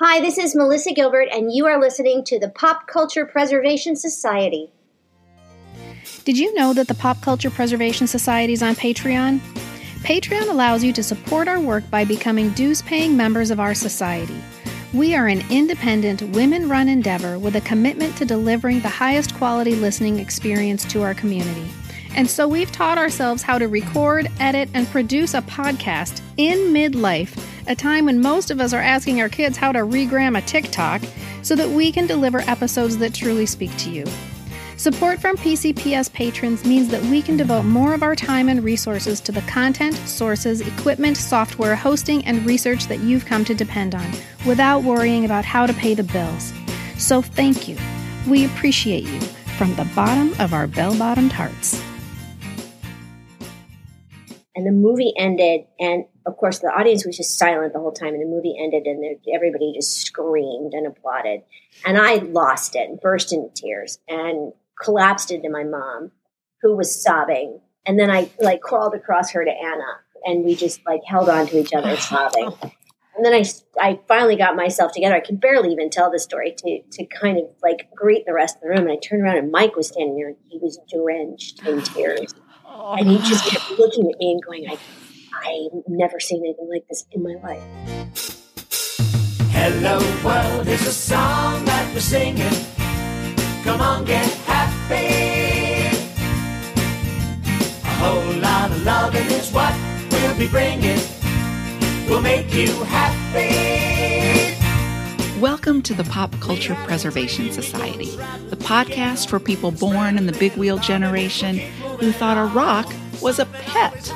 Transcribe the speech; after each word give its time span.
Hi, 0.00 0.20
this 0.20 0.38
is 0.38 0.56
Melissa 0.56 0.92
Gilbert, 0.92 1.28
and 1.30 1.52
you 1.52 1.66
are 1.66 1.80
listening 1.80 2.24
to 2.24 2.40
the 2.40 2.48
Pop 2.48 2.88
Culture 2.88 3.24
Preservation 3.24 3.94
Society. 3.94 4.72
Did 6.24 6.36
you 6.36 6.52
know 6.54 6.74
that 6.74 6.88
the 6.88 6.94
Pop 6.94 7.22
Culture 7.22 7.48
Preservation 7.48 8.08
Society 8.08 8.54
is 8.54 8.62
on 8.62 8.74
Patreon? 8.74 9.38
Patreon 10.00 10.48
allows 10.48 10.82
you 10.82 10.92
to 10.92 11.02
support 11.04 11.46
our 11.46 11.60
work 11.60 11.88
by 11.90 12.04
becoming 12.04 12.50
dues 12.50 12.82
paying 12.82 13.16
members 13.16 13.52
of 13.52 13.60
our 13.60 13.72
society. 13.72 14.36
We 14.92 15.14
are 15.14 15.28
an 15.28 15.44
independent, 15.48 16.22
women 16.34 16.68
run 16.68 16.88
endeavor 16.88 17.38
with 17.38 17.54
a 17.54 17.60
commitment 17.60 18.16
to 18.16 18.24
delivering 18.24 18.80
the 18.80 18.88
highest 18.88 19.36
quality 19.36 19.76
listening 19.76 20.18
experience 20.18 20.84
to 20.86 21.02
our 21.02 21.14
community. 21.14 21.68
And 22.16 22.28
so 22.28 22.48
we've 22.48 22.72
taught 22.72 22.98
ourselves 22.98 23.44
how 23.44 23.58
to 23.58 23.68
record, 23.68 24.28
edit, 24.40 24.70
and 24.74 24.88
produce 24.88 25.34
a 25.34 25.42
podcast 25.42 26.20
in 26.36 26.58
midlife, 26.74 27.38
a 27.66 27.74
time 27.74 28.06
when 28.06 28.20
most 28.20 28.50
of 28.50 28.60
us 28.60 28.72
are 28.72 28.80
asking 28.80 29.20
our 29.20 29.28
kids 29.28 29.56
how 29.56 29.72
to 29.72 29.80
regram 29.80 30.36
a 30.38 30.42
TikTok, 30.42 31.02
so 31.42 31.54
that 31.54 31.70
we 31.70 31.92
can 31.92 32.06
deliver 32.06 32.40
episodes 32.40 32.98
that 32.98 33.14
truly 33.14 33.46
speak 33.46 33.76
to 33.76 33.90
you. 33.90 34.04
Support 34.76 35.20
from 35.20 35.36
PCPS 35.36 36.12
patrons 36.12 36.64
means 36.64 36.88
that 36.88 37.02
we 37.04 37.22
can 37.22 37.36
devote 37.36 37.62
more 37.62 37.94
of 37.94 38.02
our 38.02 38.16
time 38.16 38.48
and 38.48 38.62
resources 38.62 39.20
to 39.20 39.32
the 39.32 39.40
content, 39.42 39.94
sources, 39.94 40.60
equipment, 40.60 41.16
software, 41.16 41.76
hosting, 41.76 42.24
and 42.24 42.44
research 42.44 42.86
that 42.88 43.00
you've 43.00 43.24
come 43.24 43.44
to 43.44 43.54
depend 43.54 43.94
on 43.94 44.10
without 44.46 44.82
worrying 44.82 45.24
about 45.24 45.44
how 45.44 45.64
to 45.66 45.72
pay 45.74 45.94
the 45.94 46.02
bills. 46.02 46.52
So 46.98 47.22
thank 47.22 47.68
you. 47.68 47.78
We 48.28 48.46
appreciate 48.46 49.04
you 49.04 49.20
from 49.56 49.74
the 49.76 49.88
bottom 49.94 50.34
of 50.40 50.52
our 50.52 50.66
bell 50.66 50.98
bottomed 50.98 51.32
hearts. 51.32 51.80
And 54.56 54.66
the 54.66 54.72
movie 54.72 55.12
ended, 55.16 55.62
and 55.80 56.04
of 56.26 56.36
course, 56.36 56.60
the 56.60 56.68
audience 56.68 57.04
was 57.04 57.16
just 57.16 57.38
silent 57.38 57.72
the 57.72 57.80
whole 57.80 57.92
time. 57.92 58.14
And 58.14 58.22
the 58.22 58.26
movie 58.26 58.56
ended, 58.58 58.86
and 58.86 59.18
everybody 59.34 59.72
just 59.74 60.02
screamed 60.02 60.74
and 60.74 60.86
applauded. 60.86 61.40
And 61.84 61.98
I 61.98 62.16
lost 62.16 62.76
it 62.76 62.88
and 62.88 63.00
burst 63.00 63.32
into 63.32 63.50
tears. 63.54 63.98
And 64.08 64.52
collapsed 64.80 65.30
into 65.30 65.50
my 65.50 65.64
mom, 65.64 66.12
who 66.62 66.76
was 66.76 67.02
sobbing. 67.02 67.60
And 67.86 67.98
then 67.98 68.10
I 68.10 68.30
like 68.40 68.60
crawled 68.60 68.94
across 68.94 69.32
her 69.32 69.44
to 69.44 69.50
Anna, 69.50 70.00
and 70.24 70.44
we 70.44 70.54
just 70.54 70.80
like 70.86 71.02
held 71.06 71.28
on 71.28 71.46
to 71.48 71.58
each 71.58 71.74
other 71.74 71.96
sobbing. 71.98 72.52
And 73.16 73.24
then 73.24 73.32
I, 73.32 73.44
I 73.80 74.00
finally 74.08 74.34
got 74.34 74.56
myself 74.56 74.92
together. 74.92 75.14
I 75.14 75.20
could 75.20 75.40
barely 75.40 75.70
even 75.70 75.88
tell 75.88 76.10
the 76.10 76.18
story 76.18 76.52
to, 76.58 76.80
to 76.92 77.06
kind 77.06 77.38
of 77.38 77.44
like 77.62 77.88
greet 77.94 78.26
the 78.26 78.34
rest 78.34 78.56
of 78.56 78.62
the 78.62 78.70
room. 78.70 78.80
And 78.80 78.90
I 78.90 78.96
turned 78.96 79.22
around 79.22 79.38
and 79.38 79.52
Mike 79.52 79.76
was 79.76 79.86
standing 79.86 80.16
there 80.16 80.28
and 80.28 80.36
he 80.48 80.58
was 80.58 80.80
drenched 80.92 81.64
in 81.64 81.80
tears. 81.82 82.34
Oh. 82.86 82.96
And 82.96 83.08
he 83.08 83.16
just 83.16 83.46
kept 83.46 83.70
looking 83.78 84.10
at 84.10 84.18
me 84.18 84.32
and 84.32 84.42
going, 84.42 84.68
I, 84.68 84.76
I've 85.42 85.82
never 85.88 86.20
seen 86.20 86.44
anything 86.44 86.68
like 86.70 86.86
this 86.86 87.06
in 87.12 87.22
my 87.22 87.34
life. 87.42 87.62
Hello 89.52 90.00
world 90.22 90.68
is 90.68 90.86
a 90.86 90.92
song 90.92 91.64
that 91.64 91.94
we're 91.94 92.00
singing. 92.00 92.52
Come 93.64 93.80
on, 93.80 94.04
get 94.04 94.26
happy. 94.44 95.96
A 97.84 97.94
whole 98.02 98.34
lot 98.42 98.70
of 98.70 98.84
loving 98.84 99.30
is 99.30 99.50
what 99.50 99.74
we'll 100.10 100.36
be 100.36 100.48
bringing. 100.48 101.00
We'll 102.06 102.20
make 102.20 102.52
you 102.52 102.68
happy. 102.84 103.93
Welcome 105.40 105.82
to 105.82 105.94
the 105.94 106.04
Pop 106.04 106.30
Culture 106.38 106.76
Preservation 106.84 107.50
Society, 107.50 108.10
the 108.50 108.56
podcast 108.56 109.28
for 109.28 109.40
people 109.40 109.72
born 109.72 110.16
in 110.16 110.26
the 110.26 110.32
big 110.32 110.52
wheel 110.56 110.78
generation 110.78 111.58
who 111.98 112.12
thought 112.12 112.38
a 112.38 112.54
rock 112.54 112.92
was 113.20 113.40
a 113.40 113.46
pet. 113.46 114.14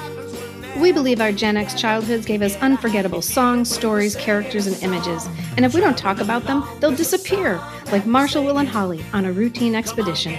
We 0.77 0.93
believe 0.93 1.21
our 1.21 1.33
Gen 1.33 1.57
X 1.57 1.75
childhoods 1.75 2.25
gave 2.25 2.41
us 2.41 2.55
unforgettable 2.59 3.21
songs, 3.21 3.69
stories, 3.69 4.15
characters, 4.15 4.69
and 4.69 4.81
images. 4.81 5.27
And 5.57 5.65
if 5.65 5.75
we 5.75 5.81
don't 5.81 5.99
talk 5.99 6.21
about 6.21 6.45
them, 6.45 6.63
they'll 6.79 6.95
disappear, 6.95 7.61
like 7.91 8.07
Marshall, 8.07 8.45
Will, 8.45 8.59
and 8.59 8.69
Holly 8.69 9.05
on 9.13 9.25
a 9.25 9.33
routine 9.33 9.75
expedition. 9.75 10.37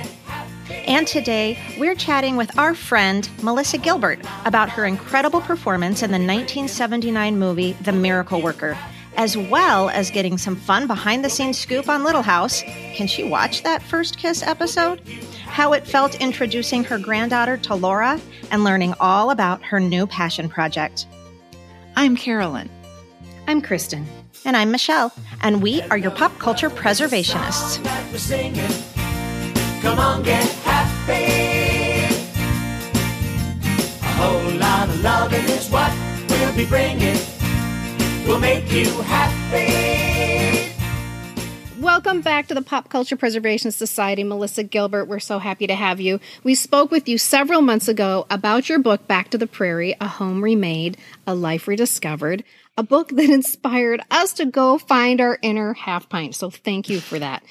And 0.69 1.05
today, 1.05 1.59
we're 1.77 1.93
chatting 1.93 2.37
with 2.37 2.57
our 2.57 2.73
friend 2.73 3.29
Melissa 3.43 3.79
Gilbert 3.79 4.25
about 4.45 4.69
her 4.69 4.85
incredible 4.85 5.41
performance 5.41 6.03
in 6.03 6.11
the 6.11 6.13
1979 6.13 7.37
movie 7.37 7.73
The 7.81 7.91
Miracle 7.91 8.41
Worker, 8.41 8.77
as 9.19 9.35
well 9.35 9.89
as 9.89 10.09
getting 10.09 10.37
some 10.37 10.55
fun 10.55 10.87
behind 10.87 11.25
the 11.25 11.29
scenes 11.29 11.57
scoop 11.57 11.89
on 11.89 12.05
Little 12.05 12.21
House. 12.21 12.63
Can 12.93 13.05
she 13.05 13.21
watch 13.21 13.63
that 13.63 13.83
first 13.83 14.17
kiss 14.17 14.41
episode? 14.41 15.01
How 15.43 15.73
it 15.73 15.85
felt 15.85 16.15
introducing 16.21 16.85
her 16.85 16.97
granddaughter 16.97 17.57
to 17.57 17.75
Laura 17.75 18.17
and 18.49 18.63
learning 18.63 18.93
all 19.01 19.29
about 19.29 19.61
her 19.61 19.81
new 19.81 20.07
passion 20.07 20.47
project. 20.47 21.05
I'm 21.97 22.15
Carolyn. 22.15 22.69
I'm 23.45 23.61
Kristen. 23.61 24.07
And 24.45 24.55
I'm 24.55 24.71
Michelle. 24.71 25.11
And 25.41 25.61
we 25.61 25.81
are 25.91 25.97
your 25.97 26.11
pop 26.11 26.39
culture 26.39 26.69
preservationists. 26.69 27.83
That 27.83 28.11
we're 28.13 28.19
singing. 28.19 28.71
Come 29.81 29.99
on, 29.99 30.23
get 30.23 30.45
happy. 30.63 32.15
A 34.01 34.11
whole 34.13 34.57
lot 34.59 34.87
of 34.87 35.03
loving 35.03 35.43
is 35.43 35.69
what 35.69 35.93
we'll 36.29 36.55
be 36.55 36.65
bringing. 36.65 37.17
We'll 38.29 38.37
make 38.37 38.71
you 38.71 38.85
happy. 39.01 40.71
Welcome 41.81 42.21
back 42.21 42.45
to 42.49 42.53
the 42.53 42.61
Pop 42.61 42.87
Culture 42.87 43.17
Preservation 43.17 43.71
Society, 43.71 44.23
Melissa 44.23 44.63
Gilbert. 44.63 45.05
We're 45.05 45.19
so 45.19 45.39
happy 45.39 45.65
to 45.65 45.73
have 45.73 45.99
you. 45.99 46.19
We 46.43 46.53
spoke 46.53 46.91
with 46.91 47.09
you 47.09 47.17
several 47.17 47.63
months 47.63 47.87
ago 47.87 48.27
about 48.29 48.69
your 48.69 48.77
book, 48.77 49.07
Back 49.07 49.31
to 49.31 49.39
the 49.39 49.47
Prairie 49.47 49.95
A 49.99 50.07
Home 50.07 50.43
Remade, 50.43 50.95
A 51.25 51.33
Life 51.33 51.67
Rediscovered, 51.67 52.43
a 52.79 52.83
book 52.83 53.09
that 53.09 53.29
inspired 53.29 54.01
us 54.09 54.33
to 54.33 54.45
go 54.45 54.77
find 54.77 55.19
our 55.19 55.37
inner 55.41 55.73
half 55.73 56.07
pint. 56.07 56.33
So 56.33 56.49
thank 56.49 56.89
you 56.89 57.01
for 57.01 57.19
that. 57.19 57.43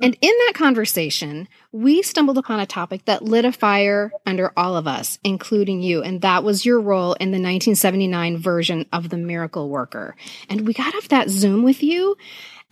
And 0.00 0.16
in 0.20 0.32
that 0.46 0.52
conversation, 0.54 1.48
we 1.72 2.00
stumbled 2.02 2.38
upon 2.38 2.60
a 2.60 2.66
topic 2.66 3.04
that 3.06 3.24
lit 3.24 3.44
a 3.44 3.50
fire 3.50 4.12
under 4.24 4.52
all 4.56 4.76
of 4.76 4.86
us, 4.86 5.18
including 5.24 5.82
you. 5.82 6.02
And 6.02 6.20
that 6.20 6.44
was 6.44 6.64
your 6.64 6.80
role 6.80 7.14
in 7.14 7.32
the 7.32 7.42
1979 7.42 8.38
version 8.38 8.86
of 8.92 9.08
The 9.08 9.18
Miracle 9.18 9.68
Worker. 9.68 10.14
And 10.48 10.66
we 10.66 10.72
got 10.72 10.94
off 10.94 11.08
that 11.08 11.28
Zoom 11.28 11.64
with 11.64 11.82
you. 11.82 12.16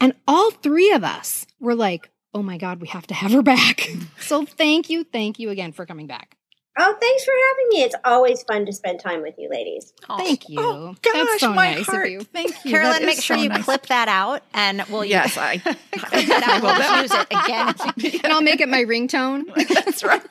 And 0.00 0.15
all 0.28 0.53
three 0.53 0.93
of 0.93 1.03
us 1.03 1.45
were 1.59 1.75
like, 1.75 2.09
oh 2.33 2.43
my 2.43 2.56
God, 2.56 2.81
we 2.81 2.89
have 2.89 3.06
to 3.09 3.15
have 3.15 3.33
her 3.33 3.43
back. 3.43 3.91
so 4.21 4.45
thank 4.45 4.91
you. 4.91 5.03
Thank 5.03 5.41
you 5.41 5.50
again 5.50 5.72
for 5.72 5.87
coming 5.87 6.06
back. 6.06 6.37
Oh, 6.79 6.95
thanks 7.01 7.25
for 7.25 7.33
having 7.49 7.69
me. 7.71 7.83
It's 7.85 7.95
always 8.05 8.43
fun 8.43 8.67
to 8.67 8.73
spend 8.73 9.01
time 9.01 9.23
with 9.23 9.35
you 9.39 9.49
ladies. 9.51 9.95
Thank 10.19 10.45
oh, 10.45 10.53
you. 10.53 10.61
Oh, 10.61 10.97
That's 11.03 11.31
gosh, 11.31 11.41
so 11.41 11.53
my 11.55 11.75
nice 11.75 11.87
heart. 11.87 12.07
of 12.07 12.13
you. 12.13 12.21
Thank 12.21 12.65
you. 12.65 12.71
Carolyn, 12.73 13.01
That 13.01 13.07
make 13.07 13.23
sure 13.23 13.37
so 13.37 13.43
you 13.43 13.49
nice. 13.49 13.65
clip 13.65 13.87
that 13.87 14.09
out 14.09 14.43
and 14.53 14.85
we'll 14.91 15.05
Yes, 15.05 15.39
I. 15.39 15.57
clip 15.59 15.79
that 15.93 16.43
out. 16.43 16.63
We'll 16.63 17.03
use 17.03 17.13
it 17.13 17.27
again. 17.31 18.21
And 18.25 18.33
I'll 18.33 18.43
make 18.43 18.61
it 18.61 18.69
my 18.69 18.85
ringtone. 18.85 19.47
That's 19.69 20.05
right. 20.05 20.23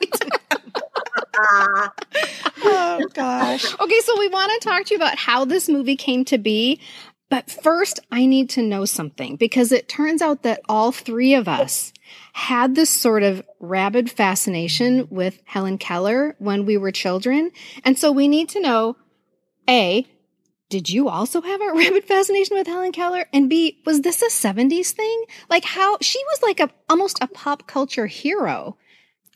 Oh 1.38 3.08
gosh. 3.14 3.80
Okay, 3.80 4.00
so 4.02 4.18
we 4.20 4.28
want 4.30 4.52
to 4.62 4.68
talk 4.68 4.86
to 4.86 4.94
you 4.94 4.98
about 4.98 5.18
how 5.18 5.46
this 5.46 5.68
movie 5.70 5.96
came 5.96 6.26
to 6.26 6.38
be. 6.38 6.80
But 7.30 7.50
first, 7.50 8.00
I 8.12 8.26
need 8.26 8.50
to 8.52 8.62
know 8.62 8.86
something 8.86 9.36
because 9.36 9.72
it 9.72 9.90
turns 9.90 10.22
out 10.22 10.44
that 10.44 10.62
all 10.70 10.92
three 10.92 11.34
of 11.34 11.48
us 11.48 11.92
had 12.36 12.76
this 12.76 12.90
sort 12.90 13.24
of 13.24 13.42
rabid 13.62 14.12
fascination 14.12 15.08
with 15.10 15.42
Helen 15.46 15.78
Keller 15.78 16.36
when 16.38 16.66
we 16.66 16.76
were 16.76 16.92
children. 16.92 17.50
And 17.86 17.98
so 17.98 18.12
we 18.12 18.28
need 18.28 18.50
to 18.50 18.60
know 18.60 18.98
A, 19.70 20.06
did 20.70 20.90
you 20.90 21.08
also 21.08 21.40
have 21.40 21.62
a 21.62 21.74
rabid 21.74 22.04
fascination 22.04 22.58
with 22.58 22.68
Helen 22.68 22.92
Keller? 22.92 23.24
And 23.32 23.50
B, 23.50 23.82
was 23.86 24.02
this 24.02 24.22
a 24.22 24.26
70s 24.26 24.92
thing? 24.92 25.24
Like 25.50 25.64
how 25.64 25.98
she 26.02 26.20
was 26.26 26.42
like 26.44 26.60
a 26.60 26.70
almost 26.90 27.20
a 27.22 27.28
pop 27.28 27.68
culture 27.68 28.06
hero 28.06 28.76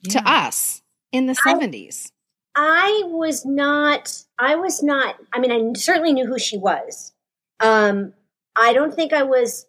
to 0.09 0.21
us 0.29 0.81
in 1.13 1.25
the 1.25 1.35
70s. 1.35 2.11
I 2.53 3.03
was 3.05 3.45
not. 3.45 4.25
I 4.37 4.55
was 4.55 4.83
not. 4.83 5.15
I 5.31 5.39
mean, 5.39 5.53
I 5.53 5.79
certainly 5.79 6.11
knew 6.11 6.27
who 6.27 6.37
she 6.37 6.57
was. 6.57 7.13
Um, 7.61 8.11
I 8.57 8.73
don't 8.73 8.93
think 8.93 9.13
I 9.13 9.23
was 9.23 9.67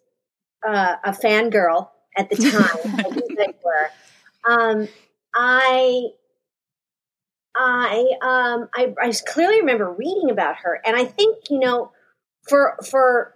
uh, 0.67 0.97
a 1.01 1.13
fangirl 1.13 1.91
at 2.15 2.29
the 2.29 2.35
time. 2.35 3.05
were. 3.63 3.89
Um, 4.47 4.87
I. 5.33 6.09
I 7.53 8.05
um 8.21 8.69
I, 8.73 8.93
I 9.01 9.11
clearly 9.27 9.59
remember 9.59 9.91
reading 9.91 10.31
about 10.31 10.55
her, 10.63 10.79
and 10.85 10.95
I 10.95 11.03
think 11.03 11.49
you 11.49 11.59
know, 11.59 11.91
for 12.47 12.77
for 12.89 13.33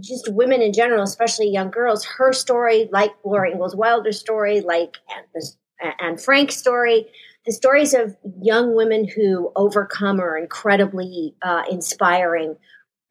just 0.00 0.32
women 0.32 0.62
in 0.62 0.72
general, 0.72 1.02
especially 1.02 1.48
young 1.48 1.70
girls, 1.70 2.04
her 2.04 2.32
story, 2.32 2.88
like 2.90 3.12
Laura 3.24 3.50
Ingalls 3.50 3.76
Wilder's 3.76 4.18
story, 4.18 4.62
like 4.62 4.96
Anne, 5.14 5.94
Anne 6.00 6.18
Frank's 6.18 6.56
story, 6.56 7.06
the 7.46 7.52
stories 7.52 7.94
of 7.94 8.16
young 8.40 8.74
women 8.74 9.06
who 9.06 9.52
overcome 9.56 10.20
are 10.20 10.36
incredibly 10.36 11.34
uh, 11.42 11.62
inspiring. 11.70 12.56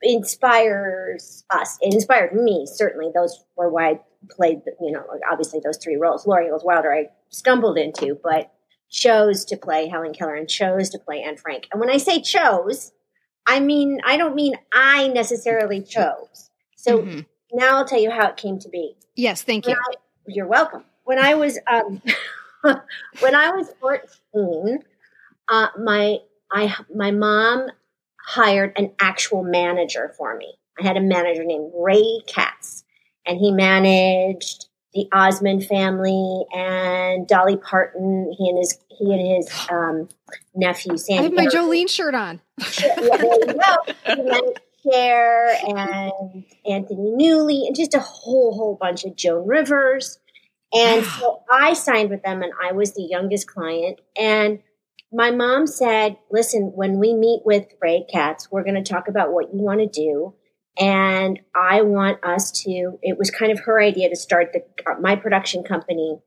Inspires 0.03 1.43
us. 1.49 1.77
It 1.81 1.93
inspired 1.93 2.33
me 2.33 2.65
certainly. 2.65 3.11
Those 3.13 3.43
were 3.55 3.69
why 3.69 3.89
I 3.91 3.99
played. 4.29 4.61
You 4.79 4.91
know, 4.91 5.03
obviously 5.31 5.59
those 5.63 5.77
three 5.77 5.95
roles. 5.95 6.25
Laura 6.25 6.43
Ingalls 6.43 6.63
Wilder, 6.63 6.93
I 6.93 7.09
stumbled 7.29 7.77
into, 7.77 8.19
but 8.23 8.51
chose 8.89 9.45
to 9.45 9.57
play 9.57 9.87
Helen 9.87 10.13
Keller 10.13 10.35
and 10.35 10.49
chose 10.49 10.89
to 10.89 10.99
play 10.99 11.21
Anne 11.21 11.37
Frank. 11.37 11.67
And 11.71 11.79
when 11.79 11.89
I 11.89 11.97
say 11.97 12.21
chose, 12.21 12.91
I 13.47 13.59
mean 13.59 13.99
I 14.05 14.17
don't 14.17 14.35
mean 14.35 14.55
I 14.73 15.07
necessarily 15.07 15.81
chose. 15.81 16.49
So 16.75 16.99
Mhm. 17.03 17.25
now 17.53 17.77
I'll 17.77 17.85
tell 17.85 17.99
you 18.01 18.11
how 18.11 18.27
it 18.29 18.37
came 18.37 18.59
to 18.59 18.69
be. 18.69 18.95
Yes, 19.15 19.43
thank 19.43 19.65
When 19.65 19.75
you. 19.75 19.81
I- 19.89 19.95
you're 20.27 20.47
welcome. 20.47 20.85
When 21.03 21.19
I 21.19 21.35
was 21.35 21.57
um, 21.67 22.01
when 23.19 23.35
I 23.35 23.51
was 23.51 23.69
14, 23.79 24.79
uh, 25.47 25.67
my 25.79 26.17
I 26.51 26.75
my 26.93 27.11
mom 27.11 27.69
hired 28.25 28.73
an 28.77 28.91
actual 28.99 29.43
manager 29.43 30.13
for 30.17 30.35
me. 30.37 30.53
I 30.79 30.85
had 30.85 30.97
a 30.97 31.01
manager 31.01 31.43
named 31.43 31.71
Ray 31.75 32.21
Katz, 32.27 32.83
and 33.25 33.37
he 33.39 33.51
managed 33.51 34.65
the 34.93 35.07
Osmond 35.13 35.65
family 35.65 36.43
and 36.53 37.27
Dolly 37.27 37.57
Parton. 37.57 38.33
He 38.37 38.49
and 38.49 38.57
his 38.57 38.77
he 38.89 39.11
and 39.13 39.35
his 39.37 39.49
um, 39.69 40.09
nephew 40.55 40.93
I 40.93 40.97
Sandy. 40.97 41.23
have 41.23 41.33
my. 41.33 41.45
Jolene 41.45 41.89
shirt 41.89 42.15
on. 42.15 42.41
yeah, 42.81 42.95
there 42.97 43.23
you 43.23 43.53
go. 43.53 44.53
Cher 44.83 45.57
and 45.63 46.45
Anthony 46.65 47.11
Newley 47.11 47.67
and 47.67 47.75
just 47.75 47.93
a 47.93 47.99
whole 47.99 48.53
whole 48.53 48.77
bunch 48.79 49.03
of 49.05 49.15
Joan 49.15 49.47
Rivers. 49.47 50.19
And 50.73 51.05
so 51.05 51.43
I 51.51 51.73
signed 51.73 52.09
with 52.09 52.23
them 52.23 52.41
and 52.41 52.53
I 52.63 52.71
was 52.71 52.93
the 52.93 53.03
youngest 53.03 53.47
client. 53.47 53.99
And 54.17 54.59
my 55.11 55.31
mom 55.31 55.67
said, 55.67 56.17
listen, 56.29 56.71
when 56.73 56.97
we 56.97 57.13
meet 57.13 57.41
with 57.43 57.67
Ray 57.81 58.05
Katz, 58.11 58.49
we're 58.51 58.63
going 58.63 58.81
to 58.81 58.93
talk 58.93 59.07
about 59.07 59.33
what 59.33 59.53
you 59.53 59.61
want 59.61 59.79
to 59.79 59.87
do. 59.87 60.33
And 60.79 61.39
I 61.53 61.81
want 61.81 62.23
us 62.23 62.51
to, 62.63 62.97
it 63.01 63.17
was 63.17 63.29
kind 63.29 63.51
of 63.51 63.59
her 63.61 63.81
idea 63.81 64.09
to 64.09 64.15
start 64.15 64.53
the, 64.53 64.63
uh, 64.89 64.99
my 64.99 65.17
production 65.17 65.63
company. 65.63 66.19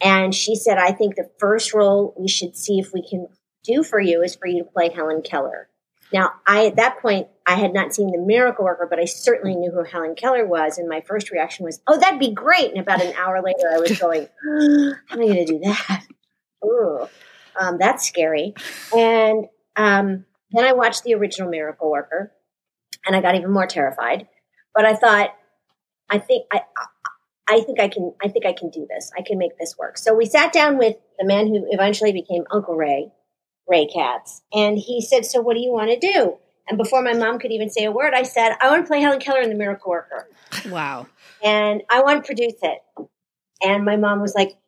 And 0.00 0.34
she 0.34 0.56
said, 0.56 0.76
I 0.76 0.90
think 0.90 1.14
the 1.14 1.30
first 1.38 1.72
role 1.72 2.14
we 2.18 2.26
should 2.26 2.56
see 2.56 2.80
if 2.80 2.92
we 2.92 3.08
can 3.08 3.28
do 3.62 3.84
for 3.84 4.00
you 4.00 4.22
is 4.22 4.34
for 4.34 4.48
you 4.48 4.64
to 4.64 4.70
play 4.70 4.90
Helen 4.90 5.22
Keller. 5.22 5.68
Now, 6.12 6.32
I 6.46 6.66
at 6.66 6.76
that 6.76 7.00
point 7.00 7.28
I 7.46 7.54
had 7.54 7.72
not 7.72 7.94
seen 7.94 8.10
The 8.10 8.18
Miracle 8.18 8.64
Worker, 8.64 8.86
but 8.90 8.98
I 8.98 9.06
certainly 9.06 9.56
knew 9.56 9.70
who 9.70 9.82
Helen 9.84 10.14
Keller 10.14 10.46
was, 10.46 10.76
and 10.76 10.88
my 10.88 11.00
first 11.00 11.30
reaction 11.30 11.64
was, 11.64 11.80
"Oh, 11.86 11.98
that'd 11.98 12.20
be 12.20 12.34
great!" 12.34 12.70
And 12.70 12.80
about 12.80 13.02
an 13.02 13.14
hour 13.14 13.40
later, 13.40 13.70
I 13.72 13.78
was 13.78 13.98
going, 13.98 14.28
"How 15.08 15.16
am 15.16 15.22
I 15.22 15.24
going 15.24 15.36
to 15.36 15.44
do 15.46 15.58
that? 15.60 16.04
Ooh, 16.64 17.08
um, 17.58 17.78
that's 17.78 18.06
scary." 18.06 18.54
And 18.96 19.46
um, 19.76 20.24
then 20.50 20.64
I 20.64 20.72
watched 20.72 21.04
the 21.04 21.14
original 21.14 21.48
Miracle 21.50 21.90
Worker, 21.90 22.32
and 23.06 23.16
I 23.16 23.20
got 23.20 23.34
even 23.34 23.50
more 23.52 23.66
terrified. 23.66 24.28
But 24.74 24.84
I 24.86 24.94
thought, 24.94 25.30
I 26.10 26.18
think 26.18 26.46
I, 26.52 26.62
I 27.48 27.60
think 27.60 27.80
I 27.80 27.88
can, 27.88 28.14
I 28.22 28.28
think 28.28 28.46
I 28.46 28.52
can 28.52 28.70
do 28.70 28.86
this. 28.88 29.10
I 29.16 29.22
can 29.22 29.38
make 29.38 29.58
this 29.58 29.76
work. 29.78 29.98
So 29.98 30.14
we 30.14 30.26
sat 30.26 30.52
down 30.52 30.78
with 30.78 30.96
the 31.18 31.26
man 31.26 31.46
who 31.48 31.66
eventually 31.70 32.12
became 32.12 32.44
Uncle 32.50 32.74
Ray, 32.74 33.12
Ray 33.68 33.86
Katz, 33.86 34.42
and 34.52 34.78
he 34.78 35.00
said, 35.02 35.26
"So 35.26 35.40
what 35.40 35.54
do 35.54 35.60
you 35.60 35.72
want 35.72 35.90
to 35.90 35.98
do?" 35.98 36.38
And 36.68 36.78
before 36.78 37.02
my 37.02 37.12
mom 37.12 37.38
could 37.38 37.50
even 37.52 37.68
say 37.70 37.84
a 37.84 37.90
word, 37.92 38.14
I 38.14 38.22
said, 38.22 38.56
"I 38.60 38.70
want 38.70 38.84
to 38.84 38.88
play 38.88 39.00
Helen 39.00 39.20
Keller 39.20 39.40
in 39.40 39.48
The 39.50 39.56
Miracle 39.56 39.90
Worker, 39.90 40.28
Wow. 40.68 41.06
and 41.42 41.82
I 41.90 42.02
want 42.02 42.22
to 42.22 42.26
produce 42.26 42.54
it." 42.62 42.78
And 43.62 43.84
my 43.84 43.96
mom 43.96 44.20
was 44.20 44.34
like, 44.34 44.48
"Okay, 44.48 44.58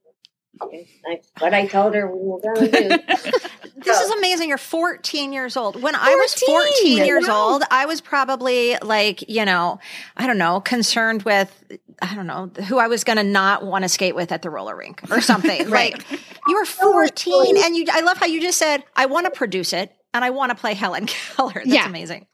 "That's 0.61 1.31
what 1.39 1.55
I 1.55 1.67
told 1.67 1.95
her 1.95 2.06
we 2.06 2.23
were 2.29 2.41
going 2.41 2.71
to 2.71 2.89
do." 2.89 2.99
This 3.77 4.01
is 4.01 4.11
amazing. 4.12 4.49
You're 4.49 4.56
14 4.56 5.33
years 5.33 5.56
old. 5.59 5.83
When 5.83 5.95
I 5.95 6.15
was 6.15 6.33
14! 6.35 6.56
14 6.97 7.05
years 7.05 7.29
Wow. 7.29 7.51
old, 7.53 7.62
I 7.71 7.85
was 7.85 8.01
probably 8.01 8.77
like, 8.81 9.29
you 9.29 9.45
know, 9.45 9.79
I 10.17 10.27
don't 10.27 10.39
know, 10.39 10.61
concerned 10.61 11.25
with, 11.25 11.53
I 12.01 12.15
don't 12.15 12.27
know, 12.27 12.51
who 12.69 12.79
I 12.79 12.87
was 12.87 13.05
going 13.05 13.19
to 13.19 13.23
not 13.25 13.62
want 13.67 13.83
to 13.83 13.91
skate 13.91 14.15
with 14.15 14.33
at 14.33 14.41
the 14.41 14.49
roller 14.49 14.75
rink 14.77 15.03
or 15.11 15.21
something. 15.21 15.69
Right. 15.71 15.93
Like, 15.93 16.21
you 16.49 16.55
were 16.57 16.65
14 16.65 17.57
and 17.59 17.77
you, 17.77 17.85
I 17.91 18.00
love 18.03 18.17
how 18.17 18.27
you 18.27 18.41
just 18.41 18.59
said, 18.59 18.85
I 18.97 19.05
want 19.07 19.27
to 19.27 19.31
produce 19.33 19.73
it 19.75 19.93
and 20.15 20.25
I 20.25 20.31
want 20.31 20.50
to 20.50 20.57
play 20.57 20.73
Helen 20.75 21.05
Keller. 21.07 21.53
That's 21.55 21.67
Yeah. 21.67 21.87
amazing. 21.87 22.27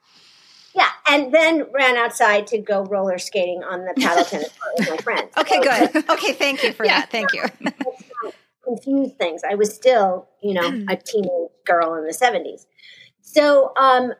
Yeah, 0.74 0.88
and 1.08 1.34
then 1.34 1.66
ran 1.72 1.96
outside 1.96 2.46
to 2.48 2.58
go 2.58 2.84
roller 2.84 3.18
skating 3.18 3.62
on 3.64 3.80
the 3.84 3.94
paddle 4.00 4.24
tennis 4.30 4.50
court 4.58 4.74
with 4.78 4.90
my 4.90 4.96
friends. 4.98 5.30
Okay, 5.36 5.60
good. 5.60 6.08
Okay, 6.10 6.32
thank 6.32 6.62
you 6.62 6.72
for 6.72 6.84
Yeah. 6.84 7.00
that. 7.00 7.10
Thank 7.10 7.32
you. 7.32 7.44
confused 8.64 9.16
things. 9.18 9.42
I 9.48 9.54
was 9.54 9.74
still, 9.74 10.28
you 10.42 10.54
know, 10.54 10.68
a 10.88 10.96
teenage 10.96 11.50
girl 11.66 11.94
in 11.94 12.04
the 12.04 12.12
70s. 12.12 12.66
So 13.20 13.72
um, 13.76 14.12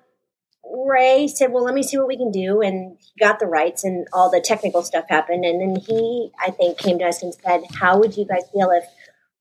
Ray 0.65 1.29
said, 1.29 1.53
Well, 1.53 1.65
let 1.65 1.75
me 1.75 1.83
see 1.83 1.97
what 1.99 2.09
we 2.09 2.17
can 2.17 2.31
do. 2.31 2.61
And 2.61 2.97
he 2.99 3.13
got 3.25 3.39
the 3.39 3.47
rights, 3.47 3.85
and 3.85 4.07
all 4.13 4.31
the 4.31 4.41
technical 4.41 4.83
stuff 4.83 5.05
happened. 5.09 5.45
And 5.45 5.61
then 5.61 5.77
he, 5.81 6.31
I 6.45 6.51
think, 6.51 6.79
came 6.79 6.99
to 6.99 7.05
us 7.07 7.23
and 7.23 7.33
said, 7.35 7.63
How 7.79 7.99
would 7.99 8.17
you 8.17 8.25
guys 8.27 8.43
feel 8.53 8.71
if 8.71 8.85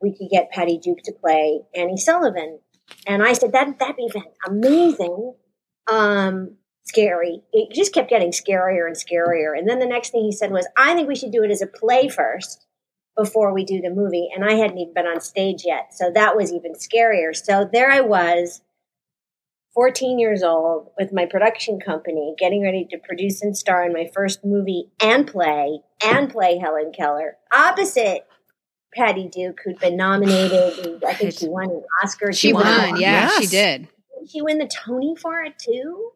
we 0.01 0.15
could 0.15 0.29
get 0.29 0.51
Patty 0.51 0.77
Duke 0.77 0.99
to 1.05 1.11
play 1.11 1.61
Annie 1.75 1.97
Sullivan? 1.97 2.59
And 3.07 3.23
I 3.23 3.33
said, 3.33 3.51
that, 3.53 3.79
That'd 3.79 3.95
be 3.95 4.09
amazing. 4.47 5.33
Um, 5.91 6.55
scary. 6.89 7.41
It 7.53 7.73
just 7.73 7.93
kept 7.93 8.09
getting 8.09 8.31
scarier 8.31 8.85
and 8.87 8.95
scarier. 8.95 9.57
And 9.57 9.67
then 9.69 9.79
the 9.79 9.85
next 9.85 10.09
thing 10.09 10.23
he 10.23 10.31
said 10.31 10.51
was, 10.51 10.67
I 10.77 10.93
think 10.93 11.07
we 11.07 11.15
should 11.15 11.31
do 11.31 11.43
it 11.43 11.51
as 11.51 11.61
a 11.61 11.67
play 11.67 12.09
first 12.09 12.65
before 13.17 13.53
we 13.53 13.63
do 13.63 13.79
the 13.81 13.89
movie. 13.89 14.29
And 14.35 14.43
I 14.43 14.53
hadn't 14.53 14.77
even 14.77 14.93
been 14.93 15.05
on 15.07 15.21
stage 15.21 15.63
yet. 15.65 15.93
So 15.93 16.11
that 16.13 16.35
was 16.35 16.51
even 16.51 16.73
scarier. 16.73 17.35
So 17.35 17.69
there 17.71 17.91
I 17.91 18.01
was, 18.01 18.61
14 19.75 20.19
years 20.19 20.41
old, 20.43 20.89
with 20.97 21.13
my 21.13 21.25
production 21.25 21.79
company, 21.79 22.33
getting 22.37 22.63
ready 22.63 22.85
to 22.89 22.97
produce 22.97 23.41
and 23.41 23.55
star 23.55 23.85
in 23.85 23.93
my 23.93 24.09
first 24.13 24.43
movie 24.43 24.89
and 24.99 25.27
play, 25.27 25.79
and 26.03 26.29
play 26.29 26.57
Helen 26.57 26.91
Keller, 26.91 27.37
opposite 27.53 28.25
Patty 28.93 29.29
Duke, 29.29 29.59
who'd 29.63 29.79
been 29.79 29.95
nominated. 29.95 30.79
and 30.85 31.03
I 31.05 31.13
think 31.13 31.33
she 31.37 31.47
won 31.47 31.69
an 31.69 31.83
Oscar. 32.03 32.33
She 32.33 32.51
won- 32.51 32.65
won. 32.65 32.99
Yeah, 32.99 33.29
she 33.39 33.45
did. 33.45 33.87
Did 34.19 34.29
she 34.31 34.41
win 34.41 34.57
the 34.57 34.67
Tony 34.67 35.15
for 35.15 35.41
it 35.43 35.53
too? 35.59 36.11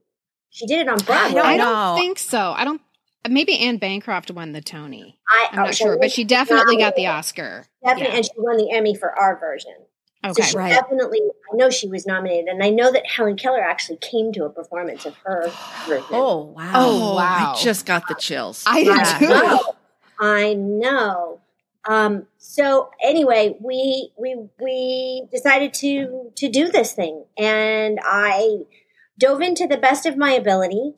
She 0.53 0.65
did 0.67 0.81
it 0.81 0.87
on 0.87 0.99
I 1.01 1.03
Broadway. 1.03 1.41
don't 1.41 1.45
I 1.45 1.57
don't 1.57 1.97
think 1.97 2.19
so. 2.19 2.53
I 2.55 2.63
don't. 2.63 2.79
Maybe 3.27 3.57
Anne 3.59 3.77
Bancroft 3.77 4.31
won 4.31 4.51
the 4.51 4.61
Tony. 4.61 5.17
I, 5.27 5.47
I'm 5.51 5.59
oh, 5.59 5.63
not 5.63 5.75
sure, 5.75 5.97
but 5.97 6.11
she 6.11 6.23
definitely 6.23 6.77
got 6.77 6.95
the 6.95 7.07
Oscar. 7.07 7.65
Definitely, 7.83 8.11
Yeah. 8.11 8.15
and 8.17 8.25
she 8.25 8.31
won 8.37 8.57
the 8.57 8.71
Emmy 8.71 8.95
for 8.95 9.17
our 9.17 9.39
version. 9.39 9.75
Okay. 10.25 10.41
So 10.41 10.47
she 10.49 10.57
Right. 10.57 10.69
definitely, 10.69 11.19
I 11.51 11.55
know 11.55 11.69
she 11.69 11.87
was 11.87 12.05
nominated, 12.05 12.47
and 12.47 12.63
I 12.63 12.69
know 12.69 12.91
that 12.91 13.05
Helen 13.07 13.35
Keller 13.35 13.61
actually 13.61 13.97
came 13.97 14.31
to 14.33 14.45
a 14.45 14.49
performance 14.49 15.05
of 15.05 15.15
her 15.25 15.51
version. 15.87 16.07
Oh, 16.11 16.45
wow. 16.55 16.71
Oh, 16.75 17.15
wow. 17.15 17.53
I 17.55 17.61
just 17.61 17.85
got 17.85 18.07
the 18.07 18.15
chills. 18.15 18.63
I 18.67 18.79
Yeah. 18.79 19.19
did 19.19 19.27
too. 19.27 19.33
know. 19.33 19.75
I 20.19 20.53
know. 20.53 21.41
Um, 21.85 22.27
so 22.37 22.91
anyway, 23.01 23.57
we 23.59 24.11
we 24.17 24.35
we 24.61 25.27
decided 25.33 25.73
to 25.75 26.31
to 26.35 26.47
do 26.49 26.69
this 26.69 26.93
thing, 26.93 27.25
and 27.37 27.99
I 28.01 28.59
dove 29.17 29.41
into 29.41 29.67
the 29.67 29.77
best 29.77 30.05
of 30.05 30.17
my 30.17 30.31
ability, 30.33 30.93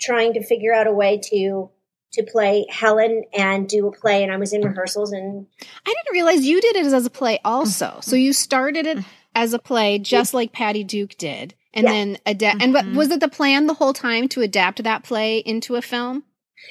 trying 0.00 0.32
to 0.34 0.42
figure 0.44 0.72
out 0.74 0.86
a 0.86 0.92
way 0.92 1.20
to 1.30 1.70
to 2.12 2.22
play 2.22 2.66
Helen 2.68 3.24
and 3.32 3.66
do 3.66 3.86
a 3.86 3.92
play. 3.92 4.22
And 4.22 4.30
I 4.30 4.36
was 4.36 4.52
in 4.52 4.60
rehearsals, 4.60 5.12
and 5.12 5.46
I 5.62 5.94
didn't 5.94 6.12
realize 6.12 6.44
you 6.44 6.60
did 6.60 6.76
it 6.76 6.84
as 6.86 7.06
a 7.06 7.10
play 7.10 7.38
also. 7.42 8.00
So 8.02 8.16
you 8.16 8.34
started 8.34 8.86
it 8.86 8.98
as 9.34 9.54
a 9.54 9.58
play, 9.58 9.98
just 9.98 10.34
like 10.34 10.52
Patty 10.52 10.84
Duke 10.84 11.16
did, 11.16 11.54
and 11.72 11.84
Yeah. 11.84 11.90
then 11.92 12.18
adapt. 12.26 12.62
And 12.62 12.74
what 12.74 12.84
Mhm. 12.84 12.96
was 12.96 13.10
it 13.10 13.20
the 13.20 13.28
plan 13.28 13.66
the 13.66 13.72
whole 13.74 13.94
time 13.94 14.28
to 14.28 14.42
adapt 14.42 14.82
that 14.82 15.04
play 15.04 15.38
into 15.38 15.76
a 15.76 15.80
film? 15.82 16.24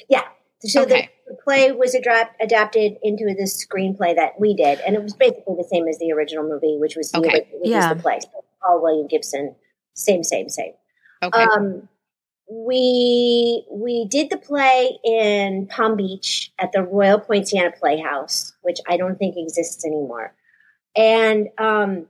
yeah. 0.08 0.24
So 0.60 0.84
Okay. 0.84 1.10
the, 1.26 1.34
the 1.34 1.38
play 1.44 1.72
was 1.72 1.96
adap- 1.96 2.36
adapted 2.40 2.98
into 3.02 3.34
this 3.36 3.66
screenplay 3.66 4.16
that 4.16 4.40
we 4.40 4.54
did, 4.54 4.80
and 4.82 4.96
it 4.96 5.02
was 5.02 5.16
basically 5.16 5.56
the 5.58 5.64
same 5.68 5.88
as 5.88 5.98
the 5.98 6.12
original 6.12 6.44
movie, 6.44 6.78
which 6.78 6.96
was 6.96 7.12
the, 7.12 7.18
Okay. 7.18 7.30
ori- 7.30 7.48
which 7.62 7.70
Yeah. 7.72 7.90
was 7.90 7.98
the 7.98 8.04
play. 8.04 8.20
So 8.22 8.44
Paul 8.62 8.80
William 8.84 9.08
Gibson, 9.08 9.56
same, 9.96 10.24
same, 10.24 10.50
same. 10.50 10.74
Okay. 11.24 11.44
Um, 11.44 11.88
we 12.50 13.66
we 13.72 14.06
did 14.06 14.30
the 14.30 14.38
play 14.38 15.00
in 15.04 15.68
Palm 15.68 15.96
Beach 15.96 16.52
at 16.60 16.72
the 16.74 16.84
Royal 16.84 17.20
Poinciana 17.20 17.72
Playhouse, 17.72 18.54
which 18.62 18.80
I 18.88 18.98
don't 18.98 19.18
think 19.18 19.36
exists 19.38 19.86
anymore. 19.86 20.34
And 20.96 21.48
um, 21.58 22.08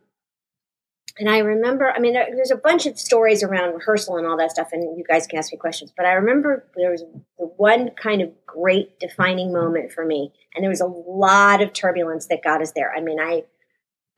and 1.19 1.29
I 1.29 1.39
remember, 1.39 1.91
I 1.95 1.99
mean, 1.99 2.13
there, 2.13 2.27
there's 2.35 2.51
a 2.51 2.55
bunch 2.55 2.87
of 2.87 2.97
stories 2.97 3.43
around 3.43 3.75
rehearsal 3.75 4.17
and 4.17 4.25
all 4.25 4.37
that 4.37 4.51
stuff, 4.51 4.69
and 4.71 4.97
you 4.97 5.03
guys 5.07 5.27
can 5.27 5.37
ask 5.37 5.51
me 5.51 5.57
questions. 5.57 5.93
But 5.95 6.07
I 6.07 6.13
remember 6.13 6.65
there 6.75 6.89
was 6.89 7.03
the 7.37 7.45
one 7.57 7.91
kind 7.91 8.21
of 8.21 8.31
great 8.47 8.99
defining 8.99 9.53
moment 9.53 9.91
for 9.91 10.05
me, 10.05 10.33
and 10.55 10.63
there 10.63 10.69
was 10.69 10.81
a 10.81 10.87
lot 10.87 11.61
of 11.61 11.73
turbulence 11.73 12.25
that 12.27 12.43
got 12.43 12.61
us 12.61 12.71
there. 12.71 12.91
I 12.95 13.01
mean, 13.01 13.19
I 13.19 13.43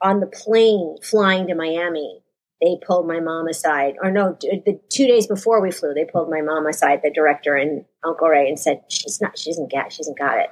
on 0.01 0.21
the 0.21 0.27
plane 0.27 0.95
flying 1.01 1.47
to 1.47 1.55
Miami, 1.55 2.22
they 2.61 2.77
pulled 2.85 3.07
my 3.07 3.19
mom 3.19 3.47
aside, 3.47 3.95
or 4.01 4.09
no, 4.11 4.37
the 4.39 4.79
two 4.89 5.07
days 5.07 5.27
before 5.27 5.61
we 5.61 5.71
flew, 5.71 5.93
they 5.93 6.05
pulled 6.05 6.29
my 6.29 6.41
mom 6.41 6.65
aside, 6.65 7.01
the 7.03 7.11
director 7.11 7.55
and 7.55 7.83
Uncle 8.05 8.29
Ray, 8.29 8.47
and 8.47 8.59
said, 8.59 8.83
"She's 8.87 9.19
not, 9.21 9.37
she 9.37 9.49
doesn't 9.51 9.71
get, 9.71 9.91
she 9.91 9.99
hasn't 9.99 10.17
got 10.17 10.39
it. 10.39 10.49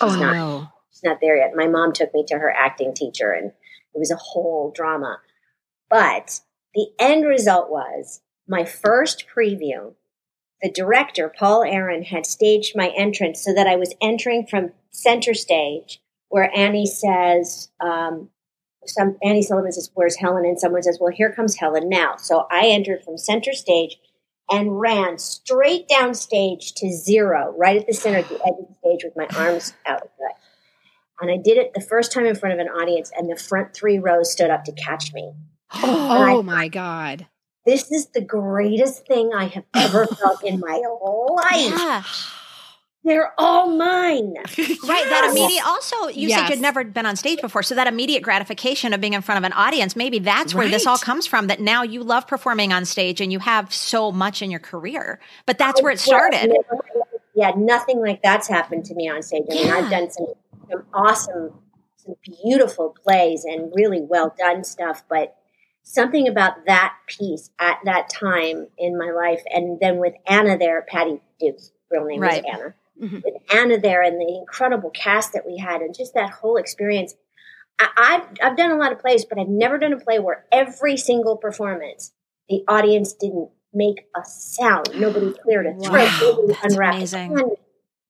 Oh, 0.00 0.10
She's 0.10 0.20
not, 0.20 0.34
no. 0.34 0.68
she's 0.90 1.04
not 1.04 1.18
there 1.20 1.36
yet." 1.36 1.56
My 1.56 1.66
mom 1.66 1.92
took 1.92 2.12
me 2.12 2.24
to 2.28 2.38
her 2.38 2.50
acting 2.50 2.92
teacher, 2.94 3.32
and 3.32 3.46
it 3.94 3.98
was 3.98 4.10
a 4.10 4.16
whole 4.16 4.72
drama. 4.74 5.20
But 5.88 6.40
the 6.74 6.88
end 6.98 7.24
result 7.24 7.70
was 7.70 8.20
my 8.48 8.64
first 8.64 9.24
preview. 9.34 9.94
The 10.62 10.70
director, 10.70 11.32
Paul 11.34 11.62
Aaron, 11.62 12.02
had 12.02 12.26
staged 12.26 12.76
my 12.76 12.88
entrance 12.96 13.42
so 13.42 13.54
that 13.54 13.66
I 13.66 13.76
was 13.76 13.94
entering 14.02 14.46
from 14.46 14.72
center 14.90 15.34
stage, 15.34 16.00
where 16.28 16.50
Annie 16.56 16.86
says, 16.86 17.70
um, 17.80 18.30
some 18.86 19.16
Annie 19.22 19.42
Sullivan 19.42 19.72
says, 19.72 19.90
"Where's 19.94 20.16
Helen?" 20.16 20.44
and 20.44 20.58
someone 20.58 20.82
says, 20.82 20.98
"Well, 21.00 21.12
here 21.12 21.32
comes 21.32 21.56
Helen 21.56 21.88
now." 21.88 22.16
So 22.16 22.46
I 22.50 22.66
entered 22.66 23.02
from 23.04 23.18
center 23.18 23.52
stage, 23.52 23.98
and 24.50 24.78
ran 24.78 25.18
straight 25.18 25.88
down 25.88 26.14
stage 26.14 26.74
to 26.74 26.92
zero, 26.92 27.54
right 27.56 27.78
at 27.78 27.86
the 27.86 27.94
center 27.94 28.18
of 28.18 28.28
the 28.28 28.36
edge 28.36 28.54
of 28.60 28.68
the 28.68 28.74
stage 28.74 29.04
with 29.04 29.16
my 29.16 29.26
arms 29.38 29.72
out. 29.86 30.10
And 31.20 31.30
I 31.30 31.36
did 31.36 31.56
it 31.56 31.72
the 31.74 31.80
first 31.80 32.12
time 32.12 32.26
in 32.26 32.34
front 32.34 32.52
of 32.52 32.58
an 32.58 32.68
audience, 32.68 33.10
and 33.16 33.30
the 33.30 33.36
front 33.36 33.72
three 33.72 33.98
rows 33.98 34.32
stood 34.32 34.50
up 34.50 34.64
to 34.64 34.72
catch 34.72 35.12
me. 35.14 35.32
Oh, 35.72 36.42
my 36.42 36.68
God. 36.68 37.26
This 37.64 37.90
is 37.90 38.08
the 38.08 38.20
greatest 38.20 39.06
thing 39.06 39.30
I 39.34 39.46
have 39.46 39.64
ever 39.74 40.06
felt 40.06 40.44
in 40.44 40.60
my 40.60 40.82
life. 41.00 41.78
Yeah. 41.78 42.02
They're 43.04 43.32
all 43.38 43.68
mine. 43.76 44.34
Right. 44.84 45.08
That 45.08 45.30
immediate, 45.30 45.66
also, 45.66 46.08
you 46.08 46.28
said 46.30 46.48
you'd 46.48 46.60
never 46.60 46.84
been 46.84 47.06
on 47.06 47.16
stage 47.16 47.40
before. 47.40 47.62
So 47.62 47.74
that 47.74 47.86
immediate 47.86 48.22
gratification 48.22 48.92
of 48.92 49.00
being 49.00 49.14
in 49.14 49.22
front 49.22 49.38
of 49.38 49.44
an 49.44 49.52
audience, 49.52 49.96
maybe 49.96 50.18
that's 50.18 50.54
where 50.54 50.68
this 50.68 50.86
all 50.86 50.98
comes 50.98 51.26
from 51.26 51.46
that 51.48 51.60
now 51.60 51.82
you 51.82 52.02
love 52.02 52.26
performing 52.26 52.72
on 52.72 52.84
stage 52.84 53.20
and 53.20 53.32
you 53.32 53.38
have 53.38 53.72
so 53.72 54.12
much 54.12 54.42
in 54.42 54.50
your 54.50 54.60
career. 54.60 55.20
But 55.46 55.58
that's 55.58 55.82
where 55.82 55.92
it 55.92 56.00
started. 56.00 56.54
Yeah, 57.34 57.52
nothing 57.56 58.00
like 58.00 58.22
that's 58.22 58.46
happened 58.48 58.84
to 58.86 58.94
me 58.94 59.08
on 59.08 59.22
stage. 59.22 59.44
I 59.50 59.54
mean, 59.54 59.66
Yeah. 59.66 59.74
I've 59.76 59.90
done 59.90 60.10
some, 60.10 60.26
some 60.70 60.84
awesome, 60.92 61.50
some 61.96 62.14
beautiful 62.44 62.94
plays 63.04 63.44
and 63.44 63.72
really 63.74 64.00
well 64.02 64.34
done 64.38 64.64
stuff, 64.64 65.02
but 65.08 65.34
something 65.82 66.28
about 66.28 66.66
that 66.66 66.94
piece 67.06 67.50
at 67.58 67.78
that 67.84 68.08
time 68.10 68.68
in 68.78 68.96
my 68.98 69.10
life, 69.10 69.42
and 69.50 69.78
then 69.80 69.96
with 69.98 70.14
Anna 70.26 70.56
there, 70.58 70.82
Patty 70.88 71.20
Duke's 71.40 71.72
real 71.90 72.04
name 72.04 72.20
Right. 72.20 72.42
was 72.44 72.52
Anna. 72.54 72.74
Mhm. 73.00 73.22
With 73.24 73.34
Anna 73.52 73.78
there 73.78 74.02
and 74.02 74.20
the 74.20 74.36
incredible 74.38 74.90
cast 74.90 75.32
that 75.32 75.44
we 75.46 75.58
had, 75.58 75.80
and 75.82 75.94
just 75.94 76.14
that 76.14 76.30
whole 76.30 76.56
experience. 76.56 77.14
I, 77.78 77.88
I've 77.96 78.28
I've 78.42 78.56
done 78.56 78.70
a 78.70 78.76
lot 78.76 78.92
of 78.92 79.00
plays, 79.00 79.24
but 79.24 79.38
I've 79.38 79.48
never 79.48 79.78
done 79.78 79.92
a 79.92 79.98
play 79.98 80.20
where 80.20 80.44
every 80.52 80.96
single 80.96 81.36
performance 81.36 82.12
the 82.48 82.62
audience 82.68 83.12
didn't 83.14 83.50
make 83.72 84.06
a 84.16 84.24
sound. 84.24 84.88
Nobody 84.94 85.32
cleared 85.42 85.66
a 85.66 85.72
throat. 85.72 85.92
Wow, 85.92 86.18
Nobody 86.22 86.52
that's 86.52 86.72
unwrapped 86.74 86.96
amazing. 86.96 87.56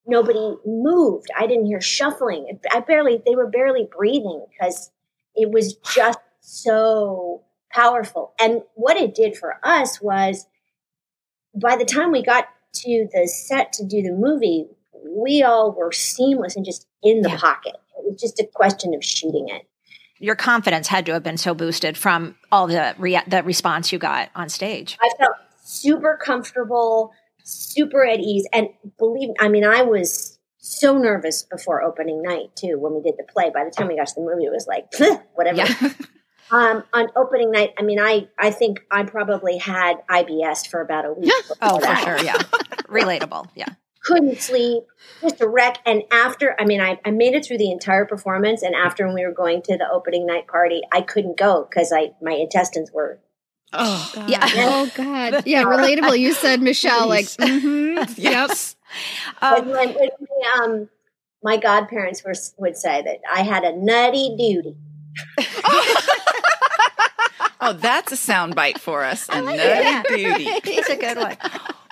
Nobody 0.06 0.56
moved. 0.66 1.28
I 1.34 1.46
didn't 1.46 1.64
hear 1.64 1.80
shuffling. 1.80 2.58
I 2.70 2.80
barely. 2.80 3.22
They 3.24 3.34
were 3.34 3.46
barely 3.48 3.88
breathing 3.90 4.44
because 4.50 4.90
it 5.34 5.50
was 5.50 5.76
just 5.94 6.18
so 6.40 7.42
powerful. 7.70 8.34
And 8.38 8.62
what 8.74 8.98
it 8.98 9.14
did 9.14 9.34
for 9.36 9.58
us 9.62 10.00
was, 10.02 10.46
by 11.54 11.76
the 11.76 11.86
time 11.86 12.12
we 12.12 12.22
got 12.22 12.48
to 12.74 13.08
the 13.12 13.26
set 13.28 13.72
to 13.74 13.84
do 13.84 14.02
the 14.02 14.12
movie, 14.12 14.66
we 15.06 15.42
all 15.42 15.72
were 15.72 15.92
seamless 15.92 16.56
and 16.56 16.64
just 16.64 16.86
in 17.02 17.22
the 17.22 17.30
Yeah. 17.30 17.38
pocket. 17.38 17.74
It 17.98 18.10
was 18.10 18.20
just 18.20 18.40
a 18.40 18.46
question 18.52 18.94
of 18.94 19.04
shooting 19.04 19.48
it. 19.48 19.62
Your 20.18 20.36
confidence 20.36 20.88
had 20.88 21.06
to 21.06 21.12
have 21.12 21.22
been 21.22 21.36
so 21.36 21.54
boosted 21.54 21.96
from 21.98 22.36
all 22.50 22.66
the 22.66 22.94
rea- 22.98 23.22
the 23.26 23.42
response 23.42 23.92
you 23.92 23.98
got 23.98 24.30
on 24.34 24.48
stage. 24.48 24.96
I 25.02 25.10
felt 25.18 25.34
super 25.62 26.18
comfortable, 26.22 27.12
super 27.42 28.06
at 28.06 28.20
ease. 28.20 28.46
And 28.52 28.68
believe 28.98 29.30
I 29.38 29.48
mean, 29.48 29.64
I 29.64 29.82
was 29.82 30.38
so 30.58 30.96
nervous 30.96 31.42
before 31.42 31.82
opening 31.82 32.22
night 32.22 32.54
too 32.56 32.78
when 32.78 32.94
we 32.94 33.02
did 33.02 33.14
the 33.18 33.24
play. 33.24 33.50
By 33.50 33.64
the 33.64 33.70
time 33.70 33.88
we 33.88 33.96
got 33.96 34.06
to 34.08 34.14
the 34.16 34.22
movie, 34.22 34.44
it 34.44 34.52
was 34.52 34.66
like, 34.66 34.86
whatever. 35.34 35.58
Yeah. 35.58 35.74
Um, 36.50 36.84
on 36.92 37.08
opening 37.16 37.50
night, 37.50 37.72
I 37.78 37.82
mean, 37.82 37.98
I, 37.98 38.28
I 38.38 38.50
think 38.50 38.84
I 38.90 39.02
probably 39.04 39.56
had 39.58 40.06
IBS 40.08 40.66
for 40.68 40.80
about 40.80 41.04
a 41.06 41.12
week. 41.12 41.32
before 41.48 41.56
Oh, 41.62 41.78
for 41.80 41.96
sure. 41.96 42.18
Yeah. 42.22 42.34
Relatable. 42.88 43.48
Yeah. 43.54 43.68
Couldn't 44.04 44.38
sleep, 44.40 44.84
just 45.22 45.40
a 45.40 45.48
wreck. 45.48 45.78
And 45.86 46.02
after, 46.12 46.54
I 46.60 46.66
mean, 46.66 46.80
I, 46.82 47.00
I 47.06 47.10
made 47.10 47.34
it 47.34 47.46
through 47.46 47.56
the 47.58 47.70
entire 47.70 48.04
performance. 48.04 48.62
And 48.62 48.74
after 48.74 49.06
when 49.06 49.14
we 49.14 49.24
were 49.24 49.32
going 49.32 49.62
to 49.62 49.78
the 49.78 49.88
opening 49.90 50.26
night 50.26 50.46
party, 50.46 50.82
I 50.92 51.00
couldn't 51.00 51.38
go 51.38 51.66
because 51.68 51.90
I 51.90 52.12
my 52.20 52.32
intestines 52.32 52.92
were 52.92 53.20
Oh, 53.72 54.12
God. 54.14 54.28
Yeah. 54.30 54.46
Oh 54.54 54.90
God. 54.94 55.42
Yeah. 55.46 55.64
Relatable. 55.64 56.18
You 56.18 56.34
said 56.34 56.60
Michelle. 56.60 57.08
Like. 57.08 57.24
mhm. 57.24 58.14
yes. 58.18 58.76
And 59.40 59.64
Um, 59.64 59.70
when, 59.70 59.88
when 59.94 60.08
my, 60.20 60.64
um, 60.64 60.88
my 61.42 61.56
godparents 61.56 62.22
were, 62.22 62.34
would 62.58 62.76
say 62.76 63.02
that 63.02 63.18
I 63.32 63.42
had 63.42 63.64
a 63.64 63.74
nutty 63.74 64.36
duty. 64.38 64.76
Oh, 67.64 67.72
that's 67.72 68.12
a 68.12 68.16
soundbite 68.16 68.78
for 68.78 69.04
us. 69.04 69.26
A 69.30 69.40
like 69.40 70.08
duty. 70.08 70.44
It's 70.64 70.90
a 70.90 70.96
good 70.96 71.16
one. 71.16 71.36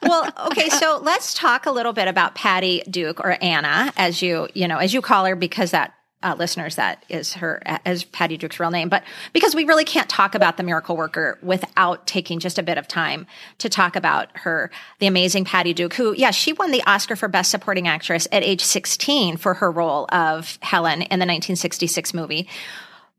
Well, 0.03 0.31
okay, 0.49 0.69
so 0.69 1.01
let's 1.03 1.33
talk 1.33 1.67
a 1.67 1.71
little 1.71 1.93
bit 1.93 2.09
about 2.09 2.35
Patty 2.35 2.83
Duke 2.91 3.21
or 3.21 3.39
Anna, 3.41 3.93
as 3.97 4.21
you 4.21 4.49
you 4.55 4.69
know 4.69 4.79
as 4.79 4.93
you 4.93 5.01
call 5.01 5.25
her, 5.25 5.37
because 5.37 5.71
that 5.71 5.95
uh, 6.23 6.35
listeners 6.39 6.77
that 6.77 7.05
is 7.09 7.35
her 7.35 7.63
as 7.65 8.05
Patty 8.05 8.37
Duke's 8.37 8.61
real 8.61 8.71
name. 8.71 8.89
But 8.89 9.03
because 9.33 9.55
we 9.55 9.65
really 9.65 9.85
can't 9.85 10.09
talk 10.09 10.35
about 10.35 10.57
the 10.57 10.63
miracle 10.63 10.97
worker 10.97 11.39
without 11.43 12.07
taking 12.07 12.39
just 12.39 12.59
a 12.59 12.63
bit 12.63 12.79
of 12.79 12.87
time 12.87 13.27
to 13.59 13.69
talk 13.69 13.97
about 13.97 14.29
her, 14.39 14.71
the 14.99 15.07
amazing 15.07 15.45
Patty 15.45 15.73
Duke, 15.73 15.95
who 15.95 16.15
yeah 16.17 16.33
she 16.33 16.53
won 16.53 16.71
the 16.71 16.83
Oscar 16.87 17.17
for 17.17 17.29
Best 17.29 17.51
Supporting 17.51 17.89
Actress 17.89 18.29
at 18.31 18.43
age 18.43 18.63
sixteen 18.63 19.37
for 19.37 19.55
her 19.55 19.71
role 19.71 20.07
of 20.13 20.59
Helen 20.63 21.03
in 21.03 21.19
the 21.19 21.27
1966 21.27 22.13
movie. 22.13 22.49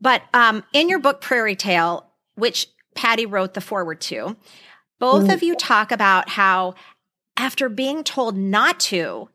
But 0.00 0.22
um, 0.34 0.64
in 0.72 0.88
your 0.88 0.98
book 0.98 1.20
Prairie 1.20 1.56
Tale, 1.56 2.06
which 2.34 2.68
Patty 2.94 3.26
wrote 3.26 3.54
the 3.54 3.60
foreword 3.60 4.00
to, 4.02 4.36
both 4.98 5.28
of 5.28 5.42
you 5.42 5.54
talk 5.56 5.90
about 5.90 6.30
how 6.30 6.74
after 7.36 7.68
being 7.68 8.04
told 8.04 8.36
not 8.36 8.78
to 8.80 9.28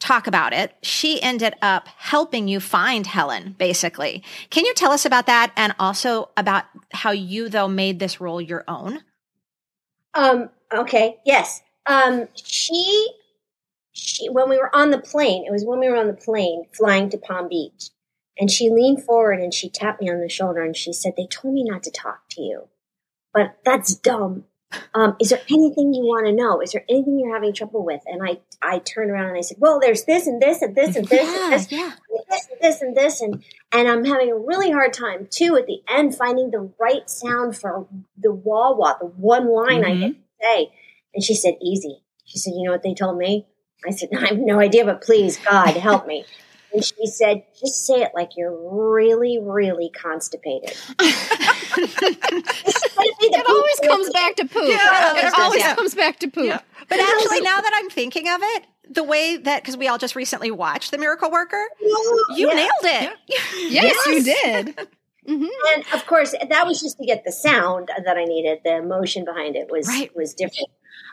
talk 0.00 0.26
about 0.26 0.52
it, 0.52 0.74
she 0.82 1.22
ended 1.22 1.54
up 1.62 1.88
helping 1.96 2.46
you 2.46 2.60
find 2.60 3.06
Helen, 3.06 3.54
basically. 3.58 4.22
Can 4.50 4.66
you 4.66 4.74
tell 4.74 4.92
us 4.92 5.06
about 5.06 5.26
that 5.26 5.52
and 5.56 5.74
also 5.78 6.30
about 6.36 6.64
how 6.92 7.10
you, 7.10 7.48
though, 7.48 7.68
made 7.68 7.98
this 8.00 8.20
role 8.20 8.40
your 8.40 8.64
own? 8.68 9.00
Um, 10.12 10.50
okay, 10.72 11.16
yes. 11.24 11.62
Um, 11.86 12.28
she, 12.34 13.08
she, 13.92 14.28
when 14.28 14.50
we 14.50 14.58
were 14.58 14.74
on 14.74 14.90
the 14.90 14.98
plane, 14.98 15.44
it 15.46 15.50
was 15.50 15.64
when 15.64 15.80
we 15.80 15.88
were 15.88 15.96
on 15.96 16.08
the 16.08 16.12
plane 16.12 16.66
flying 16.72 17.08
to 17.10 17.18
Palm 17.18 17.48
Beach, 17.48 17.90
and 18.38 18.50
she 18.50 18.70
leaned 18.70 19.04
forward 19.04 19.40
and 19.40 19.52
she 19.54 19.68
tapped 19.68 20.00
me 20.00 20.10
on 20.10 20.20
the 20.20 20.28
shoulder 20.28 20.62
and 20.62 20.76
she 20.76 20.92
said, 20.92 21.14
They 21.16 21.26
told 21.26 21.54
me 21.54 21.64
not 21.64 21.82
to 21.84 21.90
talk 21.90 22.28
to 22.30 22.42
you, 22.42 22.68
but 23.32 23.58
that's 23.64 23.94
dumb. 23.94 24.44
Um, 24.92 25.14
is 25.20 25.28
there 25.30 25.40
anything 25.48 25.94
you 25.94 26.02
want 26.02 26.26
to 26.26 26.32
know? 26.32 26.60
Is 26.60 26.72
there 26.72 26.84
anything 26.88 27.20
you're 27.20 27.32
having 27.32 27.52
trouble 27.52 27.84
with? 27.84 28.00
And 28.06 28.20
I, 28.26 28.40
I 28.60 28.80
turned 28.80 29.08
around 29.10 29.28
and 29.28 29.38
I 29.38 29.42
said, 29.42 29.58
Well, 29.60 29.78
there's 29.80 30.04
this 30.04 30.26
and 30.26 30.42
this 30.42 30.62
and 30.62 30.74
this 30.74 30.96
and 30.96 31.06
this 31.06 31.28
and 31.42 31.52
this 31.52 31.70
yeah. 31.70 31.92
and 32.10 32.20
this 32.28 32.48
and 32.50 32.60
this 32.60 32.82
and 32.82 32.96
this 32.96 33.20
and 33.20 33.44
and 33.70 33.88
I'm 33.88 34.04
having 34.04 34.32
a 34.32 34.36
really 34.36 34.72
hard 34.72 34.92
time 34.92 35.28
too 35.30 35.56
at 35.56 35.66
the 35.66 35.80
end 35.88 36.16
finding 36.16 36.50
the 36.50 36.70
right 36.80 37.08
sound 37.08 37.56
for 37.56 37.86
the 38.16 38.32
wah 38.32 38.74
wah, 38.74 38.94
the 38.98 39.06
one 39.06 39.48
line 39.48 39.84
I 39.84 39.90
Mhm. 39.92 40.00
get 40.00 40.08
to 40.08 40.16
say. 40.42 40.72
And 41.14 41.22
she 41.22 41.34
said, 41.36 41.54
"Easy." 41.62 42.02
She 42.24 42.38
said, 42.38 42.54
"You 42.56 42.64
know 42.64 42.72
what 42.72 42.82
they 42.82 42.94
told 42.94 43.16
me?" 43.16 43.46
I 43.86 43.90
said, 43.90 44.08
"I 44.16 44.26
have 44.26 44.38
no 44.38 44.58
idea, 44.58 44.84
but 44.84 45.02
please, 45.02 45.38
God, 45.38 45.76
help 45.76 46.06
me." 46.08 46.24
And 46.74 46.84
she 46.84 47.06
said, 47.06 47.44
"Just 47.58 47.86
say 47.86 48.02
it 48.02 48.10
like 48.14 48.30
you're 48.36 48.54
really, 48.92 49.38
really 49.40 49.90
constipated." 49.90 50.76
It 53.26 53.46
always 53.48 53.80
comes 53.80 54.10
back 54.10 54.36
to 54.36 54.44
poop. 54.46 54.68
Yeah, 54.68 55.16
it 55.16 55.24
it 55.24 55.38
always 55.38 55.60
yeah. 55.60 55.74
comes 55.74 55.94
back 55.94 56.18
to 56.20 56.28
poop. 56.28 56.46
Yeah. 56.46 56.60
But 56.88 57.00
actually, 57.00 57.40
now 57.40 57.60
that 57.60 57.72
I'm 57.74 57.90
thinking 57.90 58.28
of 58.28 58.40
it, 58.42 58.64
the 58.88 59.02
way 59.02 59.36
that, 59.36 59.62
because 59.62 59.76
we 59.76 59.88
all 59.88 59.98
just 59.98 60.14
recently 60.14 60.50
watched 60.50 60.90
The 60.90 60.98
Miracle 60.98 61.30
Worker, 61.30 61.64
you 61.80 62.48
Yeah. 62.48 62.54
nailed 62.54 62.70
it. 62.82 63.12
Yes, 63.70 64.06
you 64.06 64.22
did. 64.22 64.88
hmm 65.26 65.46
And 65.74 65.84
of 65.94 66.06
course, 66.06 66.32
that 66.32 66.66
was 66.66 66.80
just 66.80 66.98
to 66.98 67.06
get 67.06 67.24
the 67.24 67.32
sound 67.32 67.88
that 68.04 68.16
I 68.16 68.24
needed. 68.24 68.60
The 68.64 68.76
emotion 68.76 69.24
behind 69.24 69.56
it 69.56 69.70
was 69.70 69.88
Right. 69.88 70.14
was 70.14 70.34
different. 70.34 70.68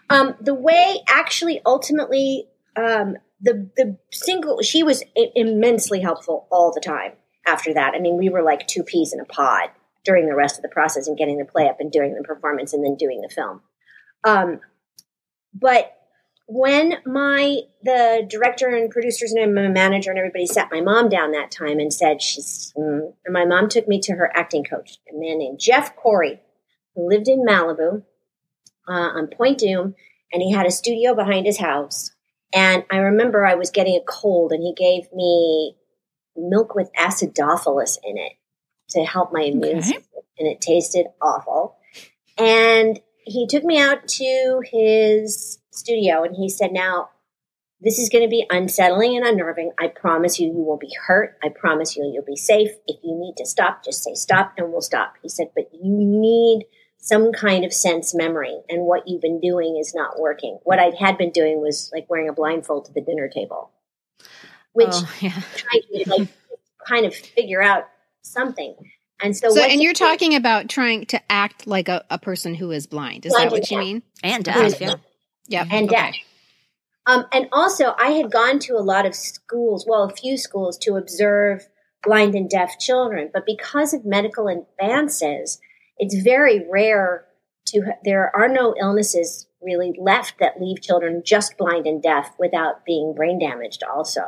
Um, 0.09 0.35
the 0.41 0.53
way 0.53 0.97
actually 1.07 1.61
ultimately 1.65 2.47
um, 2.75 3.17
the 3.41 3.69
the 3.75 3.97
single 4.11 4.61
she 4.61 4.83
was 4.83 5.03
immensely 5.35 6.01
helpful 6.01 6.47
all 6.51 6.71
the 6.73 6.81
time. 6.81 7.13
After 7.45 7.73
that, 7.73 7.93
I 7.95 7.99
mean, 7.99 8.17
we 8.17 8.29
were 8.29 8.43
like 8.43 8.67
two 8.67 8.83
peas 8.83 9.13
in 9.13 9.19
a 9.19 9.25
pod 9.25 9.69
during 10.03 10.27
the 10.27 10.35
rest 10.35 10.57
of 10.57 10.61
the 10.61 10.69
process 10.69 11.07
and 11.07 11.17
getting 11.17 11.37
the 11.37 11.45
play 11.45 11.67
up 11.67 11.79
and 11.79 11.91
doing 11.91 12.13
the 12.13 12.23
performance 12.23 12.73
and 12.73 12.83
then 12.83 12.95
doing 12.95 13.21
the 13.21 13.33
film. 13.33 13.61
Um, 14.23 14.59
but 15.53 15.97
when 16.47 16.95
my 17.05 17.61
the 17.81 18.27
director 18.29 18.67
and 18.67 18.91
producers 18.91 19.31
and 19.31 19.55
my 19.55 19.69
manager 19.69 20.09
and 20.09 20.19
everybody 20.19 20.45
sat 20.45 20.69
my 20.71 20.81
mom 20.81 21.07
down 21.07 21.31
that 21.31 21.49
time 21.49 21.79
and 21.79 21.93
said 21.93 22.21
she's 22.21 22.73
mm, 22.77 23.13
and 23.25 23.33
my 23.33 23.45
mom 23.45 23.69
took 23.69 23.87
me 23.87 24.01
to 24.01 24.13
her 24.13 24.29
acting 24.35 24.63
coach 24.63 24.97
a 25.09 25.17
man 25.17 25.37
named 25.37 25.57
jeff 25.61 25.95
corey 25.95 26.41
who 26.93 27.07
lived 27.07 27.29
in 27.29 27.45
malibu 27.45 28.03
uh, 28.89 28.91
on 28.91 29.27
Point 29.27 29.59
Dume 29.59 29.93
and 30.33 30.41
he 30.41 30.51
had 30.51 30.65
a 30.65 30.71
studio 30.71 31.15
behind 31.15 31.45
his 31.45 31.59
house 31.59 32.11
and 32.53 32.83
i 32.91 32.97
remember 32.97 33.45
i 33.45 33.55
was 33.55 33.69
getting 33.71 33.95
a 33.95 34.03
cold 34.05 34.51
and 34.51 34.61
he 34.63 34.73
gave 34.73 35.11
me 35.13 35.75
milk 36.35 36.75
with 36.75 36.89
acidophilus 36.99 37.97
in 38.03 38.17
it 38.17 38.33
to 38.89 39.03
help 39.03 39.31
my 39.33 39.41
immune 39.41 39.77
Okay. 39.77 39.81
system 39.81 40.21
and 40.39 40.47
it 40.47 40.61
tasted 40.61 41.07
awful 41.21 41.77
and 42.37 42.99
he 43.23 43.45
took 43.47 43.63
me 43.63 43.77
out 43.77 44.07
to 44.07 44.61
his 44.65 45.59
studio 45.71 46.23
and 46.23 46.35
he 46.35 46.49
said, 46.49 46.71
Now, 46.71 47.09
this 47.79 47.99
is 47.99 48.09
going 48.09 48.23
to 48.23 48.29
be 48.29 48.45
unsettling 48.49 49.15
and 49.15 49.25
unnerving. 49.25 49.71
I 49.79 49.87
promise 49.89 50.39
you, 50.39 50.47
you 50.47 50.53
won't 50.57 50.81
be 50.81 50.95
hurt. 51.05 51.37
I 51.43 51.49
promise 51.49 51.95
you, 51.95 52.09
you'll 52.11 52.25
be 52.25 52.35
safe. 52.35 52.71
If 52.87 52.97
you 53.03 53.15
need 53.15 53.35
to 53.37 53.45
stop, 53.45 53.83
just 53.85 54.03
say 54.03 54.15
stop 54.15 54.53
and 54.57 54.71
we'll 54.71 54.81
stop. 54.81 55.13
He 55.21 55.29
said, 55.29 55.51
But 55.55 55.69
you 55.73 55.93
need 55.95 56.65
some 57.03 57.31
kind 57.33 57.65
of 57.65 57.73
sense 57.73 58.13
memory 58.15 58.55
and 58.69 58.83
what 58.83 59.07
you've 59.07 59.21
been 59.21 59.39
doing 59.39 59.75
is 59.77 59.93
not 59.95 60.19
working. 60.19 60.59
What 60.63 60.79
I 60.79 60.91
had 60.99 61.17
been 61.17 61.31
doing 61.31 61.59
was 61.59 61.89
like 61.93 62.07
wearing 62.09 62.29
a 62.29 62.33
blindfold 62.33 62.85
to 62.85 62.93
the 62.93 63.01
dinner 63.01 63.27
table, 63.27 63.71
which 64.73 64.89
Oh, 64.91 65.11
yeah. 65.19 65.41
trying 65.55 65.81
to 66.03 66.09
like 66.09 66.27
kind 66.87 67.05
of 67.05 67.13
figure 67.15 67.61
out 67.61 67.87
something. 68.21 68.75
And 69.23 69.35
so, 69.35 69.49
So, 69.49 69.61
and 69.63 69.81
you're 69.81 69.91
you- 69.91 69.93
talking 69.95 70.35
about 70.35 70.69
trying 70.69 71.05
to 71.07 71.19
act 71.31 71.67
like 71.67 71.89
a, 71.89 72.03
a 72.09 72.17
person 72.19 72.53
who 72.55 72.71
is 72.71 72.87
blind. 72.87 73.25
Is 73.25 73.33
Blind 73.33 73.51
that 73.51 73.53
and 73.53 73.61
what 73.61 73.71
you 73.71 73.77
deaf. 73.77 73.85
mean? 73.85 74.03
And 74.23 74.43
deaf, 74.45 74.81
yeah. 74.81 74.95
Yeah. 75.47 75.65
and 75.71 75.89
okay. 75.91 75.95
deaf. 76.11 76.15
Um, 77.07 77.25
and 77.33 77.47
also, 77.51 77.95
I 77.97 78.11
had 78.11 78.31
gone 78.31 78.59
to 78.59 78.73
a 78.77 78.79
lot 78.85 79.07
of 79.07 79.15
schools, 79.15 79.85
well, 79.87 80.03
a 80.03 80.13
few 80.13 80.37
schools, 80.37 80.77
to 80.83 80.97
observe 80.97 81.67
blind 82.03 82.35
and 82.35 82.47
deaf 82.47 82.77
children. 82.79 83.31
But 83.33 83.45
because 83.47 83.93
of 83.95 84.05
medical 84.05 84.47
advances, 84.47 85.59
it's 86.01 86.15
very 86.21 86.65
rare 86.69 87.25
to. 87.67 87.93
There 88.03 88.35
are 88.35 88.49
no 88.49 88.75
illnesses 88.77 89.47
really 89.61 89.93
left 89.97 90.39
that 90.39 90.59
leave 90.59 90.81
children 90.81 91.21
just 91.23 91.57
blind 91.57 91.85
and 91.85 92.01
deaf 92.01 92.35
without 92.37 92.83
being 92.85 93.13
brain 93.15 93.39
damaged. 93.39 93.83
Also, 93.83 94.21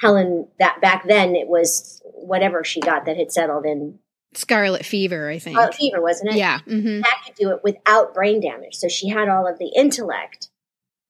Helen, 0.00 0.48
that 0.58 0.80
back 0.80 1.06
then 1.06 1.36
it 1.36 1.46
was 1.46 2.02
whatever 2.04 2.64
she 2.64 2.80
got 2.80 3.04
that 3.04 3.18
had 3.18 3.30
settled 3.30 3.66
in 3.66 3.98
Scarlet 4.32 4.84
fever, 4.86 5.28
I 5.28 5.38
think. 5.38 5.56
scarlet 5.56 5.74
fever, 5.74 6.00
wasn't 6.00 6.30
it? 6.30 6.36
yeah. 6.36 6.60
hmm 6.60 7.00
that 7.00 7.20
could 7.24 7.34
do 7.34 7.50
it 7.50 7.60
without 7.62 8.14
brain 8.14 8.40
damage. 8.40 8.76
So 8.76 8.88
she 8.88 9.08
had 9.08 9.28
all 9.28 9.46
of 9.46 9.58
the 9.58 9.72
intellect, 9.76 10.48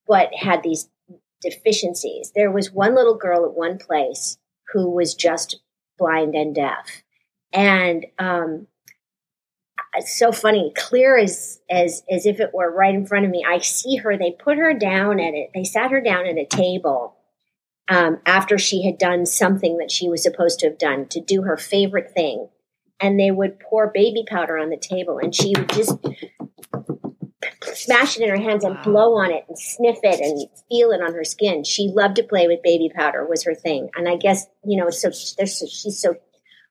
but 0.07 0.33
had 0.35 0.63
these 0.63 0.89
deficiencies. 1.41 2.31
There 2.35 2.51
was 2.51 2.71
one 2.71 2.95
little 2.95 3.15
girl 3.15 3.45
at 3.45 3.53
one 3.53 3.77
place 3.77 4.37
who 4.73 4.89
was 4.89 5.13
just 5.15 5.59
blind 5.97 6.35
and 6.35 6.53
deaf. 6.55 7.03
And 7.53 8.05
um, 8.17 8.67
it's 9.95 10.17
so 10.17 10.31
funny, 10.31 10.71
clear 10.75 11.17
as, 11.17 11.59
as 11.69 12.03
as 12.09 12.25
if 12.25 12.39
it 12.39 12.53
were 12.53 12.71
right 12.71 12.95
in 12.95 13.05
front 13.05 13.25
of 13.25 13.31
me. 13.31 13.43
I 13.47 13.59
see 13.59 13.97
her. 13.97 14.17
They 14.17 14.31
put 14.31 14.57
her 14.57 14.73
down 14.73 15.19
at 15.19 15.33
it. 15.33 15.51
They 15.53 15.63
sat 15.63 15.91
her 15.91 16.01
down 16.01 16.27
at 16.27 16.37
a 16.37 16.45
table 16.45 17.17
um, 17.89 18.19
after 18.25 18.57
she 18.57 18.85
had 18.85 18.97
done 18.97 19.25
something 19.25 19.77
that 19.77 19.91
she 19.91 20.07
was 20.07 20.23
supposed 20.23 20.59
to 20.59 20.67
have 20.67 20.77
done 20.77 21.07
to 21.09 21.19
do 21.19 21.41
her 21.41 21.57
favorite 21.57 22.11
thing 22.13 22.47
and 23.01 23.19
they 23.19 23.31
would 23.31 23.59
pour 23.59 23.91
baby 23.91 24.23
powder 24.25 24.57
on 24.57 24.69
the 24.69 24.77
table 24.77 25.17
and 25.17 25.35
she 25.35 25.53
would 25.57 25.69
just 25.69 25.97
smash 27.73 28.17
it 28.17 28.23
in 28.23 28.29
her 28.29 28.41
hands 28.41 28.63
and 28.63 28.81
blow 28.83 29.17
on 29.17 29.31
it 29.31 29.43
and 29.49 29.57
sniff 29.57 29.97
it 30.03 30.19
and 30.21 30.47
feel 30.69 30.91
it 30.91 31.01
on 31.01 31.13
her 31.13 31.23
skin. 31.23 31.63
She 31.63 31.91
loved 31.93 32.15
to 32.17 32.23
play 32.23 32.47
with 32.47 32.61
baby 32.63 32.89
powder 32.93 33.25
was 33.25 33.43
her 33.43 33.55
thing. 33.55 33.89
And 33.95 34.07
I 34.07 34.15
guess, 34.15 34.45
you 34.63 34.77
know, 34.77 34.89
so 34.89 35.09
there's 35.37 35.59
so, 35.59 35.65
she's 35.65 35.99
so 35.99 36.15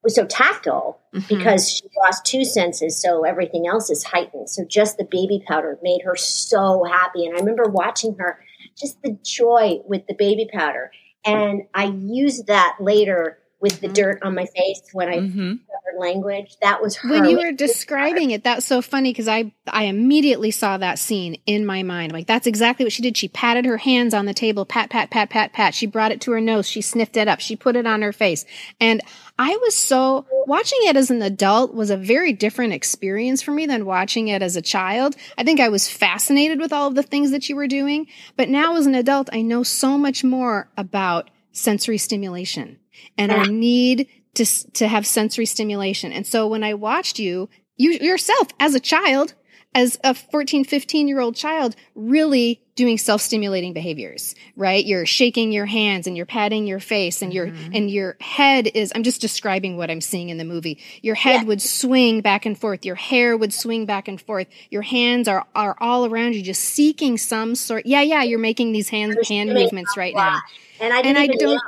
was 0.02 0.14
so 0.14 0.26
tactile 0.26 1.00
Mm-hmm. 1.12 1.38
because 1.38 1.68
she 1.68 1.82
lost 2.04 2.24
two 2.24 2.44
senses, 2.44 3.02
so 3.02 3.24
everything 3.24 3.66
else 3.66 3.90
is 3.90 4.04
heightened. 4.04 4.48
So 4.48 4.64
just 4.64 4.96
the 4.96 5.08
baby 5.10 5.42
powder 5.44 5.76
made 5.82 6.02
her 6.04 6.14
so 6.14 6.84
happy. 6.84 7.26
And 7.26 7.34
I 7.34 7.40
remember 7.40 7.64
watching 7.64 8.14
her, 8.20 8.38
just 8.78 9.02
the 9.02 9.18
joy 9.24 9.80
with 9.86 10.06
the 10.06 10.14
baby 10.14 10.48
powder. 10.52 10.92
And 11.24 11.62
I 11.74 11.86
used 11.86 12.46
that 12.46 12.76
later 12.78 13.39
with 13.60 13.80
the 13.80 13.88
Mhm. 13.88 13.94
dirt 13.94 14.18
on 14.22 14.34
my 14.34 14.46
face 14.46 14.80
when 14.92 15.08
I 15.08 15.16
Mm-hmm. 15.18 15.52
discovered 15.52 15.98
language. 15.98 16.56
That 16.62 16.80
was 16.82 16.96
her. 16.96 17.10
When 17.10 17.26
you 17.26 17.36
were 17.36 17.52
describing 17.52 18.30
it, 18.30 18.42
that's 18.42 18.64
so 18.66 18.80
funny 18.82 19.12
because 19.12 19.28
I 19.28 19.52
I 19.72 19.84
immediately 19.84 20.50
saw 20.50 20.78
that 20.78 20.98
scene 20.98 21.36
in 21.46 21.64
my 21.64 21.82
mind. 21.84 22.12
Like, 22.12 22.26
that's 22.26 22.46
exactly 22.46 22.84
what 22.84 22.92
she 22.92 23.02
did. 23.02 23.16
She 23.16 23.28
patted 23.28 23.64
her 23.66 23.76
hands 23.76 24.14
on 24.14 24.24
the 24.26 24.34
table, 24.34 24.64
pat, 24.64 24.90
pat, 24.90 25.10
pat, 25.10 25.30
pat, 25.30 25.52
pat. 25.52 25.74
She 25.74 25.86
brought 25.86 26.10
it 26.10 26.20
to 26.22 26.32
her 26.32 26.40
nose. 26.40 26.66
She 26.68 26.80
sniffed 26.80 27.16
it 27.16 27.28
up. 27.28 27.38
She 27.40 27.54
put 27.54 27.76
it 27.76 27.86
on 27.86 28.02
her 28.02 28.12
face. 28.12 28.44
And 28.80 29.00
I 29.38 29.56
was 29.62 29.76
so 29.76 30.26
watching 30.46 30.78
it 30.82 30.96
as 30.96 31.10
an 31.10 31.22
adult 31.22 31.72
was 31.74 31.90
a 31.90 31.96
very 31.96 32.32
different 32.32 32.72
experience 32.72 33.42
for 33.42 33.52
me 33.52 33.66
than 33.66 33.84
watching 33.86 34.26
it 34.28 34.42
as 34.42 34.56
a 34.56 34.62
child. 34.62 35.14
I 35.38 35.44
think 35.44 35.60
I 35.60 35.68
was 35.68 35.88
fascinated 35.88 36.58
with 36.60 36.72
all 36.72 36.88
of 36.88 36.94
the 36.96 37.02
things 37.02 37.30
that 37.30 37.48
you 37.48 37.54
were 37.56 37.68
doing, 37.68 38.06
but 38.36 38.48
now 38.48 38.76
as 38.76 38.86
an 38.86 38.94
adult, 38.96 39.28
I 39.32 39.42
know 39.42 39.62
so 39.62 39.96
much 39.96 40.24
more 40.24 40.68
about 40.76 41.30
sensory 41.52 41.98
stimulation 41.98 42.78
and 43.18 43.30
our 43.32 43.46
need 43.46 44.08
to 44.34 44.44
to 44.72 44.88
have 44.88 45.06
sensory 45.06 45.46
stimulation. 45.46 46.12
And 46.12 46.26
so 46.26 46.46
when 46.46 46.62
I 46.64 46.74
watched 46.74 47.18
you, 47.18 47.48
you 47.76 47.92
yourself 47.92 48.48
as 48.60 48.74
a 48.74 48.80
child, 48.80 49.34
as 49.74 49.98
a 50.04 50.14
14, 50.14 50.64
15 50.64 51.08
year 51.08 51.20
old 51.20 51.34
child, 51.36 51.74
really 51.94 52.60
doing 52.76 52.96
self-stimulating 52.96 53.72
behaviors, 53.74 54.34
right? 54.56 54.84
You're 54.86 55.04
shaking 55.04 55.52
your 55.52 55.66
hands 55.66 56.06
and 56.06 56.16
you're 56.16 56.24
patting 56.26 56.66
your 56.66 56.80
face 56.80 57.20
and 57.22 57.32
your 57.34 57.48
Mm-hmm. 57.48 57.74
and 57.74 57.90
your 57.90 58.16
head 58.20 58.68
is 58.74 58.90
I'm 58.94 59.02
just 59.02 59.20
describing 59.20 59.76
what 59.76 59.90
I'm 59.90 60.00
seeing 60.00 60.28
in 60.30 60.38
the 60.38 60.44
movie. 60.44 60.78
Your 61.02 61.14
head 61.14 61.42
Yeah. 61.42 61.44
would 61.44 61.60
swing 61.62 62.20
back 62.22 62.46
and 62.46 62.56
forth, 62.58 62.84
your 62.86 62.94
hair 62.94 63.36
would 63.36 63.52
swing 63.52 63.84
back 63.84 64.08
and 64.08 64.20
forth. 64.20 64.46
Your 64.70 64.82
hands 64.82 65.28
are 65.28 65.46
are 65.54 65.76
all 65.80 66.06
around 66.06 66.34
you 66.34 66.42
just 66.42 66.62
seeking 66.62 67.18
some 67.18 67.54
sort 67.54 67.84
Yeah, 67.84 68.02
yeah, 68.02 68.22
you're 68.22 68.38
making 68.38 68.72
these 68.72 68.88
hand 68.88 69.16
hand 69.28 69.52
movements 69.52 69.96
right 69.96 70.14
now. 70.14 70.38
And 70.80 70.92
I 70.94 71.00
And 71.00 71.18
I 71.18 71.26
don't- 71.26 71.54
know. 71.56 71.60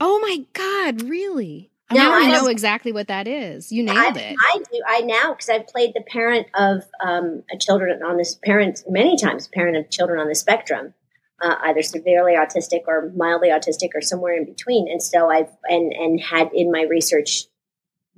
Oh 0.00 0.18
my 0.20 0.44
God, 0.52 1.08
really? 1.08 1.70
I 1.88 1.94
now 1.94 2.12
I 2.12 2.24
I 2.24 2.30
know 2.30 2.46
exactly 2.48 2.92
what 2.92 3.08
that 3.08 3.28
is. 3.28 3.70
You 3.70 3.88
I, 3.88 3.94
nailed 3.94 4.16
it. 4.16 4.36
I 4.38 4.58
do. 4.58 4.80
I 4.86 5.00
now 5.00 5.32
because 5.32 5.48
I've 5.48 5.66
played 5.68 5.92
the 5.94 6.02
parent 6.02 6.48
of 6.54 6.82
um, 7.00 7.44
a 7.52 7.58
children 7.58 8.02
on 8.02 8.16
this 8.16 8.38
parent 8.44 8.82
many 8.88 9.16
times. 9.16 9.48
Parent 9.48 9.76
of 9.76 9.88
children 9.90 10.18
on 10.18 10.28
the 10.28 10.34
spectrum, 10.34 10.94
uh, 11.40 11.54
either 11.62 11.82
severely 11.82 12.34
autistic 12.34 12.82
or 12.88 13.12
mildly 13.16 13.50
autistic 13.50 13.90
or 13.94 14.00
somewhere 14.00 14.34
in 14.34 14.44
between. 14.44 14.90
And 14.90 15.00
so 15.00 15.30
I've 15.30 15.50
and 15.68 15.92
and 15.92 16.20
had 16.20 16.50
in 16.52 16.72
my 16.72 16.82
research 16.82 17.44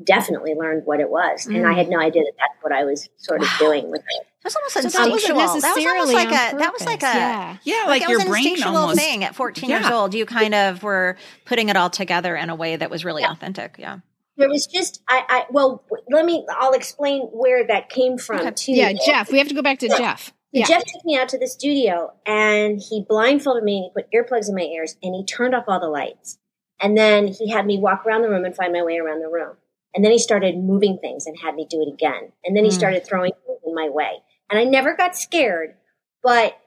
definitely 0.03 0.55
learned 0.55 0.83
what 0.87 1.01
it 1.01 1.11
was, 1.11 1.47
and 1.47 1.67
I 1.67 1.75
had 1.75 1.89
no 1.89 2.01
idea 2.01 2.23
that 2.23 2.35
that's 2.39 2.63
what 2.63 2.73
I 2.73 2.85
was 2.85 3.09
sort 3.19 3.43
of 3.43 3.49
doing 3.59 3.91
with 3.91 4.01
it. 4.01 4.27
That 4.43 4.45
was 4.45 4.57
almost 4.57 4.75
So 4.75 4.81
that 4.81 4.85
instinctual. 5.09 5.37
wasn't 5.37 5.63
That 5.63 5.75
was 5.77 5.87
almost 5.87 6.13
like 6.13 6.29
on 6.29 6.33
a 6.55 6.59
that 6.59 6.73
was 6.73 6.87
like 6.87 7.03
a 7.03 7.07
yeah. 7.07 7.57
Yeah, 7.65 7.85
like, 7.87 8.03
that 8.03 8.09
your 8.11 8.19
was 8.19 8.25
an 8.27 8.31
brain 8.31 8.47
instinctual 8.47 8.77
almost. 8.77 9.01
thing 9.01 9.25
at 9.25 9.35
14 9.35 9.69
years 9.69 9.87
old. 9.87 10.15
You 10.15 10.27
kind 10.27 10.55
of 10.55 10.83
were 10.83 11.17
putting 11.45 11.69
it 11.69 11.77
all 11.77 11.91
together 11.91 12.37
in 12.37 12.49
a 12.49 12.55
way 12.55 12.77
that 12.77 12.89
was 12.91 13.05
really 13.05 13.23
Yeah. 13.23 13.33
authentic. 13.33 13.77
Yeah. 13.79 13.99
There 14.37 14.49
was 14.49 14.67
just 14.69 15.03
I, 15.09 15.25
I 15.29 15.45
well 15.51 15.85
let 16.11 16.25
me 16.25 16.47
I'll 16.51 16.73
explain 16.75 17.23
where 17.33 17.67
that 17.67 17.89
came 17.91 18.17
from 18.19 18.39
Okay. 18.41 18.51
too. 18.53 18.73
Yeah, 18.73 18.93
Jeff. 19.05 19.33
We 19.33 19.39
have 19.39 19.49
to 19.49 19.55
go 19.55 19.63
back 19.63 19.81
to 19.81 19.89
Jeff. 19.89 20.33
Yeah. 20.53 20.65
Jeff 20.67 20.85
took 20.85 21.05
me 21.05 21.17
out 21.19 21.29
to 21.31 21.39
the 21.39 21.49
studio 21.49 22.13
and 22.25 22.81
he 22.81 23.05
blindfolded 23.09 23.65
me 23.65 23.79
and 23.79 23.85
he 23.87 23.91
put 24.03 24.11
earplugs 24.13 24.49
in 24.49 24.55
my 24.55 24.63
ears 24.63 24.97
and 25.03 25.15
he 25.15 25.25
turned 25.25 25.55
off 25.55 25.65
all 25.67 25.81
the 25.81 25.89
lights. 25.89 26.39
And 26.81 26.97
then 26.97 27.27
he 27.27 27.51
had 27.51 27.67
me 27.67 27.79
walk 27.79 28.07
around 28.07 28.23
the 28.23 28.31
room 28.31 28.45
and 28.45 28.55
find 28.55 28.73
my 28.73 28.83
way 28.83 28.99
around 28.99 29.21
the 29.21 29.29
room. 29.29 29.57
And 29.95 30.05
then 30.05 30.13
he 30.13 30.19
started 30.19 30.57
moving 30.57 30.99
things 31.03 31.27
and 31.27 31.37
had 31.43 31.57
me 31.57 31.67
do 31.69 31.83
it 31.83 31.93
again. 31.93 32.31
And 32.45 32.57
then 32.57 32.63
he 32.65 32.71
Hmm. 32.71 32.77
started 32.79 33.05
throwing 33.05 33.33
things 33.33 33.59
in 33.67 33.75
my 33.75 33.89
way. 33.91 34.23
And 34.51 34.59
I 34.59 34.65
never 34.65 34.97
got 34.97 35.17
scared, 35.17 35.75
but 36.23 36.59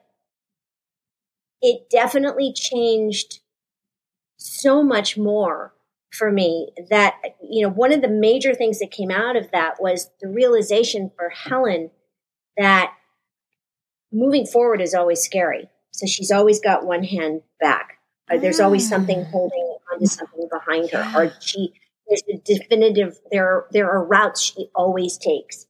it 1.62 1.90
definitely 1.90 2.54
changed 2.54 3.40
so 4.38 4.84
much 4.84 5.18
more 5.18 5.74
for 6.12 6.32
me 6.32 6.70
that 6.90 7.16
you 7.42 7.64
know 7.66 7.72
one 7.72 7.94
of 7.94 8.02
the 8.02 8.10
major 8.10 8.54
things 8.54 8.80
that 8.80 8.92
came 8.92 9.12
out 9.12 9.36
of 9.36 9.50
that 9.52 9.82
was 9.82 10.10
the 10.20 10.28
realization 10.28 11.12
for 11.16 11.30
Helen 11.30 11.90
that 12.58 12.94
moving 14.12 14.46
forward 14.46 14.82
is 14.82 14.94
always 14.94 15.22
scary. 15.22 15.70
So 15.92 16.06
she's 16.06 16.32
always 16.32 16.60
got 16.60 16.86
one 16.86 17.04
hand 17.04 17.42
back. 17.60 17.98
Or 18.30 18.38
there's 18.38 18.60
always 18.60 18.88
something 18.88 19.26
ah. 19.28 19.32
holding 19.32 19.78
onto 19.92 20.06
something 20.06 20.48
behind 20.52 20.92
her, 20.92 21.12
or 21.16 21.34
she 21.42 21.74
there's 22.08 22.24
a 22.30 22.38
definitive. 22.38 23.20
There 23.32 23.66
there 23.72 23.90
are 23.90 24.04
routes 24.06 24.42
she 24.42 24.70
always 24.74 25.18
takes. 25.18 25.66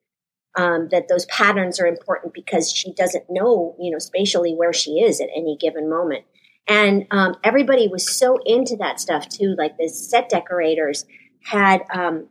Um, 0.57 0.89
that 0.91 1.07
those 1.07 1.25
patterns 1.27 1.79
are 1.79 1.85
important 1.87 2.33
because 2.33 2.69
she 2.69 2.93
doesn't 2.93 3.23
know, 3.29 3.73
you 3.79 3.89
know, 3.89 3.99
spatially 3.99 4.53
where 4.53 4.73
she 4.73 4.99
is 4.99 5.21
at 5.21 5.29
any 5.33 5.55
given 5.57 5.89
moment. 5.89 6.25
And 6.67 7.05
um, 7.11 7.35
everybody 7.43 7.87
was 7.87 8.17
so 8.17 8.37
into 8.45 8.75
that 8.77 8.99
stuff 8.99 9.29
too. 9.29 9.55
Like 9.57 9.77
the 9.77 9.87
set 9.87 10.27
decorators 10.29 11.05
had 11.43 11.83
um, 11.93 12.27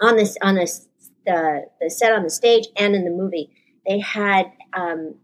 on 0.00 0.16
this 0.16 0.36
on 0.40 0.54
this 0.54 0.88
the 1.26 1.64
the 1.80 1.90
set 1.90 2.12
on 2.12 2.22
the 2.22 2.30
stage 2.30 2.68
and 2.76 2.94
in 2.94 3.04
the 3.04 3.10
movie, 3.10 3.50
they 3.86 3.98
had 3.98 4.52
um, 4.72 5.16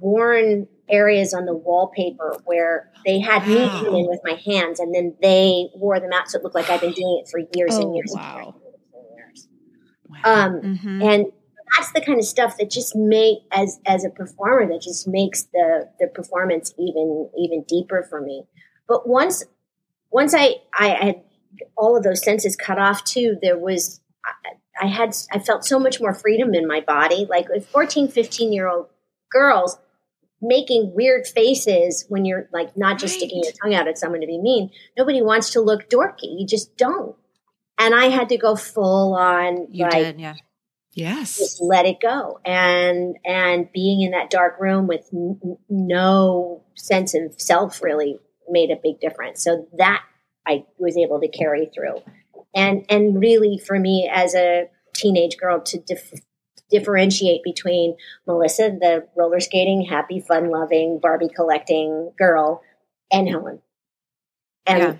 worn 0.00 0.68
areas 0.88 1.34
on 1.34 1.46
the 1.46 1.54
wallpaper 1.54 2.36
where 2.44 2.90
they 3.04 3.18
had 3.18 3.46
me 3.46 3.56
Wow. 3.56 3.80
come 3.84 3.94
in 3.94 4.06
with 4.08 4.20
my 4.24 4.34
hands, 4.46 4.78
and 4.80 4.94
then 4.94 5.16
they 5.20 5.68
wore 5.74 5.98
them 6.00 6.12
out, 6.12 6.28
so 6.30 6.38
it 6.38 6.44
looked 6.44 6.54
like 6.54 6.70
I've 6.70 6.80
been 6.80 6.92
doing 6.92 7.22
it 7.24 7.28
for 7.30 7.40
years 7.56 7.74
Oh, 7.74 7.82
and 7.82 7.94
years 7.96 8.12
wow. 8.14 8.54
and 8.94 9.04
years. 9.16 9.48
Wow. 10.08 10.20
Um, 10.24 10.52
Mm-hmm. 10.60 11.02
and 11.02 11.26
that's 11.74 11.92
the 11.92 12.00
kind 12.00 12.18
of 12.18 12.24
stuff 12.24 12.56
that 12.58 12.70
just 12.70 12.94
make 12.96 13.38
as 13.52 13.80
as 13.86 14.04
a 14.04 14.10
performer 14.10 14.66
that 14.66 14.82
just 14.82 15.06
makes 15.06 15.44
the 15.44 15.88
the 15.98 16.06
performance 16.08 16.72
even 16.78 17.30
even 17.38 17.64
deeper 17.68 18.06
for 18.08 18.20
me. 18.20 18.44
But 18.88 19.08
once 19.08 19.44
once 20.10 20.34
i 20.34 20.56
i 20.76 20.88
had 20.88 21.22
all 21.76 21.96
of 21.96 22.02
those 22.02 22.22
senses 22.22 22.56
cut 22.56 22.78
off 22.78 23.04
too 23.04 23.36
there 23.42 23.58
was 23.58 24.00
i, 24.24 24.32
I 24.82 24.86
had 24.86 25.14
i 25.32 25.38
felt 25.38 25.64
so 25.64 25.78
much 25.78 26.00
more 26.00 26.14
freedom 26.14 26.54
in 26.54 26.66
my 26.66 26.80
body. 26.80 27.26
Like 27.28 27.48
with 27.48 27.66
14 27.68 28.08
15 28.08 28.52
year 28.52 28.68
old 28.68 28.86
girls 29.30 29.78
making 30.42 30.94
weird 30.94 31.26
faces 31.26 32.06
when 32.08 32.24
you're 32.24 32.48
like 32.52 32.76
not 32.76 32.98
just 32.98 33.16
sticking 33.16 33.42
your 33.44 33.52
tongue 33.52 33.74
out 33.74 33.86
at 33.86 33.98
someone 33.98 34.22
to 34.22 34.26
be 34.26 34.38
mean 34.38 34.70
nobody 34.96 35.22
wants 35.22 35.50
to 35.50 35.60
look 35.60 35.88
dorky. 35.88 36.38
You 36.38 36.46
just 36.46 36.76
don't. 36.76 37.14
And 37.78 37.94
i 37.94 38.06
had 38.06 38.28
to 38.30 38.36
go 38.36 38.56
full 38.56 39.14
on 39.14 39.68
You 39.70 39.84
like 39.84 39.92
did, 39.92 40.20
yeah. 40.20 40.34
Yes. 40.92 41.38
just 41.38 41.62
let 41.62 41.86
it 41.86 42.00
go. 42.00 42.40
And 42.44 43.16
and 43.24 43.70
being 43.72 44.00
in 44.00 44.10
that 44.12 44.30
dark 44.30 44.58
room 44.60 44.86
with 44.86 45.08
n- 45.12 45.58
no 45.68 46.62
sense 46.74 47.14
of 47.14 47.40
self 47.40 47.82
really 47.82 48.18
made 48.48 48.70
a 48.70 48.80
big 48.82 49.00
difference. 49.00 49.42
So 49.44 49.68
that 49.78 50.02
i 50.46 50.64
was 50.78 50.96
able 50.96 51.20
to 51.20 51.28
carry 51.28 51.70
through. 51.74 52.02
And 52.54 52.84
and 52.88 53.20
really 53.20 53.58
for 53.58 53.78
me 53.78 54.10
as 54.12 54.34
a 54.34 54.68
teenage 54.94 55.36
girl 55.36 55.60
to 55.60 55.78
dif- 55.78 56.20
differentiate 56.70 57.42
between 57.42 57.96
melissa 58.26 58.70
the 58.70 59.06
roller 59.16 59.40
skating 59.40 59.82
happy 59.82 60.20
fun 60.20 60.50
loving 60.50 60.98
barbie 61.00 61.28
collecting 61.28 62.12
girl 62.18 62.62
and 63.12 63.28
helen. 63.28 63.60
And 64.66 64.98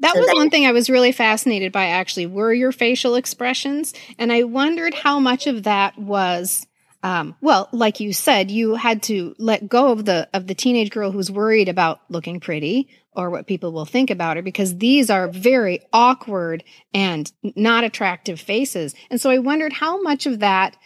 That 0.00 0.14
So 0.14 0.20
was 0.20 0.28
that- 0.28 0.36
one 0.36 0.50
thing 0.50 0.66
I 0.66 0.72
was 0.72 0.90
really 0.90 1.12
fascinated 1.12 1.72
by 1.72 1.86
actually 1.86 2.26
were 2.26 2.52
your 2.52 2.72
facial 2.72 3.14
expressions. 3.14 3.94
And 4.18 4.32
I 4.32 4.44
wondered 4.44 4.94
how 4.94 5.18
much 5.20 5.46
of 5.46 5.64
that 5.64 5.98
was 5.98 6.66
um, 7.02 7.34
well, 7.40 7.68
like 7.72 7.98
you 8.00 8.12
said, 8.12 8.50
you 8.50 8.74
had 8.74 9.02
to 9.04 9.34
let 9.38 9.68
go 9.68 9.90
of 9.90 10.04
the 10.04 10.28
of 10.34 10.46
the 10.46 10.54
teenage 10.54 10.90
girl 10.90 11.10
who's 11.10 11.30
worried 11.30 11.68
about 11.68 12.00
looking 12.10 12.40
pretty 12.40 12.88
or 13.12 13.30
what 13.30 13.46
people 13.46 13.72
will 13.72 13.86
think 13.86 14.10
about 14.10 14.36
her 14.36 14.42
because 14.42 14.76
these 14.76 15.08
are 15.08 15.26
very 15.28 15.80
awkward 15.94 16.62
and 16.92 17.32
not 17.56 17.84
attractive 17.84 18.38
faces. 18.38 18.94
And 19.10 19.18
so 19.20 19.30
I 19.30 19.38
wondered 19.38 19.72
how 19.72 20.02
much 20.02 20.26
of 20.26 20.40
that 20.40 20.76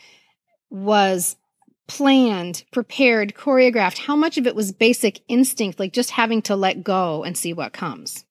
was 0.71 1.37
planned, 1.89 2.65
prepared, 2.73 3.35
choreographed, 3.35 3.99
how 3.99 4.17
much 4.17 4.39
of 4.39 4.47
it 4.47 4.55
was 4.55 4.73
basic 4.73 5.21
instinct, 5.29 5.79
like 5.81 5.93
just 5.93 6.13
having 6.13 6.43
to 6.43 6.57
let 6.57 6.85
go 6.85 7.25
and 7.25 7.37
see 7.37 7.53
what 7.53 7.73
comes. 7.73 8.25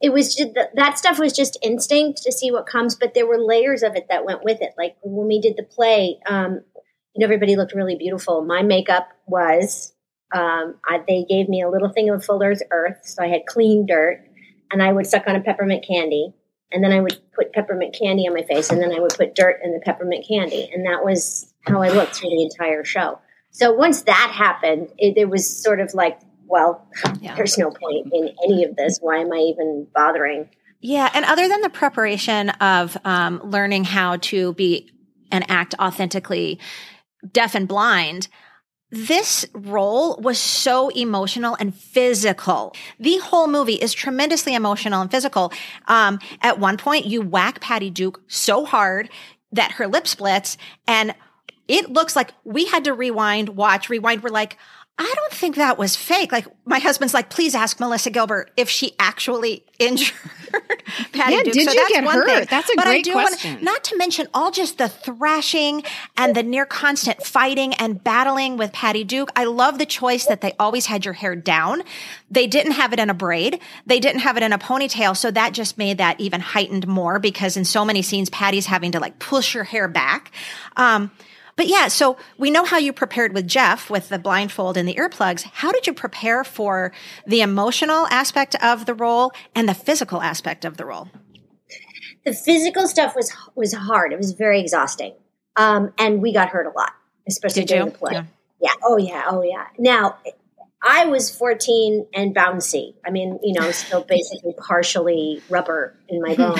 It 0.00 0.12
was 0.12 0.34
just 0.34 0.50
that 0.74 0.98
stuff 0.98 1.18
was 1.18 1.32
just 1.32 1.58
instinct 1.62 2.22
to 2.22 2.32
see 2.32 2.50
what 2.50 2.66
comes 2.66 2.94
but 2.94 3.14
there 3.14 3.26
were 3.26 3.38
layers 3.38 3.82
of 3.82 3.96
it 3.96 4.06
that 4.08 4.24
went 4.24 4.44
with 4.44 4.60
it. 4.60 4.74
Like 4.78 4.96
when 5.02 5.26
we 5.26 5.40
did 5.40 5.56
the 5.56 5.64
play 5.64 6.18
um 6.28 6.60
you 7.14 7.20
know 7.20 7.24
everybody 7.24 7.56
looked 7.56 7.74
really 7.74 7.96
beautiful. 7.96 8.44
My 8.44 8.62
makeup 8.62 9.08
was 9.26 9.92
um 10.34 10.74
I, 10.86 11.02
they 11.06 11.24
gave 11.28 11.48
me 11.48 11.62
a 11.62 11.70
little 11.70 11.88
thing 11.88 12.10
of 12.10 12.24
fuller's 12.24 12.62
earth 12.70 12.98
so 13.04 13.22
i 13.22 13.28
had 13.28 13.46
clean 13.46 13.86
dirt 13.86 14.22
and 14.70 14.82
i 14.82 14.92
would 14.92 15.06
suck 15.06 15.26
on 15.26 15.36
a 15.36 15.40
peppermint 15.40 15.86
candy 15.86 16.34
and 16.70 16.84
then 16.84 16.92
i 16.92 17.00
would 17.00 17.18
put 17.34 17.52
peppermint 17.52 17.96
candy 17.98 18.26
on 18.26 18.34
my 18.34 18.42
face 18.42 18.70
and 18.70 18.82
then 18.82 18.92
i 18.92 19.00
would 19.00 19.14
put 19.14 19.34
dirt 19.34 19.60
in 19.64 19.72
the 19.72 19.80
peppermint 19.80 20.26
candy 20.28 20.70
and 20.72 20.84
that 20.84 21.04
was 21.04 21.52
how 21.62 21.82
i 21.82 21.88
looked 21.88 22.16
through 22.16 22.30
the 22.30 22.42
entire 22.42 22.84
show. 22.84 23.18
So 23.50 23.72
once 23.72 24.02
that 24.02 24.30
happened 24.34 24.88
it, 24.98 25.16
it 25.16 25.30
was 25.30 25.62
sort 25.62 25.80
of 25.80 25.94
like 25.94 26.18
well 26.48 26.88
Yeah. 27.20 27.34
there's 27.36 27.56
no 27.58 27.70
point 27.70 28.08
in 28.12 28.30
any 28.44 28.64
of 28.64 28.74
this 28.76 28.98
why 29.00 29.18
am 29.18 29.32
i 29.32 29.38
even 29.38 29.86
bothering 29.94 30.48
Yeah, 30.80 31.10
and 31.12 31.24
other 31.24 31.48
than 31.48 31.60
the 31.60 31.70
preparation 31.70 32.50
of 32.50 32.96
um, 33.04 33.40
learning 33.44 33.84
how 33.84 34.16
to 34.30 34.52
be 34.54 34.90
and 35.32 35.44
act 35.50 35.74
authentically 35.80 36.58
deaf 37.32 37.54
and 37.56 37.66
blind, 37.66 38.28
this 38.90 39.44
role 39.52 40.16
was 40.22 40.38
so 40.38 40.88
emotional 40.90 41.56
and 41.60 41.74
physical. 41.74 42.74
The 43.00 43.18
whole 43.18 43.48
movie 43.48 43.74
is 43.74 43.92
tremendously 43.92 44.54
emotional 44.54 45.02
and 45.02 45.10
physical. 45.10 45.52
Um, 45.88 46.20
at 46.40 46.58
one 46.58 46.76
point, 46.78 47.04
you 47.06 47.20
whack 47.20 47.60
Patty 47.60 47.90
Duke 47.90 48.22
so 48.28 48.64
hard 48.64 49.10
that 49.52 49.72
her 49.72 49.86
lip 49.88 50.06
splits, 50.06 50.56
and 50.86 51.14
it 51.66 51.90
looks 51.90 52.16
like 52.16 52.32
we 52.44 52.64
had 52.66 52.84
to 52.84 52.94
rewind, 52.94 53.50
watch, 53.50 53.90
rewind. 53.90 54.22
We're 54.22 54.30
like, 54.30 54.56
I 55.00 55.12
don't 55.14 55.32
think 55.32 55.56
that 55.56 55.78
was 55.78 55.94
fake. 55.94 56.32
Like 56.32 56.46
my 56.66 56.80
husband's 56.80 57.14
like, 57.14 57.30
please 57.30 57.54
ask 57.54 57.78
Melissa 57.78 58.10
Gilbert 58.10 58.50
if 58.56 58.68
she 58.68 58.94
actually 58.98 59.64
injured 59.78 60.12
Patty 61.12 61.34
Yeah, 61.36 61.42
Duke. 61.44 61.52
did 61.54 61.64
so 61.66 61.70
you 61.72 61.76
that's 61.78 61.92
get 61.92 62.04
one 62.04 62.14
hurt? 62.16 62.26
thing. 62.26 62.46
That's 62.50 62.68
a 62.68 62.72
but 62.74 62.86
I 62.86 62.90
great 62.94 63.04
do 63.04 63.14
wanna- 63.14 63.28
question. 63.28 63.58
not 63.62 63.84
to 63.84 63.96
mention 63.96 64.26
all 64.34 64.50
just 64.50 64.78
the 64.78 64.88
thrashing 64.88 65.84
and 66.16 66.34
the 66.34 66.42
near 66.42 66.66
constant 66.66 67.22
fighting 67.24 67.74
and 67.74 68.02
battling 68.02 68.56
with 68.56 68.72
Patty 68.72 69.04
Duke. 69.04 69.30
I 69.36 69.44
love 69.44 69.78
the 69.78 69.86
choice 69.86 70.26
that 70.26 70.40
they 70.40 70.52
always 70.58 70.86
had 70.86 71.04
your 71.04 71.14
hair 71.14 71.36
down. 71.36 71.82
They 72.30 72.46
didn't 72.48 72.72
have 72.72 72.92
it 72.92 72.98
in 72.98 73.08
a 73.08 73.14
braid. 73.14 73.60
They 73.86 74.00
didn't 74.00 74.22
have 74.22 74.36
it 74.36 74.42
in 74.42 74.52
a 74.52 74.58
ponytail. 74.58 75.16
So 75.16 75.30
that 75.30 75.52
just 75.52 75.78
made 75.78 75.98
that 75.98 76.18
even 76.20 76.40
heightened 76.40 76.88
more 76.88 77.18
because 77.20 77.56
in 77.56 77.64
so 77.64 77.84
many 77.84 78.02
scenes, 78.02 78.30
Patty's 78.30 78.66
having 78.66 78.92
to 78.92 79.00
like 79.00 79.18
push 79.20 79.52
her 79.52 79.62
hair 79.64 79.86
back. 79.86 80.32
Um, 80.76 81.10
but 81.58 81.66
yeah, 81.66 81.88
so 81.88 82.16
we 82.38 82.50
know 82.50 82.64
how 82.64 82.78
you 82.78 82.94
prepared 82.94 83.34
with 83.34 83.46
Jeff 83.46 83.90
with 83.90 84.08
the 84.08 84.18
blindfold 84.18 84.78
and 84.78 84.88
the 84.88 84.94
earplugs. 84.94 85.42
How 85.42 85.72
did 85.72 85.86
you 85.86 85.92
prepare 85.92 86.42
for 86.44 86.92
the 87.26 87.42
emotional 87.42 88.06
aspect 88.06 88.54
of 88.62 88.86
the 88.86 88.94
role 88.94 89.32
and 89.54 89.68
the 89.68 89.74
physical 89.74 90.22
aspect 90.22 90.64
of 90.64 90.78
the 90.78 90.86
role? 90.86 91.08
the 92.28 92.34
physical 92.34 92.86
stuff 92.86 93.14
was 93.16 93.32
was 93.54 93.72
hard. 93.72 94.12
It 94.12 94.18
was 94.18 94.32
very 94.32 94.60
exhausting, 94.60 95.14
um, 95.56 95.92
and 95.98 96.20
we 96.20 96.32
got 96.32 96.48
hurt 96.48 96.66
a 96.66 96.78
lot, 96.78 96.92
especially 97.26 97.62
Did 97.62 97.68
during 97.68 97.86
you? 97.86 97.92
the 97.92 97.98
play. 97.98 98.12
Yeah. 98.14 98.24
Yeah. 98.60 98.72
Oh 98.82 98.96
yeah. 98.96 99.24
Oh 99.26 99.42
yeah. 99.42 99.66
Now, 99.78 100.18
I 100.82 101.06
was 101.06 101.34
14 101.34 102.06
and 102.14 102.34
bouncy. 102.34 102.94
I 103.06 103.10
mean, 103.10 103.38
you 103.42 103.58
know, 103.58 103.70
still 103.70 104.02
basically 104.02 104.54
partially 104.58 105.42
rubber 105.48 105.96
in 106.08 106.20
my 106.20 106.34
bone. 106.36 106.58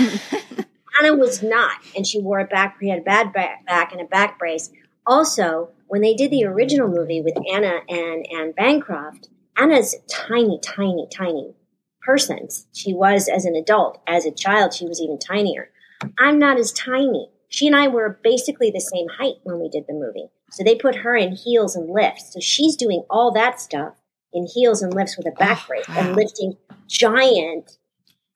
Anna 1.00 1.14
was 1.14 1.42
not, 1.42 1.76
and 1.96 2.06
she 2.06 2.20
wore 2.20 2.40
a 2.40 2.44
back. 2.44 2.78
We 2.80 2.88
had 2.88 3.00
a 3.00 3.02
bad 3.02 3.32
back, 3.32 3.64
back 3.66 3.92
and 3.92 4.00
a 4.00 4.04
back 4.04 4.38
brace. 4.38 4.70
Also, 5.08 5.70
when 5.86 6.02
they 6.02 6.14
did 6.14 6.30
the 6.30 6.44
original 6.44 6.86
movie 6.86 7.22
with 7.22 7.34
Anna 7.52 7.80
and 7.88 8.26
Anne 8.30 8.52
Bancroft, 8.52 9.28
Anna's 9.56 9.96
tiny, 10.08 10.60
tiny, 10.62 11.08
tiny 11.10 11.54
person. 12.02 12.46
She 12.74 12.92
was 12.92 13.26
as 13.28 13.44
an 13.44 13.56
adult. 13.56 14.00
As 14.06 14.24
a 14.26 14.30
child, 14.30 14.74
she 14.74 14.86
was 14.86 15.00
even 15.00 15.18
tinier. 15.18 15.70
I'm 16.18 16.38
not 16.38 16.58
as 16.58 16.72
tiny. 16.72 17.30
She 17.48 17.66
and 17.66 17.74
I 17.74 17.88
were 17.88 18.20
basically 18.22 18.70
the 18.70 18.80
same 18.80 19.06
height 19.18 19.36
when 19.42 19.58
we 19.58 19.70
did 19.70 19.84
the 19.88 19.94
movie. 19.94 20.28
So 20.50 20.62
they 20.62 20.74
put 20.74 20.96
her 20.96 21.16
in 21.16 21.32
heels 21.34 21.74
and 21.74 21.90
lifts. 21.90 22.32
So 22.34 22.40
she's 22.40 22.76
doing 22.76 23.02
all 23.08 23.32
that 23.32 23.60
stuff 23.60 23.94
in 24.32 24.46
heels 24.46 24.82
and 24.82 24.92
lifts 24.94 25.16
with 25.16 25.26
a 25.26 25.32
back 25.32 25.60
Oh, 25.62 25.68
brace 25.68 25.88
wow. 25.88 25.94
and 25.98 26.16
lifting 26.16 26.56
giant 26.86 27.78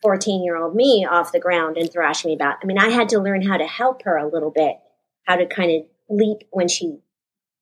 14 0.01 0.43
year 0.43 0.57
old 0.57 0.75
me 0.75 1.07
off 1.09 1.33
the 1.33 1.39
ground 1.39 1.77
and 1.77 1.93
thrashing 1.93 2.31
me 2.31 2.35
about. 2.35 2.57
I 2.63 2.67
mean, 2.67 2.79
I 2.79 2.89
had 2.89 3.11
to 3.11 3.21
learn 3.21 3.43
how 3.43 3.59
to 3.59 3.67
help 3.67 4.03
her 4.05 4.17
a 4.17 4.27
little 4.29 4.51
bit, 4.51 4.77
how 5.25 5.37
to 5.37 5.47
kind 5.47 5.71
of 5.71 5.87
leap 6.13 6.47
when 6.51 6.69
she 6.69 6.99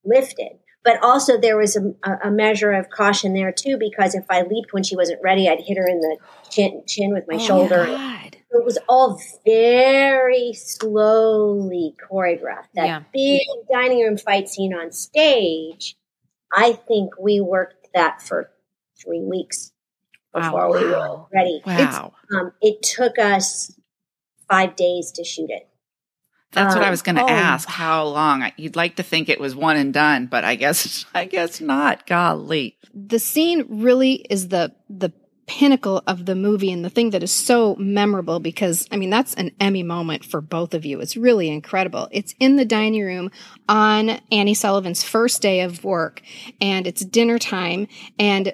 lifted. 0.05 0.59
But 0.83 1.03
also, 1.03 1.39
there 1.39 1.59
was 1.59 1.77
a, 1.77 1.93
a 2.25 2.31
measure 2.31 2.73
of 2.73 2.89
caution 2.89 3.35
there 3.35 3.53
too, 3.53 3.77
because 3.79 4.15
if 4.15 4.25
I 4.31 4.43
leaped 4.43 4.73
when 4.73 4.83
she 4.83 4.97
wasn't 4.97 5.21
ready, 5.23 5.49
I'd 5.49 5.61
hit 5.61 5.77
her 5.77 5.87
in 5.87 6.01
the 6.01 6.17
chin, 6.49 6.83
chin 6.87 7.13
with 7.13 7.25
my 7.29 7.37
shoulder. 7.37 7.87
God. 7.87 8.37
It 8.53 8.65
was 8.65 8.79
all 8.89 9.21
very 9.45 10.53
slowly 10.55 11.95
choreographed. 12.11 12.69
That 12.75 12.87
Yeah. 12.87 13.03
big 13.13 13.47
dining 13.71 14.03
room 14.03 14.17
fight 14.17 14.49
scene 14.49 14.75
on 14.75 14.91
stage, 14.91 15.97
I 16.53 16.73
think 16.73 17.13
we 17.21 17.41
worked 17.41 17.89
that 17.95 18.23
for 18.23 18.51
three 19.01 19.21
weeks 19.21 19.73
before 20.33 20.73
we 20.73 20.85
were 20.85 21.27
ready. 21.33 21.61
Wow. 21.67 22.15
Um, 22.35 22.53
it 22.61 22.83
took 22.83 23.19
us 23.19 23.79
five 24.49 24.77
days 24.77 25.13
to 25.13 25.25
shoot 25.25 25.51
it. 25.51 25.69
That's 26.53 26.75
what 26.75 26.83
I 26.83 26.89
Um, 26.89 26.91
was 26.91 27.03
going 27.03 27.17
to 27.17 27.23
oh. 27.23 27.29
ask. 27.29 27.69
How 27.69 28.05
long? 28.07 28.51
You'd 28.57 28.77
like 28.77 28.97
to 28.97 29.03
think 29.03 29.29
it 29.29 29.41
was 29.41 29.55
one 29.55 29.77
and 29.77 29.93
done, 29.95 30.27
but 30.27 30.45
I 30.45 30.57
guess 30.57 31.05
I 31.15 31.25
guess 31.27 31.61
not. 31.61 32.07
Golly. 32.07 32.77
the 32.95 33.19
scene 33.19 33.65
really 33.69 34.15
is 34.31 34.49
the 34.49 34.73
the 34.89 35.13
pinnacle 35.47 36.01
of 36.07 36.27
the 36.27 36.35
movie 36.37 36.71
and 36.71 36.85
the 36.85 36.91
thing 36.91 37.11
that 37.11 37.25
is 37.25 37.33
so 37.33 37.75
memorable 37.77 38.39
because 38.39 38.87
I 38.93 38.97
mean 38.97 39.11
that's 39.11 39.35
an 39.35 39.51
Emmy 39.59 39.83
moment 39.83 40.25
for 40.25 40.41
both 40.41 40.75
of 40.75 40.85
you. 40.85 41.01
It's 41.01 41.17
really 41.17 41.49
incredible. 41.49 42.09
It's 42.13 42.37
in 42.39 42.55
the 42.55 42.65
dining 42.65 43.03
room 43.03 43.33
on 43.69 44.21
Annie 44.31 44.55
Sullivan's 44.55 45.03
first 45.03 45.43
day 45.43 45.61
of 45.63 45.83
work 45.83 46.23
and 46.61 46.87
it's 46.87 47.05
dinner 47.05 47.39
time 47.41 47.89
and 48.17 48.53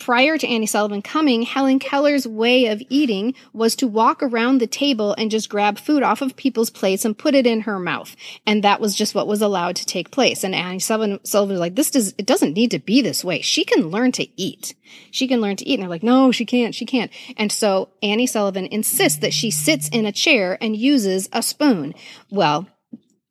Prior 0.00 0.38
to 0.38 0.48
Annie 0.48 0.64
Sullivan 0.64 1.02
coming, 1.02 1.42
Helen 1.42 1.78
Keller's 1.78 2.26
way 2.26 2.66
of 2.68 2.82
eating 2.88 3.34
was 3.52 3.76
to 3.76 3.86
walk 3.86 4.22
around 4.22 4.58
the 4.58 4.66
table 4.66 5.14
and 5.18 5.30
just 5.30 5.50
grab 5.50 5.78
food 5.78 6.02
off 6.02 6.22
of 6.22 6.36
people's 6.36 6.70
plates 6.70 7.04
and 7.04 7.16
put 7.16 7.34
it 7.34 7.46
in 7.46 7.60
her 7.60 7.78
mouth. 7.78 8.16
And 8.46 8.64
that 8.64 8.80
was 8.80 8.94
just 8.96 9.14
what 9.14 9.26
was 9.26 9.42
allowed 9.42 9.76
to 9.76 9.84
take 9.84 10.10
place. 10.10 10.42
And 10.42 10.54
Annie 10.54 10.78
Sullivan, 10.78 11.20
Sullivan 11.24 11.52
was 11.52 11.60
like, 11.60 11.74
this 11.74 11.90
does, 11.90 12.14
it 12.16 12.24
doesn't 12.24 12.54
need 12.54 12.70
to 12.70 12.78
be 12.78 13.02
this 13.02 13.22
way. 13.22 13.42
She 13.42 13.62
can 13.62 13.88
learn 13.88 14.10
to 14.12 14.26
eat. 14.40 14.74
She 15.10 15.28
can 15.28 15.42
learn 15.42 15.56
to 15.56 15.68
eat. 15.68 15.74
And 15.74 15.82
they're 15.82 15.90
like, 15.90 16.02
no, 16.02 16.32
she 16.32 16.46
can't. 16.46 16.74
She 16.74 16.86
can't. 16.86 17.12
And 17.36 17.52
so 17.52 17.90
Annie 18.02 18.26
Sullivan 18.26 18.66
insists 18.66 19.18
that 19.18 19.34
she 19.34 19.50
sits 19.50 19.90
in 19.90 20.06
a 20.06 20.12
chair 20.12 20.56
and 20.62 20.74
uses 20.74 21.28
a 21.30 21.42
spoon. 21.42 21.94
Well, 22.30 22.66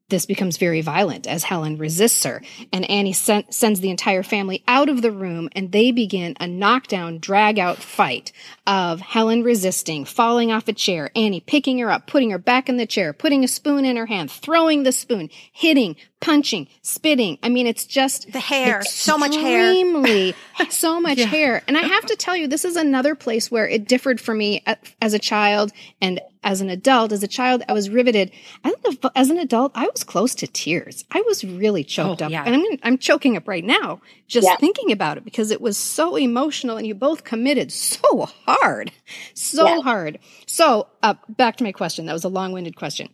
this 0.10 0.26
becomes 0.26 0.58
very 0.58 0.82
violent 0.82 1.26
as 1.28 1.44
Helen 1.44 1.78
resists 1.78 2.24
her, 2.24 2.42
and 2.74 2.90
Annie 2.90 3.14
sen- 3.14 3.50
sends 3.52 3.80
the 3.80 3.90
entire 3.90 4.24
family 4.24 4.64
out 4.68 4.90
of 4.90 5.02
the 5.02 5.12
room, 5.12 5.50
and 5.54 5.72
they 5.72 5.92
begin 5.92 6.36
a 6.40 6.48
knockdown, 6.48 7.20
drag 7.20 7.58
out 7.60 7.78
fight 7.78 8.32
of 8.68 9.00
Helen 9.02 9.44
resisting, 9.44 10.06
falling 10.06 10.52
off 10.52 10.68
a 10.68 10.74
chair, 10.74 11.12
Annie 11.16 11.40
picking 11.40 11.80
her 11.80 11.90
up, 11.92 12.08
putting 12.08 12.32
her 12.32 12.38
back 12.38 12.70
in 12.70 12.78
the 12.78 12.86
chair, 12.86 13.14
putting 13.14 13.44
a 13.44 13.48
spoon 13.48 13.86
in 13.86 13.96
her 13.96 14.06
hand, 14.08 14.32
throwing 14.32 14.84
the 14.84 14.92
spoon, 14.92 15.30
hitting, 15.52 15.96
punching, 16.20 16.68
spitting. 16.82 17.38
I 17.42 17.50
mean, 17.50 17.66
it's 17.68 17.86
just 17.86 18.32
The 18.32 18.40
hair, 18.40 18.82
so 18.84 19.18
much 19.18 19.36
hair. 19.36 19.70
extremely 19.72 20.36
so 20.70 21.00
much 21.00 21.20
hair 21.20 21.62
and 21.68 21.78
i 21.78 21.82
have 21.82 22.06
to 22.06 22.16
tell 22.16 22.36
you 22.36 22.48
this 22.48 22.66
is 22.66 22.76
another 22.76 23.16
place 23.16 23.50
where 23.50 23.68
it 23.68 23.88
differed 23.88 24.20
for 24.20 24.34
me 24.36 24.64
as 25.02 25.14
a 25.14 25.20
child 25.20 25.72
and 26.02 26.20
as 26.50 26.62
an 26.62 26.70
adult. 26.72 27.12
As 27.12 27.22
a 27.22 27.28
child, 27.28 27.62
I 27.70 27.74
was 27.74 27.92
riveted. 27.92 28.32
As 28.64 28.74
an, 28.84 28.98
as 29.16 29.30
an 29.30 29.38
adult, 29.38 29.72
I 29.76 29.88
was 29.94 30.04
close 30.04 30.34
to 30.36 30.48
tears. 30.48 31.06
I 31.12 31.22
was 31.28 31.44
really 31.44 31.84
choked 31.84 32.24
Oh, 32.24 32.26
up, 32.26 32.32
yeah. 32.32 32.44
and 32.44 32.56
I'm 32.56 32.64
I'm 32.82 32.98
choking 32.98 33.38
up 33.38 33.48
right 33.48 33.64
now 33.64 34.02
just 34.28 34.48
Yeah. 34.48 34.56
thinking 34.58 34.92
about 34.92 35.18
it 35.18 35.24
because 35.24 35.52
it 35.52 35.62
was 35.62 35.78
so 35.78 36.16
emotional, 36.16 36.76
and 36.78 36.88
you 36.88 36.96
both 36.96 37.24
committed 37.24 37.72
so 37.72 38.28
hard, 38.48 38.92
so 39.36 39.68
Yeah. 39.68 39.82
hard. 39.82 40.18
So, 40.48 40.88
uh, 41.04 41.14
back 41.30 41.58
to 41.58 41.64
my 41.64 41.72
question. 41.72 42.08
That 42.08 42.14
was 42.14 42.24
a 42.24 42.30
long 42.30 42.52
winded 42.52 42.76
question. 42.76 43.10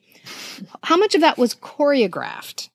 How 0.84 0.96
much 0.96 1.14
of 1.14 1.20
that 1.22 1.38
was 1.38 1.54
choreographed? 1.54 2.70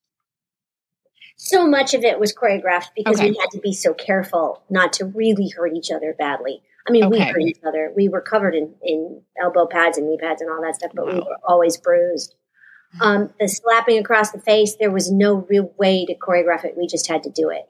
so 1.42 1.66
much 1.66 1.94
of 1.94 2.04
it 2.04 2.20
was 2.20 2.34
choreographed 2.34 2.90
because 2.94 3.18
Okay. 3.18 3.30
we 3.30 3.36
had 3.38 3.50
to 3.52 3.58
be 3.60 3.72
so 3.72 3.94
careful 3.94 4.62
not 4.68 4.92
to 4.92 5.06
really 5.06 5.48
hurt 5.48 5.74
each 5.74 5.90
other 5.90 6.12
badly. 6.18 6.60
I 6.90 6.92
mean, 6.92 7.10
we 7.10 7.20
hurt 7.20 7.40
each 7.40 7.60
other. 7.66 7.92
We 7.96 8.08
were 8.08 8.20
covered 8.20 8.54
in, 8.54 8.74
in 8.82 9.22
elbow 9.40 9.66
pads 9.66 9.96
and 9.96 10.08
knee 10.08 10.18
pads 10.20 10.42
and 10.42 10.50
all 10.50 10.60
that 10.62 10.74
stuff, 10.76 10.92
but 10.94 11.06
we 11.06 11.14
were 11.14 11.36
always 11.44 11.76
bruised. 11.76 12.34
Um, 13.00 13.32
the 13.38 13.46
slapping 13.48 13.98
across 13.98 14.32
the 14.32 14.40
face, 14.40 14.74
there 14.76 14.90
was 14.90 15.12
no 15.12 15.46
real 15.48 15.72
way 15.78 16.04
to 16.06 16.14
choreograph 16.16 16.64
it. 16.64 16.74
We 16.76 16.86
just 16.88 17.06
had 17.06 17.22
to 17.22 17.30
do 17.30 17.48
it. 17.50 17.68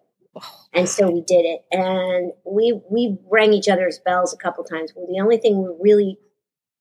And 0.72 0.88
so 0.88 1.10
we 1.10 1.20
did 1.20 1.44
it. 1.44 1.64
And 1.70 2.32
we 2.46 2.80
we 2.90 3.18
rang 3.30 3.52
each 3.52 3.68
other's 3.68 3.98
bells 3.98 4.32
a 4.32 4.36
couple 4.36 4.64
times. 4.64 4.92
Well, 4.96 5.06
the 5.12 5.20
only 5.20 5.36
thing 5.36 5.62
we 5.62 5.74
really 5.80 6.18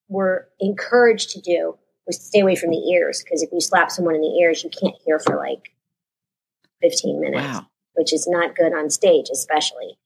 were 0.08 0.48
encouraged 0.60 1.32
to 1.32 1.42
do 1.42 1.78
was 2.08 2.18
to 2.18 2.24
stay 2.26 2.40
away 2.40 2.56
from 2.56 2.70
the 2.70 2.78
ears 2.94 3.22
because 3.24 3.42
if 3.44 3.50
you 3.52 3.60
slap 3.60 3.92
someone 3.92 4.16
in 4.16 4.22
the 4.22 4.38
ears, 4.42 4.64
you 4.64 4.70
can't 4.70 4.96
hear 5.06 5.20
for 5.20 5.36
like 5.36 5.74
15 6.82 7.20
minutes 7.20 7.44
Wow. 7.46 7.68
which 7.96 8.14
is 8.14 8.28
not 8.28 8.56
good 8.56 8.74
on 8.74 8.90
stage, 8.90 9.26
especially. 9.32 9.98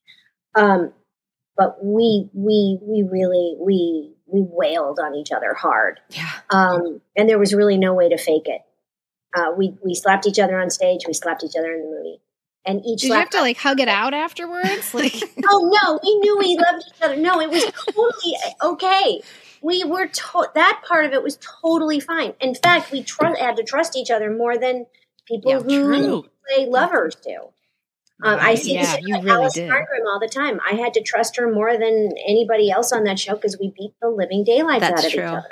Um, 0.56 0.94
but 1.58 1.84
we 1.84 2.30
we 2.34 2.80
we 2.82 3.04
really 3.10 3.56
we 3.60 4.14
we 4.28 4.42
wailed 4.50 5.00
on 5.00 5.16
each 5.16 5.32
other 5.32 5.54
hard, 5.54 6.00
Yeah. 6.10 6.30
um, 6.50 7.02
and 7.16 7.30
there 7.30 7.38
was 7.40 7.54
really 7.54 7.78
no 7.78 7.94
way 7.94 8.10
to 8.10 8.18
fake 8.18 8.48
it. 8.48 8.62
Uh, 9.36 9.52
we 9.58 9.76
we 9.84 9.94
slapped 9.96 10.28
each 10.28 10.40
other 10.40 10.60
on 10.60 10.70
stage. 10.70 11.02
We 11.08 11.14
slapped 11.14 11.44
each 11.44 11.56
other 11.58 11.72
in 11.72 11.80
the 11.82 11.88
movie, 11.98 12.22
and 12.66 12.82
each 12.86 13.02
Did 13.02 13.08
you 13.10 13.14
have 13.14 13.30
to 13.32 13.40
like 13.42 13.58
hug 13.58 13.80
it 13.80 13.88
out 13.88 14.14
afterwards? 14.14 14.94
Like, 14.94 15.16
oh 15.48 15.72
no, 15.82 16.00
we 16.04 16.16
knew 16.20 16.38
we 16.38 16.58
loved 16.58 16.84
each 16.88 17.02
other. 17.02 17.16
No, 17.16 17.40
it 17.42 17.50
was 17.50 17.64
totally 17.66 18.36
okay. 18.64 19.22
We 19.62 19.84
were 19.86 20.08
to- 20.08 20.48
that 20.56 20.82
part 20.88 21.06
of 21.06 21.14
it 21.14 21.24
was 21.24 21.38
totally 21.62 22.00
fine. 22.02 22.34
In 22.42 22.54
fact, 22.54 22.92
we 22.92 23.02
tr- 23.04 23.36
had 23.40 23.56
to 23.58 23.64
trust 23.64 23.96
each 23.96 24.12
other 24.12 24.30
more 24.30 24.58
than 24.58 24.86
people 25.28 25.52
Yeah, 25.52 25.60
who 25.60 25.84
true. 25.84 26.26
play 26.50 26.66
lovers 26.66 27.16
do. 27.16 27.53
Um, 28.24 28.40
I 28.40 28.56
see 28.56 28.74
Yeah, 28.76 28.96
this 28.96 29.06
you 29.06 29.16
with 29.18 29.26
really 29.26 29.42
Alice 29.42 29.54
did. 29.54 29.70
Margrim 29.70 30.06
all 30.08 30.20
the 30.20 30.28
time. 30.30 30.60
I 30.70 30.76
had 30.76 30.94
to 30.96 31.02
trust 31.02 31.36
her 31.38 31.52
more 31.52 31.74
than 31.78 32.12
anybody 32.28 32.72
else 32.72 32.92
on 32.92 33.04
that 33.04 33.20
show 33.20 33.34
because 33.36 33.58
we 33.60 33.74
beat 33.78 33.94
the 34.02 34.10
living 34.10 34.44
daylights 34.44 34.80
That's 34.82 35.02
out 35.02 35.06
of 35.08 35.12
true. 35.12 35.22
each 35.24 35.28
other, 35.28 35.50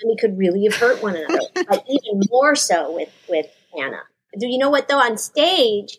and 0.00 0.08
we 0.08 0.16
could 0.16 0.38
really 0.38 0.64
have 0.64 0.74
hurt 0.76 1.02
one 1.02 1.16
another. 1.16 1.40
but 1.68 1.84
even 1.88 2.20
more 2.30 2.54
so 2.56 2.92
with 2.94 3.10
with 3.28 3.46
Anna. 3.78 4.00
Do 4.38 4.46
you 4.46 4.58
know 4.58 4.70
what 4.70 4.88
though? 4.88 4.98
On 5.00 5.16
stage, 5.18 5.98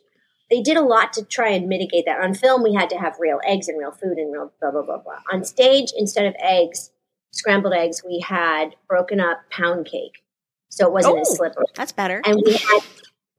they 0.50 0.62
did 0.62 0.78
a 0.78 0.82
lot 0.82 1.14
to 1.14 1.24
try 1.24 1.50
and 1.50 1.68
mitigate 1.68 2.06
that. 2.06 2.20
On 2.24 2.34
film, 2.34 2.64
we 2.64 2.74
had 2.74 2.90
to 2.90 2.98
have 2.98 3.16
real 3.20 3.40
eggs 3.46 3.68
and 3.68 3.78
real 3.80 3.92
food 3.92 4.18
and 4.18 4.34
real 4.34 4.52
blah 4.62 4.72
blah 4.72 4.82
blah 4.84 4.98
blah. 4.98 5.20
On 5.32 5.44
stage, 5.44 5.92
instead 5.98 6.26
of 6.26 6.34
eggs, 6.40 6.90
scrambled 7.32 7.74
eggs, 7.74 8.02
we 8.04 8.20
had 8.28 8.76
broken 8.88 9.20
up 9.20 9.42
pound 9.52 9.86
cake, 9.86 10.24
so 10.70 10.88
it 10.88 10.92
wasn't 10.94 11.20
as 11.20 11.30
Oh. 11.32 11.36
slippery 11.36 11.66
That's 11.76 11.92
better. 11.92 12.22
and 12.26 12.42
we 12.44 12.54
had 12.54 12.80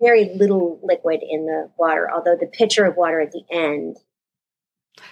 very 0.03 0.33
little 0.35 0.81
liquid 0.83 1.21
in 1.29 1.47
the 1.47 1.71
water, 1.79 2.09
although 2.13 2.37
the 2.39 2.47
pitcher 2.47 2.85
of 2.85 2.97
water 2.97 3.21
at 3.21 3.33
the 3.33 3.43
end 3.51 3.97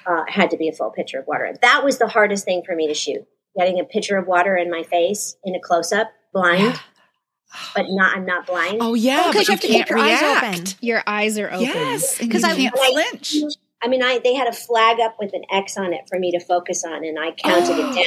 uh, 0.07 0.24
had 0.29 0.51
to 0.51 0.57
be 0.57 0.68
a 0.68 0.72
full 0.72 0.90
pitcher 0.90 1.18
of 1.20 1.27
water. 1.27 1.53
That 1.62 1.85
was 1.85 1.98
the 1.98 2.09
hardest 2.09 2.44
thing 2.44 2.62
for 2.64 2.74
me 2.74 2.88
to 2.88 2.94
shoot. 2.94 3.27
Getting 3.57 3.81
a 3.81 3.85
pitcher 3.85 4.16
of 4.16 4.27
water 4.27 4.57
in 4.57 4.70
my 4.70 4.83
face 4.83 5.37
in 5.44 5.55
a 5.55 5.61
close 5.61 5.92
up, 5.92 6.11
blind, 6.33 6.79
but 7.74 7.87
not 7.88 8.16
I'm 8.16 8.27
not 8.27 8.46
blind. 8.46 8.79
Oh 8.81 8.94
yeah, 8.94 9.29
because 9.31 9.46
but 9.46 9.48
you 9.48 9.53
have 9.53 9.61
to 9.61 9.66
keep 9.66 9.88
your 9.88 9.98
eyes 9.98 10.22
open. 10.22 10.64
your 10.81 11.03
eyes 11.07 11.38
are 11.38 11.48
open. 11.48 11.61
Yes, 11.62 12.20
and 12.20 12.31
'Cause 12.31 12.42
you 12.42 12.48
I- 12.48 12.57
can't 12.57 12.74
I- 12.79 12.92
flinch. 12.92 13.35
I 13.83 13.88
mean, 13.88 14.03
I 14.03 14.18
they 14.22 14.35
had 14.35 14.48
a 14.48 14.53
flag 14.53 14.98
up 15.01 15.16
with 15.20 15.33
an 15.35 15.42
X 15.53 15.77
on 15.77 15.92
it 15.92 16.03
for 16.09 16.18
me 16.18 16.33
to 16.33 16.40
focus 16.40 16.85
on, 16.85 17.05
and 17.05 17.18
I 17.18 17.31
counted 17.33 17.77
Oh. 17.77 17.90
it 17.90 17.94
down. 17.94 18.05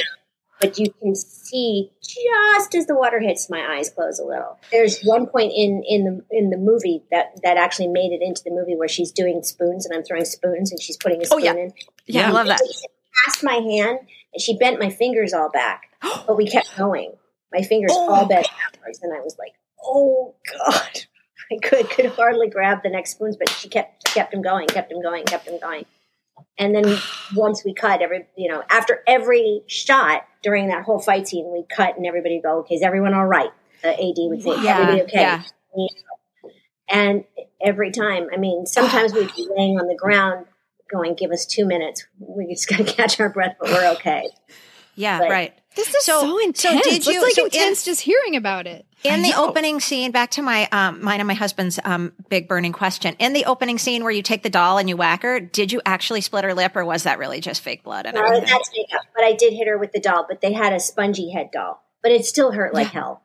But 0.62 0.78
you 0.78 0.92
can 1.00 1.14
see 1.14 1.90
just 2.00 2.74
as 2.74 2.86
the 2.86 2.94
water 2.94 3.20
hits, 3.20 3.50
my 3.50 3.76
eyes 3.76 3.90
close 3.90 4.18
a 4.18 4.24
little. 4.24 4.58
There's 4.70 5.02
one 5.02 5.26
point 5.26 5.52
in 5.54 5.82
in 5.86 6.04
the 6.04 6.24
in 6.36 6.50
the 6.50 6.56
movie 6.56 7.02
that 7.10 7.40
that 7.42 7.56
actually 7.56 7.88
made 7.88 8.12
it 8.12 8.22
into 8.22 8.42
the 8.44 8.50
movie 8.50 8.76
where 8.76 8.88
she's 8.88 9.10
doing 9.12 9.42
spoons, 9.42 9.84
and 9.86 9.96
I'm 9.96 10.04
throwing 10.04 10.24
spoons, 10.24 10.70
and 10.70 10.80
she's 10.80 10.96
putting 10.96 11.18
a 11.20 11.24
Oh, 11.30 11.38
spoon 11.38 11.44
yeah. 11.44 11.54
in. 11.54 11.72
Yeah, 12.06 12.28
I 12.28 12.30
love 12.30 12.46
that. 12.46 12.60
She 12.72 12.86
passed 13.24 13.42
my 13.44 13.54
hand, 13.54 13.98
and 14.32 14.40
she 14.40 14.56
bent 14.56 14.78
my 14.80 14.88
fingers 14.90 15.32
all 15.32 15.50
back, 15.50 15.82
but 16.00 16.36
we 16.36 16.46
kept 16.48 16.76
going. 16.76 17.12
My 17.52 17.62
fingers 17.62 17.92
Oh, 17.94 18.08
all 18.14 18.26
bent 18.26 18.46
backwards, 18.72 19.00
and 19.02 19.12
I 19.12 19.20
was 19.20 19.36
like, 19.38 19.52
"Oh 19.84 20.34
God!" 20.58 21.00
I 21.52 21.56
could 21.62 21.90
could 21.90 22.06
hardly 22.06 22.48
grab 22.48 22.82
the 22.82 22.88
next 22.88 23.12
spoons, 23.12 23.36
but 23.36 23.48
she 23.50 23.68
kept 23.68 24.04
kept 24.04 24.30
them 24.32 24.42
going, 24.42 24.68
kept 24.68 24.90
them 24.90 25.02
going, 25.02 25.24
kept 25.24 25.44
them 25.46 25.58
going. 25.60 25.84
And 26.58 26.74
then 26.74 26.98
once 27.34 27.64
we 27.64 27.74
cut, 27.74 28.02
every 28.02 28.26
you 28.36 28.48
know, 28.50 28.62
after 28.70 29.02
every 29.06 29.62
shot 29.66 30.22
during 30.42 30.68
that 30.68 30.84
whole 30.84 30.98
fight 30.98 31.28
scene, 31.28 31.50
we 31.52 31.64
cut, 31.74 31.96
and 31.96 32.06
everybody 32.06 32.40
go, 32.42 32.58
"Okay, 32.60 32.76
is 32.76 32.82
everyone 32.82 33.14
all 33.14 33.26
right?" 33.26 33.50
Uh, 33.84 33.88
the 33.88 33.92
AD 33.92 34.16
would 34.30 34.42
say, 34.42 34.62
Yeah, 34.62 34.78
"Everybody 34.78 35.02
okay?" 35.02 35.20
yeah. 35.20 35.42
And 36.88 37.24
every 37.64 37.90
time, 37.90 38.28
I 38.32 38.36
mean, 38.36 38.66
sometimes 38.66 39.12
we'd 39.12 39.34
be 39.34 39.48
laying 39.56 39.78
on 39.78 39.86
the 39.86 39.96
ground, 39.96 40.46
going, 40.90 41.14
"Give 41.14 41.30
us 41.30 41.46
two 41.46 41.64
minutes. 41.66 42.06
We 42.18 42.46
just 42.52 42.68
got 42.68 42.78
to 42.78 42.84
catch 42.96 43.18
our 43.20 43.28
breath, 43.28 43.56
but 43.60 43.70
we're 43.70 43.92
okay." 43.94 44.28
Yeah, 44.94 45.18
But- 45.20 45.30
right. 45.30 45.54
This 45.74 45.88
is 45.88 46.04
So- 46.04 46.20
so, 46.20 46.26
so 46.26 46.38
intense. 46.40 46.82
did 46.84 47.06
you- 47.06 47.12
It's 47.14 47.22
like 47.22 47.32
so 47.34 47.42
in- 47.42 47.46
intense 47.46 47.84
just 47.84 48.00
hearing 48.02 48.36
about 48.36 48.66
it. 48.66 48.84
In 49.04 49.22
the 49.22 49.34
opening 49.36 49.80
scene, 49.80 50.12
back 50.12 50.30
to 50.32 50.42
my 50.42 50.68
um, 50.70 51.02
mine 51.02 51.18
and 51.20 51.26
my 51.26 51.34
husband's 51.34 51.80
um, 51.84 52.12
big 52.28 52.46
burning 52.46 52.72
question. 52.72 53.16
In 53.18 53.32
the 53.32 53.46
opening 53.46 53.78
scene 53.78 54.04
where 54.04 54.12
you 54.12 54.22
take 54.22 54.44
the 54.44 54.50
doll 54.50 54.78
and 54.78 54.88
you 54.88 54.96
whack 54.96 55.22
her, 55.22 55.40
did 55.40 55.72
you 55.72 55.80
actually 55.84 56.20
split 56.20 56.44
her 56.44 56.54
lip, 56.54 56.76
or 56.76 56.84
was 56.84 57.02
that 57.02 57.18
really 57.18 57.40
just 57.40 57.62
fake 57.62 57.82
blood 57.82 58.06
and 58.06 58.14
No, 58.14 58.22
everything? 58.22 58.46
that's 58.48 58.70
makeup. 58.76 59.00
But 59.16 59.24
I 59.24 59.32
did 59.32 59.54
hit 59.54 59.66
her 59.66 59.76
with 59.76 59.90
the 59.92 59.98
doll, 59.98 60.24
but 60.28 60.40
they 60.40 60.52
had 60.52 60.72
a 60.72 60.78
spongy 60.78 61.30
head 61.32 61.50
doll, 61.52 61.82
but 62.00 62.12
it 62.12 62.24
still 62.26 62.52
hurt 62.52 62.74
like 62.74 62.88
hell. 62.88 63.22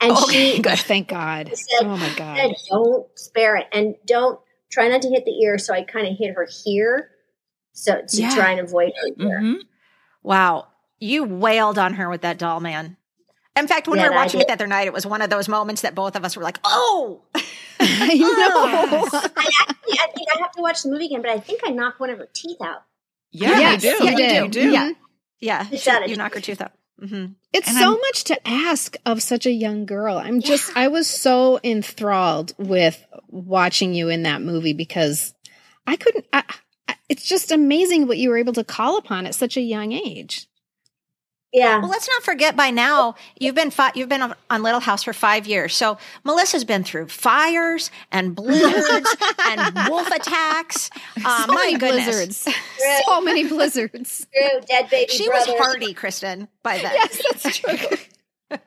And 0.00 0.12
Okay, 0.12 0.56
she 0.56 0.62
good. 0.62 0.78
Thank 0.78 1.08
God. 1.08 1.48
said, 1.54 1.84
Oh 1.86 1.96
my 1.98 2.14
God. 2.16 2.36
said, 2.38 2.54
"Don't 2.70 3.06
spare 3.18 3.56
it, 3.56 3.66
and 3.72 3.96
don't 4.06 4.40
try 4.70 4.88
not 4.88 5.02
to 5.02 5.10
hit 5.10 5.26
the 5.26 5.32
ear." 5.42 5.58
So 5.58 5.74
I 5.74 5.82
kind 5.82 6.06
of 6.06 6.16
hit 6.16 6.32
her 6.34 6.48
here, 6.64 7.10
so 7.74 8.00
to 8.08 8.22
Yeah. 8.22 8.34
try 8.34 8.52
and 8.52 8.60
avoid 8.60 8.92
her 9.02 9.08
ear. 9.26 9.40
Mhm. 9.42 9.56
Wow, 10.22 10.68
you 11.00 11.24
wailed 11.24 11.78
on 11.78 11.94
her 11.94 12.08
with 12.08 12.20
that 12.22 12.38
doll, 12.38 12.60
man. 12.60 12.96
In 13.56 13.66
fact, 13.66 13.88
when 13.88 13.98
Yeah, 13.98 14.04
we 14.04 14.08
were 14.10 14.14
watching 14.16 14.40
it 14.40 14.46
the 14.46 14.52
other 14.52 14.66
night, 14.68 14.86
it 14.86 14.92
was 14.92 15.04
one 15.04 15.22
of 15.22 15.30
those 15.30 15.48
moments 15.48 15.82
that 15.82 15.94
both 15.94 16.14
of 16.14 16.24
us 16.24 16.36
were 16.36 16.42
like, 16.42 16.58
"Oh, 16.62 17.22
I 17.80 18.14
know. 18.14 19.08
I 19.12 19.50
actually, 19.68 19.98
I 19.98 20.06
think 20.14 20.28
I 20.34 20.38
have 20.40 20.52
to 20.52 20.62
watch 20.62 20.82
the 20.84 20.90
movie 20.90 21.06
again, 21.06 21.22
but 21.22 21.30
I 21.30 21.40
think 21.40 21.60
I 21.66 21.70
knocked 21.70 21.98
one 22.00 22.10
of 22.10 22.18
her 22.18 22.28
teeth 22.32 22.60
out. 22.62 22.84
Yeah, 23.32 23.58
Yes, 23.58 23.82
you 23.84 23.98
do. 23.98 24.04
you 24.04 24.16
do. 24.16 24.34
You 24.34 24.48
do. 24.48 24.70
Yeah. 24.70 24.90
yeah, 25.40 25.64
she- 25.64 26.10
you 26.10 26.16
knock 26.16 26.34
her 26.34 26.40
tooth 26.40 26.60
out." 26.60 26.72
hmm 27.00 27.26
It's 27.52 27.66
And 27.68 27.76
so 27.78 27.84
I'm- 27.92 27.98
much 28.02 28.24
to 28.24 28.48
ask 28.48 28.96
of 29.06 29.22
such 29.22 29.46
a 29.46 29.50
young 29.50 29.86
girl. 29.86 30.16
I'm 30.18 30.40
just, 30.42 30.70
I 30.76 30.88
was 30.88 31.06
so 31.08 31.58
enthralled 31.64 32.52
with 32.58 33.02
watching 33.28 33.94
you 33.94 34.08
in 34.10 34.22
that 34.24 34.42
movie 34.42 34.74
because 34.74 35.34
I 35.86 35.96
couldn't, 35.96 36.26
I, 36.32 36.44
I, 36.88 36.94
it's 37.08 37.24
just 37.26 37.50
amazing 37.52 38.06
what 38.06 38.18
you 38.18 38.28
were 38.28 38.36
able 38.38 38.52
to 38.52 38.64
call 38.64 38.98
upon 38.98 39.26
at 39.26 39.34
such 39.34 39.56
a 39.56 39.60
young 39.62 39.92
age. 39.92 40.46
Yeah, 41.52 41.78
Well, 41.80 41.88
let's 41.90 42.06
not 42.08 42.22
forget 42.22 42.54
by 42.54 42.70
now 42.70 43.16
you've 43.40 43.56
been 43.56 43.72
fi- 43.72 43.90
you've 43.96 44.08
been 44.08 44.22
on, 44.22 44.34
on 44.50 44.62
Little 44.62 44.78
House 44.78 45.02
for 45.02 45.12
five 45.12 45.48
years. 45.48 45.74
So 45.74 45.98
Melissa's 46.24 46.64
been 46.64 46.84
through 46.84 47.08
fires 47.08 47.90
and 48.12 48.36
blizzards 48.36 49.16
and 49.48 49.88
wolf 49.88 50.08
attacks. 50.10 50.90
Uh, 51.22 51.46
so 51.46 51.52
my 51.52 51.54
many 51.66 51.76
goodness, 51.78 52.04
blizzards. 52.44 52.48
so 53.06 53.20
many 53.20 53.46
blizzards. 53.46 54.26
true. 54.34 54.60
Dead 54.66 54.88
baby 54.90 55.12
she 55.12 55.26
brother. 55.28 55.52
was 55.52 55.60
hardy, 55.60 55.92
Kristen. 55.92 56.48
By 56.62 56.78
then, 56.78 56.92
Yes, 56.94 57.22
that's 57.42 57.58
true. 57.58 57.76
that's 58.48 58.62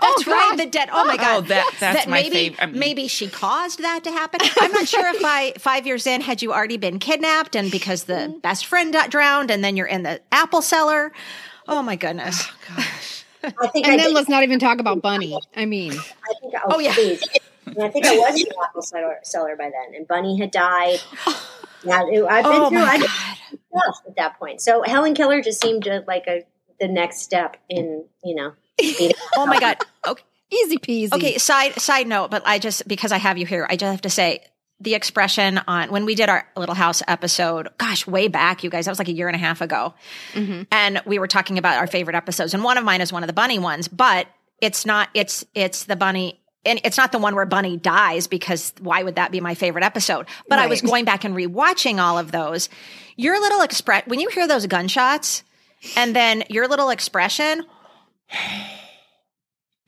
Oh, 0.00 0.14
right. 0.26 0.50
God. 0.50 0.58
The 0.58 0.66
dead. 0.66 0.88
Oh 0.92 1.04
my 1.04 1.16
god, 1.16 1.44
Oh, 1.44 1.46
that 1.48 1.70
that's 1.80 2.00
That 2.04 2.08
my 2.08 2.22
maybe, 2.22 2.34
favorite. 2.34 2.62
I 2.62 2.66
mean, 2.66 2.78
Maybe 2.80 3.08
she 3.08 3.28
caused 3.28 3.80
that 3.80 4.04
to 4.04 4.10
happen. 4.10 4.40
I'm 4.60 4.72
not 4.72 4.88
sure 4.88 5.06
if 5.14 5.22
by 5.22 5.52
five 5.58 5.86
years 5.86 6.06
in, 6.06 6.20
had 6.22 6.42
you 6.42 6.52
already 6.52 6.76
been 6.76 6.98
kidnapped 6.98 7.54
and 7.54 7.70
because 7.70 8.04
the 8.04 8.38
best 8.42 8.66
friend 8.66 8.92
got 8.92 9.10
drowned, 9.10 9.50
and 9.50 9.62
then 9.64 9.76
you're 9.76 9.86
in 9.86 10.02
the 10.02 10.20
apple 10.32 10.60
cellar. 10.62 11.12
Oh 11.68 11.82
my 11.82 11.96
goodness. 11.96 12.46
Oh, 12.70 12.86
I 13.62 13.66
think 13.68 13.86
I 13.86 13.90
And 13.90 13.98
then 14.00 14.08
did. 14.08 14.14
let's 14.14 14.28
not 14.28 14.42
even 14.42 14.58
talk 14.58 14.78
about 14.80 15.02
Bunny. 15.02 15.38
I 15.56 15.64
mean, 15.66 15.92
I 15.92 16.34
think. 16.40 16.54
Oh, 16.56 16.74
Oh, 16.76 16.78
yeah. 16.78 16.90
I 16.90 17.88
think 17.88 18.04
I 18.06 18.16
was 18.16 18.34
in 18.40 18.46
the 18.48 18.54
apple 18.62 18.82
cellar, 18.82 19.16
cellar 19.22 19.56
by 19.56 19.64
then, 19.70 19.94
and 19.96 20.06
Bunny 20.08 20.38
had 20.38 20.50
died. 20.50 20.98
Yeah, 21.86 22.00
it- 22.10 22.24
I've 22.24 22.44
been 22.44 22.52
Oh 22.54 22.68
through. 22.70 22.78
my 22.78 22.84
I 22.86 22.98
god. 22.98 23.10
stuff 23.82 24.02
at 24.08 24.16
that 24.16 24.38
point. 24.38 24.62
So 24.62 24.82
Helen 24.82 25.12
Keller 25.14 25.42
just 25.42 25.60
seemed 25.60 25.84
to 25.84 26.02
like 26.06 26.24
a 26.26 26.44
the 26.80 26.88
next 26.88 27.18
step 27.20 27.58
in 27.68 28.06
you 28.24 28.34
know. 28.34 28.54
being- 28.78 29.12
Oh 29.36 29.44
my 29.44 29.60
god. 29.60 29.76
Okay. 30.06 30.22
easy 30.50 30.78
peasy. 30.78 31.12
Okay, 31.12 31.36
side 31.36 31.74
side 31.78 32.06
note, 32.06 32.30
but 32.30 32.42
I 32.46 32.58
just 32.58 32.88
because 32.88 33.12
I 33.12 33.18
have 33.18 33.36
you 33.36 33.44
here, 33.44 33.66
I 33.68 33.76
just 33.76 33.90
have 33.90 34.00
to 34.00 34.08
say 34.08 34.40
the 34.84 34.94
expression 34.94 35.60
on 35.66 35.90
when 35.90 36.04
we 36.04 36.14
did 36.14 36.28
our 36.28 36.46
Little 36.56 36.74
House 36.74 37.02
episode, 37.08 37.68
gosh, 37.78 38.06
way 38.06 38.28
back, 38.28 38.62
you 38.62 38.70
guys, 38.70 38.84
that 38.84 38.90
was 38.92 38.98
like 38.98 39.08
a 39.08 39.12
year 39.12 39.28
and 39.28 39.34
a 39.34 39.38
half 39.38 39.60
ago. 39.60 39.94
Mm-hmm. 40.34 40.62
And 40.70 41.02
we 41.06 41.18
were 41.18 41.26
talking 41.26 41.58
about 41.58 41.78
our 41.78 41.86
favorite 41.86 42.14
episodes. 42.14 42.54
And 42.54 42.62
one 42.62 42.78
of 42.78 42.84
mine 42.84 43.00
is 43.00 43.12
one 43.12 43.22
of 43.22 43.26
the 43.26 43.32
bunny 43.32 43.58
ones, 43.58 43.88
but 43.88 44.28
it's 44.60 44.86
not, 44.86 45.08
it's, 45.14 45.44
it's 45.54 45.84
the 45.84 45.96
bunny. 45.96 46.40
And 46.66 46.80
it's 46.82 46.96
not 46.96 47.12
the 47.12 47.18
one 47.18 47.34
where 47.34 47.44
Bunny 47.44 47.76
dies 47.76 48.26
because 48.26 48.72
why 48.80 49.02
would 49.02 49.16
that 49.16 49.30
be 49.30 49.38
my 49.38 49.54
favorite 49.54 49.84
episode? 49.84 50.26
But 50.48 50.58
I 50.58 50.66
was 50.66 50.80
going 50.80 51.04
back 51.04 51.24
and 51.24 51.34
rewatching 51.34 51.98
all 51.98 52.16
of 52.16 52.32
those. 52.32 52.70
Your 53.16 53.38
little 53.38 53.60
express, 53.60 54.06
when 54.06 54.18
you 54.18 54.30
hear 54.30 54.48
those 54.48 54.66
gunshots 54.66 55.42
and 55.94 56.16
then 56.16 56.42
your 56.48 56.66
little 56.66 56.88
expression, 56.88 57.66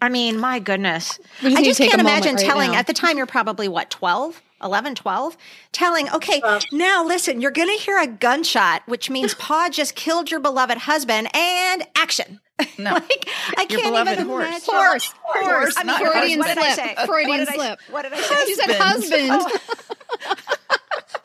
I 0.06 0.08
mean, 0.08 0.38
my 0.38 0.60
goodness. 0.60 1.18
I 1.42 1.64
just 1.64 1.80
can't 1.80 2.00
imagine 2.00 2.36
right 2.36 2.44
telling, 2.44 2.70
now. 2.70 2.78
at 2.78 2.86
the 2.86 2.92
time, 2.92 3.16
you're 3.16 3.26
probably 3.26 3.66
what, 3.66 3.90
12? 3.90 4.40
11, 4.62 4.94
12? 4.94 5.36
Telling, 5.72 6.08
okay, 6.10 6.40
Well- 6.42 6.60
now 6.72 7.04
listen, 7.04 7.40
you're 7.40 7.50
going 7.50 7.76
to 7.76 7.82
hear 7.82 7.98
a 7.98 8.06
gunshot, 8.06 8.82
which 8.86 9.10
means 9.10 9.34
Pa 9.38 9.68
just 9.70 9.96
killed 9.96 10.30
your 10.30 10.38
beloved 10.38 10.78
husband 10.78 11.28
and 11.34 11.84
action. 11.96 12.38
No. 12.78 12.92
like, 12.94 13.28
I 13.58 13.66
Your 13.68 13.80
can't 13.80 13.82
beloved 13.92 14.12
even 14.12 14.26
horse. 14.28 14.46
imagine. 14.46 14.64
Horse, 14.66 15.14
horse, 15.22 15.74
I 15.76 15.80
mean, 15.80 15.86
not 15.88 16.00
your 16.00 16.12
Freudian 16.12 16.38
what 16.38 16.48
did 16.48 16.58
I 16.58 16.72
slip. 16.74 16.98
Freudian 17.06 17.28
what 17.28 17.36
did 17.38 17.48
I- 17.48 17.52
slip. 17.54 17.78
what 17.90 18.02
did 18.02 18.12
I 18.14 18.20
say? 18.20 18.48
You 18.48 18.54
said 18.54 18.70
husband. 18.78 19.30
Oh. 19.32 20.46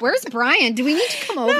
Where's 0.02 0.26
Brian? 0.26 0.74
Do 0.74 0.84
we 0.84 0.96
need 0.96 1.10
to 1.10 1.28
come 1.28 1.38
over? 1.38 1.54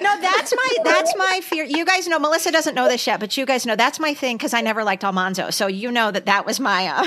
No, 0.00 0.20
that's 0.20 0.54
my 0.54 0.68
that's 0.84 1.16
my 1.16 1.40
fear. 1.42 1.64
You 1.64 1.84
guys 1.84 2.06
know 2.08 2.18
Melissa 2.18 2.50
doesn't 2.52 2.74
know 2.74 2.88
this 2.88 3.06
yet, 3.06 3.20
but 3.20 3.36
you 3.36 3.46
guys 3.46 3.64
know 3.64 3.76
that's 3.76 3.98
my 4.00 4.12
thing 4.12 4.36
because 4.36 4.52
I 4.52 4.60
never 4.60 4.84
liked 4.84 5.04
Almanzo. 5.04 5.50
So 5.50 5.66
you 5.68 5.90
know 5.92 6.10
that 6.10 6.26
that 6.26 6.44
was 6.44 6.60
my 6.60 6.86
uh, 6.88 7.06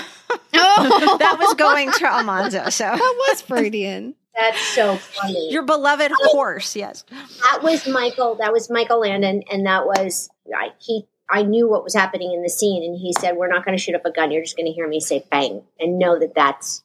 Oh, 0.54 1.18
that 1.20 1.38
was 1.40 1.54
going 1.56 1.92
to 1.92 2.06
Almanzo. 2.06 2.70
So 2.70 2.84
that 2.96 3.26
was 3.30 3.42
Freudian. 3.42 4.16
That's 4.36 4.60
so 4.68 4.96
funny. 4.96 5.52
your 5.52 5.64
beloved 5.64 6.12
horse, 6.16 6.76
yes. 6.76 7.04
that 7.42 7.60
was 7.62 7.86
Michael. 7.88 8.36
That 8.36 8.54
was 8.54 8.70
Michael 8.70 9.02
Landon, 9.02 9.44
and 9.52 9.66
that 9.66 9.86
was 9.86 10.30
I, 10.56 10.70
he. 10.80 11.06
I 11.32 11.44
knew 11.44 11.70
what 11.70 11.84
was 11.84 11.94
happening 11.94 12.34
in 12.34 12.42
the 12.42 12.50
scene, 12.50 12.82
and 12.84 12.98
he 12.98 13.14
said, 13.14 13.36
"We're 13.36 13.50
not 13.50 13.66
going 13.66 13.78
to 13.78 13.84
shoot 13.84 13.96
up 13.96 14.06
a 14.06 14.12
gun. 14.12 14.32
You're 14.32 14.44
just 14.44 14.56
going 14.56 14.66
to 14.66 14.72
hear 14.72 14.88
me 14.88 15.00
say 15.00 15.26
bang, 15.30 15.64
and 15.80 16.00
know 16.00 16.18
that 16.18 16.34
that's 16.36 16.84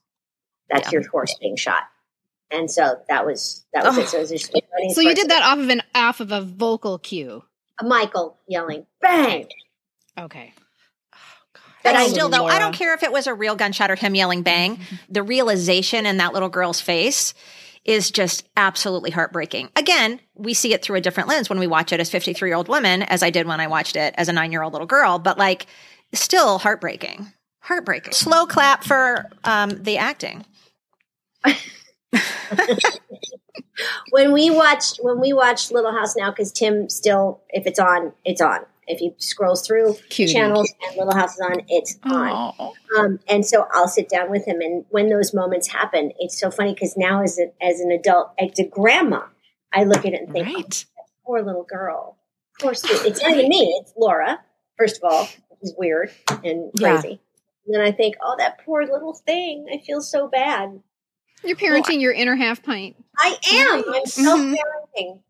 that's 0.68 0.92
Yeah. 0.92 0.98
your 1.00 1.08
horse 1.08 1.34
being 1.40 1.56
shot." 1.56 1.82
And 2.50 2.70
so 2.70 3.00
that 3.08 3.26
was 3.26 3.64
that 3.72 3.84
was 3.84 3.98
Oh. 3.98 4.00
it. 4.02 4.08
So, 4.08 4.18
it 4.18 4.20
was 4.20 4.30
just 4.30 4.52
So 4.94 5.00
you 5.00 5.14
did 5.14 5.28
that 5.30 5.42
off 5.42 5.58
of 5.58 5.68
an 5.68 5.82
off 5.94 6.20
of 6.20 6.30
a 6.32 6.40
vocal 6.40 6.98
cue. 6.98 7.44
Michael 7.82 8.38
yelling 8.48 8.86
bang. 9.00 9.48
Okay. 10.18 10.52
But 11.82 11.96
I 11.96 12.04
I 12.04 12.06
still 12.08 12.28
though 12.28 12.46
I 12.46 12.58
don't 12.58 12.74
care 12.74 12.94
if 12.94 13.02
it 13.02 13.12
was 13.12 13.26
a 13.26 13.34
real 13.34 13.56
gunshot 13.56 13.90
or 13.90 13.96
him 13.96 14.14
yelling 14.14 14.42
bang. 14.42 14.78
The 15.08 15.22
realization 15.22 16.06
in 16.06 16.18
that 16.18 16.32
little 16.32 16.48
girl's 16.48 16.80
face 16.80 17.34
is 17.84 18.10
just 18.10 18.48
absolutely 18.56 19.10
heartbreaking. 19.10 19.68
Again, 19.76 20.18
we 20.34 20.54
see 20.54 20.72
it 20.72 20.82
through 20.82 20.96
a 20.96 21.00
different 21.02 21.28
lens 21.28 21.50
when 21.50 21.58
we 21.58 21.66
watch 21.66 21.92
it 21.92 22.00
as 22.00 22.08
53 22.08 22.48
year 22.48 22.56
old 22.56 22.68
women, 22.68 23.02
as 23.02 23.22
I 23.22 23.28
did 23.30 23.46
when 23.46 23.60
I 23.60 23.66
watched 23.66 23.96
it 23.96 24.14
as 24.16 24.28
a 24.28 24.32
nine 24.32 24.52
year 24.52 24.62
old 24.62 24.72
little 24.72 24.86
girl, 24.86 25.18
but 25.18 25.36
like 25.36 25.66
still 26.14 26.58
heartbreaking. 26.58 27.32
Heartbreaking. 27.60 28.12
Slow 28.12 28.46
clap 28.46 28.84
for 28.84 29.30
um, 29.44 29.82
the 29.82 29.98
acting. 29.98 30.44
when 34.10 34.32
we 34.32 34.50
watched 34.50 34.98
when 35.02 35.20
we 35.20 35.32
watched 35.32 35.72
Little 35.72 35.92
House 35.92 36.16
now 36.16 36.30
because 36.30 36.52
Tim 36.52 36.88
still 36.88 37.42
if 37.50 37.66
it's 37.66 37.78
on 37.78 38.12
it's 38.24 38.40
on. 38.40 38.60
If 38.86 38.98
he 38.98 39.14
scrolls 39.16 39.66
through 39.66 39.94
Cutie. 40.10 40.34
channels 40.34 40.70
and 40.86 40.96
Little 40.98 41.14
House 41.14 41.34
is 41.34 41.40
on 41.40 41.62
it's 41.68 41.98
on. 42.04 42.74
Um, 42.98 43.18
and 43.28 43.44
so 43.44 43.66
I'll 43.72 43.88
sit 43.88 44.08
down 44.10 44.30
with 44.30 44.46
him 44.46 44.60
and 44.60 44.84
when 44.90 45.08
those 45.08 45.32
moments 45.32 45.68
happen 45.68 46.12
it's 46.18 46.38
so 46.38 46.50
funny 46.50 46.74
because 46.74 46.94
now 46.96 47.22
as 47.22 47.38
a, 47.38 47.46
as 47.64 47.80
an 47.80 47.90
adult 47.90 48.32
as 48.38 48.58
a 48.58 48.64
grandma 48.64 49.22
I 49.72 49.84
look 49.84 50.04
at 50.04 50.12
it 50.12 50.20
and 50.22 50.32
think 50.32 50.48
oh, 50.48 51.04
poor 51.24 51.42
little 51.42 51.64
girl. 51.64 52.18
Poor 52.60 52.74
sweet 52.74 53.00
it's 53.06 53.22
not 53.22 53.32
even 53.32 53.48
me 53.48 53.74
it's 53.80 53.92
Laura 53.96 54.40
first 54.76 54.98
of 54.98 55.04
all 55.10 55.28
who's 55.62 55.72
weird 55.78 56.10
and 56.44 56.70
Yeah. 56.74 57.00
crazy. 57.00 57.20
And 57.66 57.74
then 57.74 57.80
I 57.80 57.90
think 57.90 58.16
oh 58.22 58.34
that 58.38 58.62
poor 58.66 58.82
little 58.84 59.14
thing. 59.14 59.64
I 59.72 59.78
feel 59.84 60.02
so 60.02 60.28
bad 60.28 60.80
You're 61.44 61.56
parenting 61.56 62.00
your 62.00 62.12
inner 62.12 62.36
half 62.36 62.62
pint. 62.62 62.96
I 63.18 63.36
am 63.52 63.84
I'm 63.94 64.06
self 64.06 64.40
parenting 64.40 65.20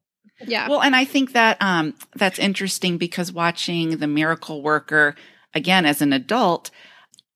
Yeah. 0.47 0.69
Well, 0.69 0.83
and 0.83 0.95
I 0.97 1.05
think 1.05 1.33
that 1.33 1.57
um, 1.61 1.95
that's 2.17 2.39
interesting 2.39 2.99
because 2.99 3.33
watching 3.33 3.99
The 3.99 4.07
Miracle 4.07 4.63
Worker 4.63 5.15
again 5.55 5.87
as 5.87 6.03
an 6.03 6.13
adult, 6.13 6.71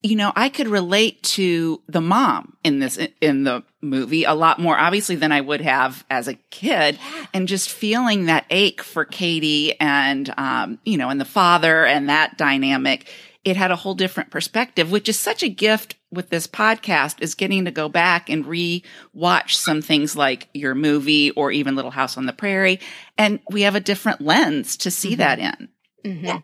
you 0.03 0.15
know, 0.15 0.33
I 0.37 0.49
could 0.49 0.69
relate 0.69 1.23
to 1.25 1.83
the 1.89 2.01
mom 2.01 2.57
in 2.63 2.79
this 2.79 2.99
in 3.21 3.45
the 3.45 3.65
movie 3.81 4.25
a 4.25 4.35
lot 4.35 4.61
more 4.61 4.79
obviously 4.79 5.17
than 5.17 5.33
I 5.33 5.41
would 5.41 5.61
have 5.61 6.05
as 6.09 6.29
a 6.29 6.35
kid, 6.35 6.99
and 7.35 7.49
just 7.49 7.71
feeling 7.71 8.27
that 8.27 8.47
ache 8.51 8.83
for 8.83 9.05
Katie 9.05 9.79
and 9.81 10.33
um, 10.37 10.79
you 10.85 10.97
know, 10.97 11.09
and 11.11 11.21
the 11.21 11.25
father 11.25 11.85
and 11.85 12.09
that 12.09 12.39
dynamic. 12.39 13.11
It 13.49 13.57
had 13.57 13.71
a 13.71 13.77
whole 13.77 13.95
different 13.95 14.31
perspective, 14.31 14.91
which 14.93 15.09
is 15.09 15.19
such 15.19 15.43
a 15.43 15.49
gift 15.49 15.97
with 16.11 16.31
this 16.31 16.47
podcast 16.47 17.21
is 17.23 17.35
getting 17.35 17.65
to 17.65 17.71
go 17.71 17.89
back 17.89 18.29
and 18.31 18.47
re-watch 18.47 19.57
some 19.57 19.83
things 19.83 20.17
like 20.17 20.49
your 20.55 20.75
movie 20.75 21.31
or 21.33 21.51
even 21.53 21.75
Little 21.77 21.91
House 21.91 22.17
on 22.17 22.27
the 22.27 22.33
Prairie. 22.33 22.81
And 23.17 23.41
we 23.51 23.63
have 23.63 23.75
a 23.75 23.81
different 23.81 24.21
lens 24.21 24.77
to 24.79 24.91
see 24.91 25.15
that 25.17 25.39
in. 25.39 25.69
Mhm. 26.05 26.23
Yeah. 26.25 26.39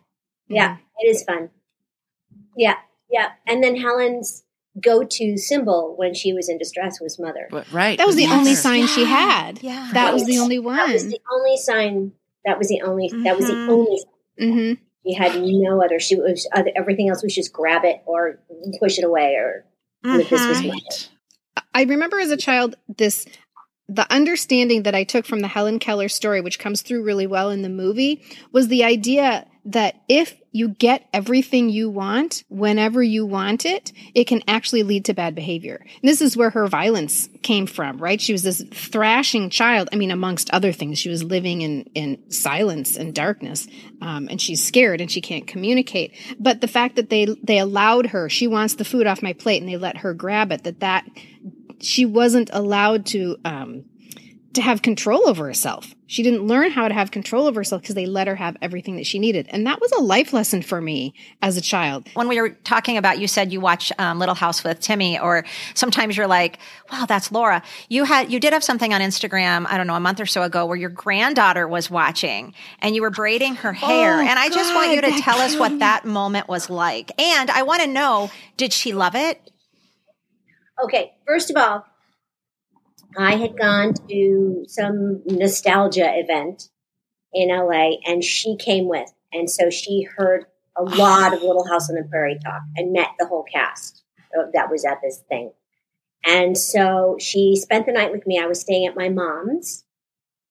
Yeah, 0.47 0.77
it 0.99 1.07
is 1.09 1.23
fun. 1.23 1.49
Yeah, 2.57 2.75
yeah. 3.11 3.29
And 3.47 3.63
then 3.63 3.75
Helen's 3.77 4.43
go-to 4.81 5.37
symbol 5.37 5.95
when 5.97 6.13
she 6.13 6.33
was 6.33 6.49
in 6.49 6.57
distress 6.57 6.99
was 7.01 7.17
mother. 7.19 7.47
But 7.49 7.71
right. 7.71 7.97
That 7.97 8.07
was 8.07 8.15
the 8.17 8.23
Yes. 8.23 8.33
only 8.33 8.55
sign 8.55 8.87
she 8.87 9.05
had. 9.05 9.61
Yeah. 9.63 9.89
That 9.93 10.13
was 10.13 10.25
the 10.25 10.37
Right. 10.37 10.43
only 10.43 10.57
That 10.57 10.91
was 10.91 11.01
one. 11.03 11.09
the 11.11 11.19
only 11.31 11.57
sign. 11.57 12.11
That 12.45 12.57
was 12.57 12.67
the 12.67 12.81
only. 12.81 13.09
That 13.23 13.35
was 13.37 13.47
the 13.47 13.53
only. 13.53 14.03
Mhm. 14.39 14.49
only. 14.51 14.79
She 15.05 15.13
had 15.13 15.41
no 15.41 15.83
other. 15.83 15.99
She 15.99 16.15
was 16.15 16.47
other, 16.53 16.71
everything 16.75 17.09
else 17.09 17.21
was 17.21 17.35
just 17.35 17.53
grab 17.53 17.83
it 17.83 18.01
or 18.05 18.39
push 18.79 18.97
it 18.97 19.03
away 19.03 19.35
or. 19.35 19.65
This 20.03 20.29
was 20.29 20.41
mm-hmm. 20.41 20.67
mother. 20.67 20.79
Right. 20.79 21.09
I 21.73 21.83
remember 21.83 22.19
as 22.19 22.31
a 22.31 22.37
child 22.37 22.75
this 22.87 23.25
the 23.87 24.11
understanding 24.11 24.83
that 24.83 24.95
I 24.95 25.03
took 25.03 25.25
from 25.25 25.41
the 25.41 25.47
Helen 25.47 25.79
Keller 25.79 26.09
story, 26.09 26.41
which 26.41 26.59
comes 26.59 26.81
through 26.81 27.03
really 27.03 27.27
well 27.27 27.51
in 27.51 27.61
the 27.61 27.69
movie, 27.69 28.23
was 28.51 28.67
the 28.67 28.83
idea 28.83 29.45
that 29.65 29.95
if 30.07 30.39
you 30.51 30.69
get 30.69 31.07
everything 31.11 31.69
you 31.69 31.89
want 31.89 32.43
whenever 32.49 33.03
you 33.03 33.25
want 33.25 33.65
it, 33.65 33.91
it 34.13 34.25
can 34.25 34.41
actually 34.47 34.83
lead 34.83 35.03
to 35.03 35.13
bad 35.13 35.35
behavior. 35.35 35.81
And 35.81 36.09
this 36.09 36.21
is 36.21 36.37
where 36.37 36.51
her 36.51 36.67
violence 36.67 37.27
came 37.41 37.65
from, 37.65 37.97
right? 37.97 38.21
She 38.21 38.31
was 38.31 38.43
this 38.43 38.63
thrashing 38.71 39.49
child. 39.49 39.89
I 39.91 39.95
mean, 39.95 40.11
amongst 40.11 40.51
other 40.51 40.71
things, 40.71 40.99
she 40.99 41.09
was 41.09 41.23
living 41.23 41.61
in, 41.61 41.81
in 41.95 42.31
silence 42.31 42.95
and 42.95 43.13
darkness. 43.13 43.67
Um, 44.01 44.27
and 44.29 44.39
she's 44.39 44.63
scared 44.63 45.01
and 45.01 45.11
she 45.11 45.19
can't 45.19 45.47
communicate. 45.47 46.13
But 46.39 46.61
the 46.61 46.67
fact 46.67 46.95
that 46.95 47.09
they, 47.09 47.25
they 47.43 47.57
allowed 47.57 48.07
her, 48.07 48.29
she 48.29 48.47
wants 48.47 48.75
the 48.75 48.85
food 48.85 49.07
off 49.07 49.23
my 49.23 49.33
plate 49.33 49.61
and 49.61 49.69
they 49.69 49.77
let 49.77 49.97
her 49.97 50.13
grab 50.13 50.51
it, 50.51 50.63
that 50.63 50.79
that 50.79 51.05
she 51.81 52.05
wasn't 52.05 52.49
allowed 52.53 53.05
to 53.07 53.37
um, 53.43 53.85
to 54.55 54.61
have 54.61 54.81
control 54.81 55.27
over 55.27 55.45
herself. 55.45 55.93
She 56.07 56.21
didn't 56.21 56.45
learn 56.45 56.71
how 56.71 56.87
to 56.87 56.93
have 56.93 57.11
control 57.11 57.47
over 57.47 57.59
herself 57.59 57.81
because 57.81 57.95
they 57.95 58.05
let 58.05 58.27
her 58.27 58.35
have 58.35 58.55
everything 58.61 58.95
that 58.97 59.07
she 59.07 59.17
needed, 59.17 59.47
and 59.49 59.65
that 59.65 59.81
was 59.81 59.91
a 59.91 59.99
life 60.01 60.33
lesson 60.33 60.61
for 60.61 60.79
me 60.79 61.13
as 61.41 61.57
a 61.57 61.61
child. 61.61 62.07
when 62.13 62.27
we 62.27 62.39
were 62.39 62.49
talking 62.49 62.97
about 62.97 63.19
you 63.19 63.27
said 63.27 63.51
you 63.51 63.59
watch 63.59 63.91
um, 63.97 64.19
little 64.19 64.35
house 64.35 64.63
with 64.63 64.79
timmy 64.79 65.19
or 65.19 65.45
sometimes 65.73 66.15
you're 66.15 66.27
like 66.27 66.59
wow 66.91 67.05
that's 67.05 67.31
laura. 67.31 67.63
You 67.89 68.03
had 68.03 68.31
you 68.31 68.39
did 68.39 68.53
have 68.53 68.63
something 68.63 68.93
on 68.93 69.01
instagram 69.01 69.65
i 69.67 69.77
don't 69.77 69.87
know 69.87 69.95
a 69.95 69.99
month 69.99 70.19
or 70.19 70.25
so 70.25 70.43
ago 70.43 70.65
where 70.65 70.77
your 70.77 70.89
granddaughter 70.89 71.67
was 71.67 71.89
watching 71.89 72.53
and 72.79 72.95
you 72.95 73.01
were 73.01 73.09
braiding 73.09 73.55
her 73.55 73.73
hair. 73.73 74.17
Oh, 74.17 74.21
and 74.21 74.37
i 74.37 74.49
just 74.49 74.73
want 74.73 74.91
you 74.91 75.01
to 75.01 75.07
God, 75.09 75.17
that 75.17 75.23
tell 75.23 75.39
us 75.39 75.55
what 75.57 75.79
that 75.79 76.05
moment 76.05 76.47
was 76.47 76.69
like. 76.69 77.11
And 77.19 77.49
i 77.49 77.63
want 77.63 77.81
to 77.81 77.87
know 77.87 78.29
did 78.57 78.73
she 78.73 78.93
love 78.93 79.15
it? 79.15 79.41
Okay, 80.83 81.13
first 81.25 81.49
of 81.49 81.57
all, 81.57 81.85
I 83.17 83.35
had 83.35 83.57
gone 83.57 83.93
to 84.09 84.65
some 84.67 85.21
nostalgia 85.25 86.11
event 86.15 86.69
in 87.33 87.49
LA 87.49 87.97
and 88.05 88.23
she 88.23 88.55
came 88.57 88.87
with. 88.87 89.11
And 89.31 89.49
so 89.49 89.69
she 89.69 90.03
heard 90.03 90.45
a 90.77 90.83
lot 90.83 91.33
of 91.33 91.41
Little 91.41 91.67
House 91.67 91.89
on 91.89 91.95
the 91.95 92.03
Prairie 92.03 92.39
talk 92.43 92.61
and 92.75 92.93
met 92.93 93.09
the 93.19 93.27
whole 93.27 93.43
cast 93.43 94.03
that 94.53 94.69
was 94.69 94.85
at 94.85 94.99
this 95.01 95.23
thing. 95.29 95.51
And 96.25 96.57
so 96.57 97.17
she 97.19 97.55
spent 97.55 97.85
the 97.85 97.91
night 97.91 98.11
with 98.11 98.25
me. 98.25 98.39
I 98.39 98.47
was 98.47 98.61
staying 98.61 98.87
at 98.87 98.95
my 98.95 99.09
mom's. 99.09 99.83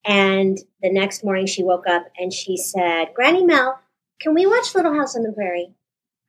And 0.07 0.59
the 0.83 0.93
next 0.93 1.25
morning 1.25 1.47
she 1.47 1.63
woke 1.63 1.87
up 1.89 2.07
and 2.19 2.33
she 2.33 2.57
said, 2.57 3.09
Granny 3.15 3.45
Mel, 3.45 3.81
can 4.21 4.35
we 4.35 4.47
watch 4.47 4.75
Little 4.75 4.95
House 4.95 5.17
on 5.17 5.23
the 5.23 5.33
Prairie? 5.33 5.75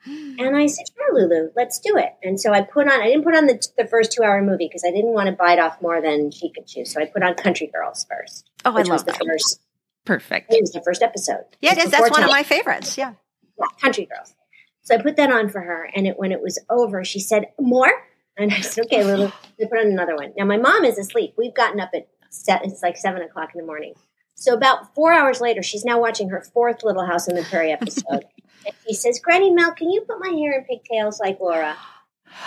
And 0.06 0.56
I 0.56 0.68
said, 0.68 0.86
sure, 0.96 1.14
Lulu, 1.20 1.50
let's 1.56 1.80
do 1.80 1.98
it. 1.98 2.14
And 2.24 2.40
so 2.40 2.54
I 2.54 2.62
put 2.62 2.88
on, 2.88 3.02
I 3.02 3.06
didn't 3.08 3.24
put 3.24 3.36
on 3.36 3.48
the, 3.48 3.66
the 3.78 3.88
first 3.88 4.12
two 4.12 4.24
hour 4.24 4.42
movie 4.42 4.68
because 4.68 4.84
I 4.86 4.92
didn't 4.92 5.14
want 5.14 5.28
to 5.28 5.34
bite 5.34 5.60
off 5.60 5.82
more 5.82 6.02
than 6.02 6.32
she 6.32 6.52
could 6.52 6.68
chew. 6.68 6.86
So 6.86 7.02
I 7.02 7.06
put 7.06 7.24
on 7.24 7.34
Country 7.36 7.72
Girls 7.74 8.06
first. 8.10 8.50
Oh, 8.66 8.72
I 8.72 8.82
love 8.82 8.88
was 8.90 9.04
the 9.04 9.12
that. 9.14 9.22
first, 9.26 9.62
Perfect. 10.06 10.54
it 10.54 10.62
was 10.62 10.72
the 10.72 10.82
first 10.84 11.02
episode. 11.02 11.46
yeah 11.62 11.72
It 11.72 11.78
it 11.78 11.78
was 11.78 11.86
is 11.86 11.92
that's 11.92 12.12
one 12.12 12.24
of 12.24 12.30
my 12.30 12.44
favorites 12.44 12.98
yeah 12.98 13.14
yeah, 13.58 13.66
Country 13.82 14.06
Girls. 14.06 14.36
So 14.82 14.96
I 14.96 15.02
put 15.02 15.16
that 15.16 15.32
on 15.32 15.50
for 15.50 15.62
her. 15.62 15.90
And 15.96 16.06
it, 16.06 16.18
when 16.20 16.32
it 16.32 16.42
was 16.42 16.60
over, 16.70 17.04
she 17.04 17.20
said, 17.20 17.46
more? 17.60 17.92
And 18.38 18.54
I 18.54 18.60
said, 18.62 18.86
okay, 18.86 19.04
Lulu, 19.04 19.32
we 19.58 19.66
put 19.66 19.80
on 19.80 19.88
another 19.88 20.16
one. 20.16 20.34
Now 20.38 20.46
my 20.46 20.58
mom 20.58 20.84
is 20.86 20.98
asleep. 21.00 21.34
We've 21.38 21.56
gotten 21.56 21.80
up 21.80 21.90
at 21.96 22.08
set, 22.30 22.66
it's 22.66 22.84
like 22.84 22.98
seven 22.98 23.22
o'clock 23.22 23.52
in 23.56 23.62
the 23.62 23.66
morning. 23.66 23.94
So 24.36 24.54
about 24.54 24.94
four 24.94 25.14
hours 25.14 25.42
later, 25.42 25.64
she's 25.64 25.86
now 25.86 26.00
watching 26.00 26.30
her 26.30 26.42
fourth 26.54 26.84
Little 26.84 27.06
House 27.06 27.28
on 27.28 27.36
the 27.36 27.44
Prairie 27.44 27.72
episode. 27.72 28.26
and 28.66 28.76
she 28.88 28.94
says, 28.94 29.20
Granny 29.20 29.50
Mel, 29.50 29.72
can 29.74 29.90
you 29.90 30.02
put 30.02 30.20
my 30.20 30.30
hair 30.30 30.58
in 30.60 30.66
pigtails 30.66 31.20
like 31.20 31.40
Laura? 31.40 31.76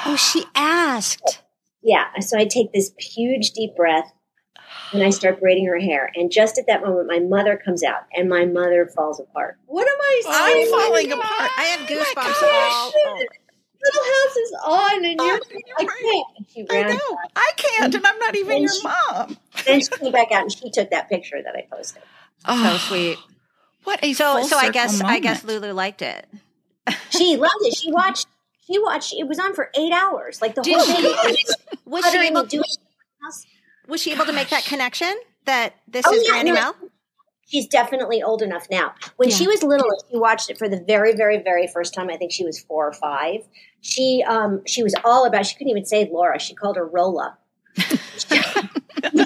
Oh, 0.04 0.16
she 0.16 0.44
asked. 0.54 1.42
Yeah. 1.82 2.04
So 2.20 2.38
I 2.38 2.44
take 2.44 2.72
this 2.72 2.92
huge 2.98 3.52
deep 3.52 3.74
breath 3.74 4.12
and 4.92 5.02
I 5.02 5.10
start 5.10 5.40
braiding 5.40 5.66
her 5.66 5.78
hair. 5.78 6.10
And 6.14 6.30
just 6.30 6.58
at 6.58 6.66
that 6.66 6.82
moment, 6.82 7.06
my 7.08 7.20
mother 7.20 7.56
comes 7.62 7.82
out 7.82 8.02
and 8.14 8.28
my 8.28 8.44
mother 8.44 8.86
falls 8.94 9.18
apart. 9.20 9.56
What 9.66 9.86
am 9.88 9.96
I 10.00 10.22
I'm 10.26 10.70
falling 10.70 11.12
apart. 11.12 11.50
I 11.56 11.62
have 11.64 11.80
Oh 11.90 11.94
my 11.94 11.96
goosebumps 11.96 12.40
gosh. 12.40 12.72
all. 12.72 12.92
oh. 12.96 13.24
Little 13.82 14.02
House 14.02 14.36
is 14.36 14.52
on 14.64 15.04
and 15.04 15.20
you're, 15.20 15.40
I 15.78 15.82
you're 15.82 15.90
can't. 16.12 16.26
And 16.36 16.46
she 16.52 16.66
I 16.68 16.82
ran. 16.82 16.88
know. 16.96 17.18
I 17.36 17.50
can't, 17.56 17.94
and 17.94 18.06
I'm 18.06 18.18
not 18.18 18.36
even 18.36 18.52
And 18.56 18.62
your 18.62 18.72
she- 18.74 18.82
mom. 18.82 19.36
Then 19.66 19.80
she 19.80 19.88
came 19.88 20.12
back 20.12 20.32
out 20.32 20.42
and 20.42 20.52
she 20.52 20.70
took 20.70 20.90
that 20.90 21.08
picture 21.08 21.40
that 21.42 21.54
I 21.54 21.66
posted. 21.74 22.02
Oh, 22.46 22.56
So 22.62 22.74
Oh, 22.74 22.76
sweet. 22.78 23.18
What 23.84 24.00
a 24.02 24.12
So, 24.12 24.34
full 24.34 24.44
so 24.48 24.56
I 24.56 24.60
circle 24.66 24.72
guess 24.72 25.00
I 25.00 25.18
guess 25.20 25.44
Lulu 25.44 25.72
liked 25.72 26.02
it. 26.02 26.26
She 27.10 27.36
loved 27.36 27.54
it. 27.60 27.76
She 27.76 27.90
watched. 27.92 28.26
She 28.66 28.78
watched. 28.78 29.14
It 29.14 29.26
was 29.28 29.38
on 29.38 29.54
for 29.54 29.70
eight 29.78 29.92
hours. 29.92 30.42
Like 30.42 30.54
the 30.54 30.62
Did 30.62 30.76
whole 30.76 30.84
she? 30.84 31.02
thing. 31.34 31.36
Was 31.86 32.04
she 32.04 32.08
Uttering 32.10 32.30
able? 32.32 32.40
and 32.40 32.48
doing- 32.48 32.64
Was 33.86 34.02
she 34.02 34.12
able 34.12 34.26
to 34.26 34.32
make 34.32 34.48
that 34.50 34.64
connection 34.64 35.14
that 35.46 35.74
this 35.86 36.04
Oh, 36.06 36.12
is 36.12 36.24
yeah, 36.24 36.30
Granny 36.32 36.50
no. 36.50 36.54
Mel? 36.54 36.74
She's 37.48 37.66
definitely 37.66 38.22
old 38.22 38.42
enough 38.42 38.66
now. 38.70 38.92
When 39.16 39.30
she 39.30 39.46
was 39.46 39.62
little, 39.62 39.88
she 40.10 40.18
watched 40.18 40.50
it 40.50 40.58
for 40.58 40.68
the 40.68 40.84
very, 40.86 41.14
very, 41.14 41.42
very 41.42 41.66
first 41.66 41.94
time. 41.94 42.10
I 42.10 42.16
think 42.18 42.30
she 42.30 42.44
was 42.44 42.60
four 42.60 42.86
or 42.86 42.92
five. 42.92 43.40
She, 43.80 44.22
um, 44.28 44.62
she 44.66 44.82
was 44.82 44.94
all 45.02 45.24
about. 45.26 45.46
She 45.46 45.54
couldn't 45.56 45.70
even 45.70 45.86
say 45.86 46.08
Laura. 46.12 46.38
She 46.38 46.54
called 46.54 46.76
her 46.76 46.86
Rolla. 46.86 47.38
she 47.78 48.38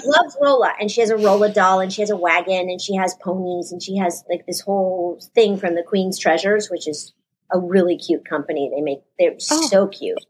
loves 0.05 0.37
Rolla, 0.41 0.73
and 0.79 0.89
she 0.89 1.01
has 1.01 1.09
a 1.09 1.17
Rolla 1.17 1.51
doll, 1.51 1.79
and 1.79 1.91
she 1.91 2.01
has 2.01 2.09
a 2.09 2.15
wagon, 2.15 2.69
and 2.69 2.79
she 2.79 2.95
has 2.95 3.15
ponies, 3.21 3.71
and 3.71 3.81
she 3.83 3.97
has 3.97 4.23
like 4.29 4.45
this 4.45 4.61
whole 4.61 5.19
thing 5.35 5.57
from 5.57 5.75
the 5.75 5.83
Queen's 5.83 6.17
Treasures, 6.17 6.69
which 6.69 6.87
is 6.87 7.13
a 7.51 7.59
really 7.59 7.97
cute 7.97 8.25
company. 8.27 8.71
They 8.73 8.81
make 8.81 8.99
they're 9.19 9.35
Oh. 9.51 9.67
so 9.67 9.87
cute. 9.87 10.23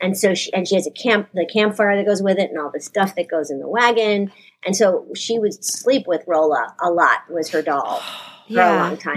And 0.00 0.18
so 0.18 0.34
she 0.34 0.52
and 0.52 0.66
she 0.66 0.74
has 0.74 0.86
a 0.86 0.90
camp 0.90 1.28
the 1.32 1.46
campfire 1.46 1.96
that 1.96 2.06
goes 2.06 2.22
with 2.22 2.38
it 2.38 2.50
and 2.50 2.58
all 2.58 2.70
the 2.72 2.80
stuff 2.80 3.14
that 3.16 3.28
goes 3.28 3.50
in 3.50 3.60
the 3.60 3.68
wagon. 3.68 4.32
And 4.64 4.76
so 4.76 5.06
she 5.14 5.38
would 5.38 5.64
sleep 5.64 6.06
with 6.06 6.22
Rolla 6.26 6.74
a 6.80 6.90
lot 6.90 7.28
was 7.30 7.50
her 7.50 7.62
doll 7.62 8.00
for 8.52 8.60
a 8.60 8.76
long 8.76 8.96
time. 8.96 9.16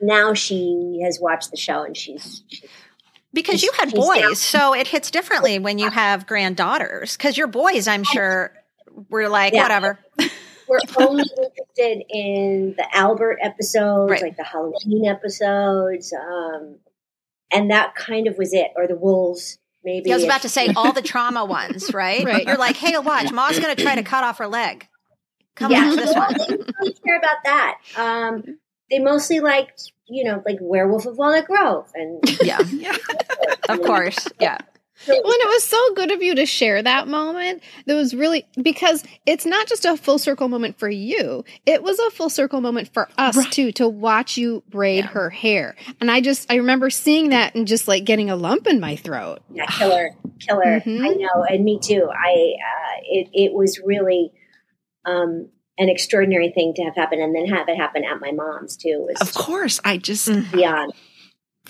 Now 0.00 0.34
she 0.34 1.00
has 1.04 1.18
watched 1.20 1.50
the 1.50 1.56
show 1.56 1.82
and 1.82 1.96
she's, 1.96 2.42
she's 2.48 2.64
Because 3.32 3.62
you 3.62 3.70
had 3.78 3.90
She's 3.90 3.98
down. 4.06 4.22
boys, 4.22 4.38
so 4.40 4.74
it 4.74 4.88
hits 4.88 5.10
differently 5.10 5.58
when 5.58 5.78
you 5.78 5.88
have 5.90 6.26
granddaughters. 6.26 7.16
Because 7.16 7.38
your 7.38 7.46
boys, 7.46 7.88
I'm 7.88 8.04
sure, 8.04 8.52
were 9.08 9.28
like, 9.28 9.54
Yeah. 9.54 9.62
whatever. 9.62 9.98
we're 10.68 10.78
only 10.98 11.24
interested 11.38 12.04
in 12.10 12.74
the 12.76 12.86
Albert 12.96 13.38
episodes, 13.42 14.10
Right. 14.10 14.22
like 14.22 14.36
the 14.36 14.44
Halloween 14.44 15.06
episodes, 15.06 16.12
um, 16.12 16.76
and 17.50 17.70
that 17.70 17.94
kind 17.94 18.26
of 18.26 18.36
was 18.38 18.52
it, 18.52 18.68
or 18.76 18.86
the 18.86 18.96
wolves. 18.96 19.58
Maybe 19.84 20.10
I 20.12 20.14
was 20.14 20.22
if- 20.24 20.28
about 20.28 20.42
to 20.42 20.48
say 20.48 20.68
all 20.76 20.92
the 20.92 21.02
trauma 21.02 21.44
ones, 21.44 21.92
right? 21.94 22.24
Right. 22.24 22.46
You're 22.46 22.56
like, 22.56 22.76
hey, 22.76 22.96
watch, 22.98 23.32
Ma's 23.32 23.58
going 23.58 23.74
to 23.74 23.82
try 23.82 23.94
to 23.96 24.02
cut 24.02 24.24
off 24.24 24.38
her 24.38 24.46
leg. 24.46 24.88
Come 25.54 25.70
yeah, 25.72 25.88
watch 25.88 25.96
this 25.96 26.14
one. 26.16 26.32
they 26.38 26.44
didn't 26.46 26.74
really 26.80 26.92
care 27.04 27.18
about 27.18 27.36
that. 27.44 27.78
Um, 27.96 28.44
they 28.90 28.98
mostly 29.00 29.40
liked, 29.40 29.92
you 30.08 30.24
know, 30.24 30.42
like 30.46 30.56
Werewolf 30.60 31.06
of 31.06 31.18
Walnut 31.18 31.46
Grove, 31.46 31.90
and 31.94 32.20
Yeah, 32.42 32.60
Yeah. 32.70 32.96
of 33.68 33.82
course. 33.82 34.28
Yeah. 34.40 34.58
And 35.08 35.16
it 35.16 35.48
was 35.48 35.64
so 35.64 35.94
good 35.94 36.10
of 36.10 36.22
you 36.22 36.34
to 36.36 36.46
share 36.46 36.82
that 36.82 37.08
moment. 37.08 37.62
That 37.86 37.94
was 37.94 38.14
really 38.14 38.46
because 38.60 39.02
it's 39.26 39.44
not 39.46 39.66
just 39.66 39.84
a 39.84 39.96
full 39.96 40.18
circle 40.18 40.48
moment 40.48 40.78
for 40.78 40.88
you. 40.88 41.44
It 41.66 41.82
was 41.82 41.98
a 41.98 42.10
full 42.10 42.30
circle 42.30 42.60
moment 42.60 42.92
for 42.92 43.08
us 43.18 43.48
too 43.50 43.72
to 43.72 43.88
watch 43.88 44.36
you 44.36 44.62
braid 44.68 45.04
her 45.04 45.30
hair. 45.30 45.76
And 46.00 46.10
I 46.10 46.20
just 46.20 46.50
I 46.50 46.56
remember 46.56 46.90
seeing 46.90 47.30
that 47.30 47.54
and 47.54 47.66
just 47.66 47.88
like 47.88 48.04
getting 48.04 48.30
a 48.30 48.36
lump 48.36 48.66
in 48.66 48.80
my 48.80 48.96
throat. 48.96 49.40
yeah, 49.52 49.66
killer, 49.66 50.10
killer. 50.40 50.80
Mhm. 50.80 51.00
I 51.04 51.08
know, 51.14 51.44
and 51.48 51.64
me 51.64 51.78
too. 51.82 52.08
I 52.10 52.30
uh, 52.30 53.00
it 53.04 53.28
it 53.32 53.52
was 53.52 53.80
really 53.84 54.32
um, 55.04 55.48
an 55.78 55.88
extraordinary 55.88 56.52
thing 56.54 56.74
to 56.76 56.82
have 56.84 56.94
happen, 56.94 57.20
and 57.20 57.34
then 57.34 57.46
have 57.46 57.68
it 57.68 57.76
happen 57.76 58.04
at 58.04 58.20
my 58.20 58.30
mom's 58.32 58.76
too. 58.76 59.06
Was 59.08 59.20
Of 59.20 59.34
course, 59.34 59.80
I 59.84 59.96
just 59.96 60.26
beyond 60.52 60.92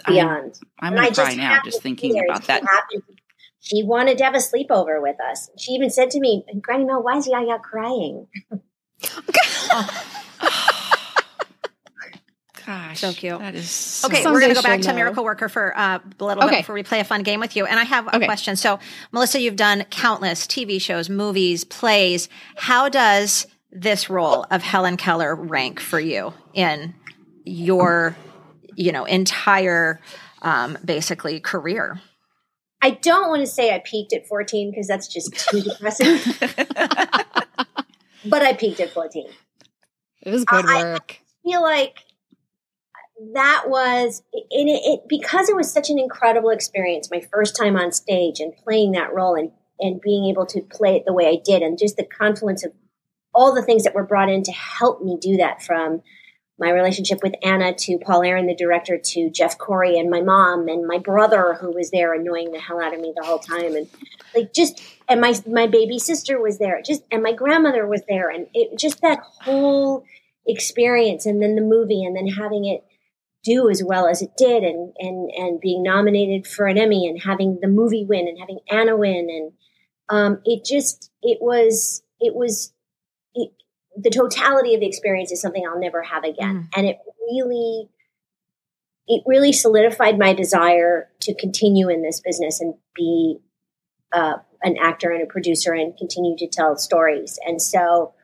I'm, 0.04 0.14
beyond. 0.14 0.54
I'm 0.80 0.94
And 0.96 1.02
gonna 1.02 1.14
cry 1.14 1.34
now 1.34 1.60
just 1.64 1.82
thinking 1.82 2.18
about 2.28 2.44
that. 2.44 2.62
happened- 2.64 3.02
She 3.64 3.84
wanted 3.84 4.18
to 4.18 4.24
have 4.24 4.34
a 4.34 4.38
sleepover 4.38 5.00
with 5.00 5.16
us. 5.20 5.48
She 5.56 5.72
even 5.72 5.88
said 5.88 6.10
to 6.10 6.20
me, 6.20 6.44
"Granny 6.60 6.84
Mel, 6.84 7.02
why 7.02 7.16
is 7.18 7.28
Yaya 7.28 7.58
crying?" 7.60 8.26
Gosh, 12.66 13.00
So 13.00 13.12
cute. 13.12 13.38
That 13.40 13.54
is 13.54 13.70
so 13.70 14.08
Okay, 14.08 14.22
Someday 14.22 14.34
we're 14.34 14.40
going 14.40 14.54
to 14.54 14.60
go 14.60 14.62
back 14.62 14.80
to 14.82 14.88
know. 14.88 14.94
Miracle 14.94 15.24
Worker 15.24 15.48
for 15.48 15.76
uh, 15.76 15.98
a 16.20 16.24
little 16.24 16.44
Okay. 16.44 16.56
bit 16.56 16.62
before 16.62 16.74
we 16.74 16.82
play 16.82 17.00
a 17.00 17.04
fun 17.04 17.22
game 17.22 17.40
with 17.40 17.56
you. 17.56 17.66
And 17.66 17.80
I 17.80 17.84
have 17.84 18.06
a 18.08 18.16
Okay. 18.16 18.26
question. 18.26 18.56
So, 18.56 18.78
Melissa, 19.10 19.40
you've 19.40 19.56
done 19.56 19.84
countless 19.90 20.46
TV 20.46 20.80
shows, 20.80 21.08
movies, 21.08 21.64
plays. 21.64 22.28
How 22.56 22.88
does 22.88 23.46
this 23.72 24.08
role 24.10 24.44
of 24.50 24.62
Helen 24.62 24.96
Keller 24.96 25.34
rank 25.34 25.80
for 25.80 25.98
you 25.98 26.34
in 26.52 26.94
your, 27.44 28.16
you 28.76 28.92
know, 28.92 29.06
entire, 29.06 30.00
um, 30.42 30.78
basically 30.84 31.40
career? 31.40 32.00
I 32.82 32.90
don't 32.90 33.28
want 33.28 33.40
to 33.40 33.46
say 33.46 33.72
I 33.72 33.78
peaked 33.78 34.12
at 34.12 34.26
14 34.26 34.70
because 34.70 34.88
that's 34.88 35.06
just 35.06 35.32
too 35.48 35.60
depressing. 35.60 36.18
but 38.26 38.42
I 38.42 38.54
peaked 38.54 38.80
at 38.80 38.90
14. 38.90 39.28
It 40.22 40.30
was 40.30 40.44
good 40.44 40.66
I- 40.66 40.82
work. 40.82 41.18
I 41.20 41.48
feel 41.48 41.62
like 41.62 41.98
that 43.34 43.64
was 43.66 44.22
in 44.32 44.68
it, 44.68 44.82
it 44.84 45.00
because 45.08 45.48
it 45.48 45.56
was 45.56 45.72
such 45.72 45.90
an 45.90 45.98
incredible 45.98 46.50
experience 46.50 47.08
my 47.10 47.20
first 47.32 47.56
time 47.56 47.76
on 47.76 47.92
stage 47.92 48.40
and 48.40 48.52
playing 48.64 48.92
that 48.92 49.12
role 49.12 49.34
and 49.34 49.52
and 49.78 50.00
being 50.00 50.24
able 50.24 50.46
to 50.46 50.60
play 50.60 50.96
it 50.96 51.04
the 51.06 51.12
way 51.12 51.26
I 51.26 51.40
did 51.44 51.62
and 51.62 51.78
just 51.78 51.96
the 51.96 52.04
confluence 52.04 52.64
of 52.64 52.72
all 53.34 53.54
the 53.54 53.62
things 53.62 53.84
that 53.84 53.94
were 53.94 54.06
brought 54.06 54.28
in 54.28 54.42
to 54.44 54.52
help 54.52 55.02
me 55.02 55.18
do 55.20 55.36
that 55.36 55.62
from 55.62 56.02
my 56.58 56.70
relationship 56.70 57.22
with 57.22 57.34
Anna 57.42 57.74
to 57.74 57.98
Paul 57.98 58.22
Aaron 58.22 58.46
the 58.46 58.54
director 58.54 58.98
to 58.98 59.30
Jeff 59.30 59.58
Corey 59.58 59.98
and 59.98 60.10
my 60.10 60.20
mom 60.20 60.68
and 60.68 60.86
my 60.86 60.98
brother 60.98 61.54
who 61.54 61.72
was 61.72 61.90
there 61.90 62.14
annoying 62.14 62.52
the 62.52 62.60
hell 62.60 62.80
out 62.80 62.94
of 62.94 63.00
me 63.00 63.12
the 63.16 63.24
whole 63.24 63.38
time. 63.38 63.74
And 63.74 63.88
like 64.34 64.52
just 64.52 64.82
and 65.08 65.20
my 65.20 65.34
my 65.46 65.66
baby 65.66 65.98
sister 65.98 66.40
was 66.40 66.58
there 66.58 66.80
just 66.82 67.02
and 67.10 67.22
my 67.22 67.32
grandmother 67.32 67.86
was 67.86 68.02
there. 68.08 68.28
And 68.28 68.46
it 68.54 68.78
just 68.78 69.00
that 69.00 69.20
whole 69.20 70.04
experience 70.46 71.26
and 71.26 71.42
then 71.42 71.54
the 71.54 71.62
movie 71.62 72.04
and 72.04 72.16
then 72.16 72.26
having 72.26 72.64
it 72.66 72.84
do 73.44 73.68
as 73.68 73.82
well 73.82 74.06
as 74.06 74.22
it 74.22 74.30
did 74.36 74.62
and 74.62 74.92
and 74.98 75.30
and 75.30 75.60
being 75.60 75.82
nominated 75.82 76.46
for 76.46 76.66
an 76.66 76.78
Emmy 76.78 77.08
and 77.08 77.22
having 77.22 77.58
the 77.60 77.68
movie 77.68 78.04
win 78.04 78.28
and 78.28 78.38
having 78.38 78.60
Anna 78.70 78.96
win. 78.96 79.28
And 79.30 79.52
um 80.08 80.42
it 80.44 80.64
just 80.64 81.10
it 81.22 81.38
was 81.40 82.02
it 82.20 82.34
was 82.34 82.72
it, 83.34 83.50
the 83.96 84.10
totality 84.10 84.74
of 84.74 84.80
the 84.80 84.86
experience 84.86 85.32
is 85.32 85.40
something 85.40 85.64
I'll 85.66 85.80
never 85.80 86.02
have 86.02 86.24
again 86.24 86.68
and 86.76 86.86
it 86.86 86.98
really 87.20 87.88
it 89.08 89.22
really 89.26 89.52
solidified 89.52 90.18
my 90.18 90.32
desire 90.32 91.10
to 91.20 91.34
continue 91.34 91.88
in 91.88 92.02
this 92.02 92.20
business 92.20 92.60
and 92.60 92.74
be 92.94 93.38
uh, 94.12 94.34
an 94.62 94.76
actor 94.80 95.10
and 95.10 95.22
a 95.22 95.26
producer 95.26 95.72
and 95.72 95.96
continue 95.96 96.36
to 96.38 96.46
tell 96.46 96.76
stories 96.76 97.38
and 97.46 97.60
so 97.60 98.14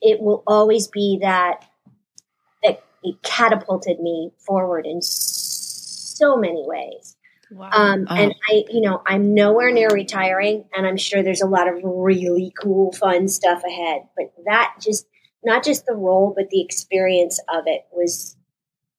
it 0.00 0.20
will 0.20 0.42
always 0.46 0.88
be 0.88 1.18
that 1.22 1.64
that 2.62 2.84
it 3.02 3.22
catapulted 3.22 3.98
me 4.00 4.32
forward 4.38 4.86
in 4.86 5.00
so 5.02 6.36
many 6.36 6.62
ways. 6.66 7.16
Wow. 7.50 7.70
Um, 7.72 8.06
Oh. 8.08 8.14
And 8.14 8.34
I, 8.50 8.64
you 8.70 8.80
know, 8.80 9.02
I'm 9.06 9.34
nowhere 9.34 9.70
near 9.70 9.88
retiring, 9.88 10.64
and 10.74 10.86
I'm 10.86 10.96
sure 10.96 11.22
there's 11.22 11.42
a 11.42 11.46
lot 11.46 11.68
of 11.68 11.80
really 11.82 12.52
cool, 12.60 12.92
fun 12.92 13.28
stuff 13.28 13.62
ahead. 13.64 14.02
But 14.16 14.32
that 14.46 14.76
just, 14.80 15.06
not 15.44 15.64
just 15.64 15.86
the 15.86 15.94
role, 15.94 16.32
but 16.36 16.50
the 16.50 16.60
experience 16.62 17.40
of 17.52 17.64
it 17.66 17.82
was 17.92 18.36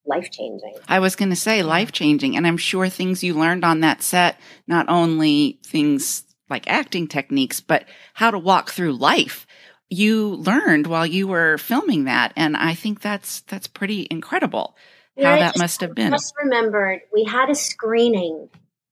life 0.05 0.29
changing. 0.31 0.75
I 0.87 0.99
was 0.99 1.15
going 1.15 1.31
to 1.31 1.35
say 1.35 1.63
life 1.63 1.91
changing, 1.91 2.37
and 2.37 2.45
I'm 2.45 2.57
sure 2.57 2.89
things 2.89 3.23
you 3.23 3.33
learned 3.33 3.65
on 3.65 3.79
that 3.81 4.01
set, 4.01 4.39
not 4.67 4.87
only 4.89 5.59
things 5.65 6.23
like 6.49 6.69
acting 6.69 7.07
techniques, 7.07 7.59
but 7.59 7.85
how 8.13 8.31
to 8.31 8.37
walk 8.39 8.69
through 8.69 8.93
life. 8.93 9.47
You 9.89 10.35
learned 10.35 10.87
while 10.87 11.05
you 11.05 11.27
were 11.27 11.57
filming 11.57 12.05
that, 12.05 12.33
and 12.35 12.55
I 12.57 12.73
think 12.73 13.01
that's 13.01 13.41
that's 13.41 13.67
pretty 13.67 14.07
incredible. 14.09 14.75
How 15.21 15.33
I 15.33 15.39
that 15.39 15.53
just- 15.53 15.59
must 15.59 15.81
have 15.81 15.95
been. 15.95 16.13
I 16.13 16.17
just 16.17 16.33
remembered 16.41 17.01
we 17.13 17.23
had 17.23 17.49
a 17.49 17.55
screening 17.55 18.49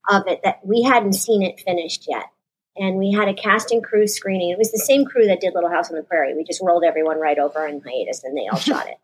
of 0.08 0.26
it 0.26 0.40
that 0.44 0.60
we 0.64 0.82
hadn't 0.82 1.14
seen 1.14 1.42
it 1.42 1.60
finished 1.64 2.06
yet. 2.08 2.26
And 2.76 2.96
we 2.96 3.12
had 3.12 3.28
a 3.28 3.34
cast 3.34 3.70
and 3.70 3.84
crew 3.84 4.06
screening. 4.06 4.50
It 4.50 4.58
was 4.58 4.72
the 4.72 4.78
same 4.78 5.04
crew 5.04 5.26
that 5.26 5.40
did 5.40 5.54
Little 5.54 5.70
House 5.70 5.90
on 5.90 5.96
the 5.96 6.02
Prairie. 6.02 6.34
We 6.34 6.44
just 6.44 6.62
rolled 6.62 6.84
everyone 6.84 7.20
right 7.20 7.38
over 7.38 7.66
in 7.66 7.80
hiatus 7.80 8.24
and 8.24 8.36
they 8.36 8.48
all 8.48 8.58
shot 8.58 8.88
it. 8.88 8.98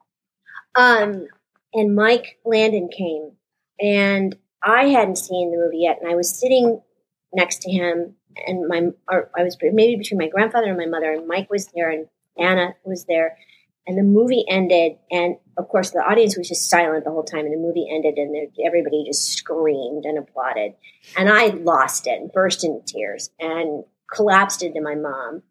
Um, 0.74 1.28
and 1.72 1.94
Mike 1.94 2.38
Landon 2.44 2.88
came 2.88 3.32
and 3.80 4.36
I 4.62 4.86
hadn't 4.86 5.16
seen 5.16 5.52
the 5.52 5.58
movie 5.58 5.78
yet. 5.78 5.98
And 6.00 6.10
I 6.10 6.16
was 6.16 6.38
sitting 6.38 6.80
next 7.32 7.62
to 7.62 7.70
him 7.70 8.16
and 8.46 8.66
my 8.68 8.88
or 9.08 9.30
I 9.36 9.42
was 9.42 9.56
maybe 9.60 9.96
between 9.96 10.18
my 10.18 10.28
grandfather 10.28 10.68
and 10.68 10.78
my 10.78 10.86
mother, 10.86 11.12
and 11.12 11.26
Mike 11.26 11.50
was 11.50 11.66
there, 11.74 11.90
and 11.90 12.06
Anna 12.38 12.74
was 12.84 13.04
there, 13.06 13.36
and 13.90 13.98
the 13.98 14.04
movie 14.04 14.44
ended, 14.48 14.92
and 15.10 15.34
of 15.58 15.66
course 15.66 15.90
the 15.90 15.98
audience 15.98 16.38
was 16.38 16.48
just 16.48 16.70
silent 16.70 17.04
the 17.04 17.10
whole 17.10 17.24
time, 17.24 17.44
and 17.44 17.52
the 17.52 17.58
movie 17.58 17.88
ended, 17.92 18.18
and 18.18 18.48
everybody 18.64 19.02
just 19.04 19.36
screamed 19.36 20.04
and 20.04 20.16
applauded, 20.16 20.74
and 21.18 21.28
I 21.28 21.46
lost 21.48 22.06
it, 22.06 22.20
and 22.20 22.30
burst 22.30 22.62
into 22.62 22.84
tears, 22.86 23.30
and 23.40 23.82
collapsed 24.14 24.62
into 24.62 24.80
my 24.80 24.94
mom, 24.94 25.42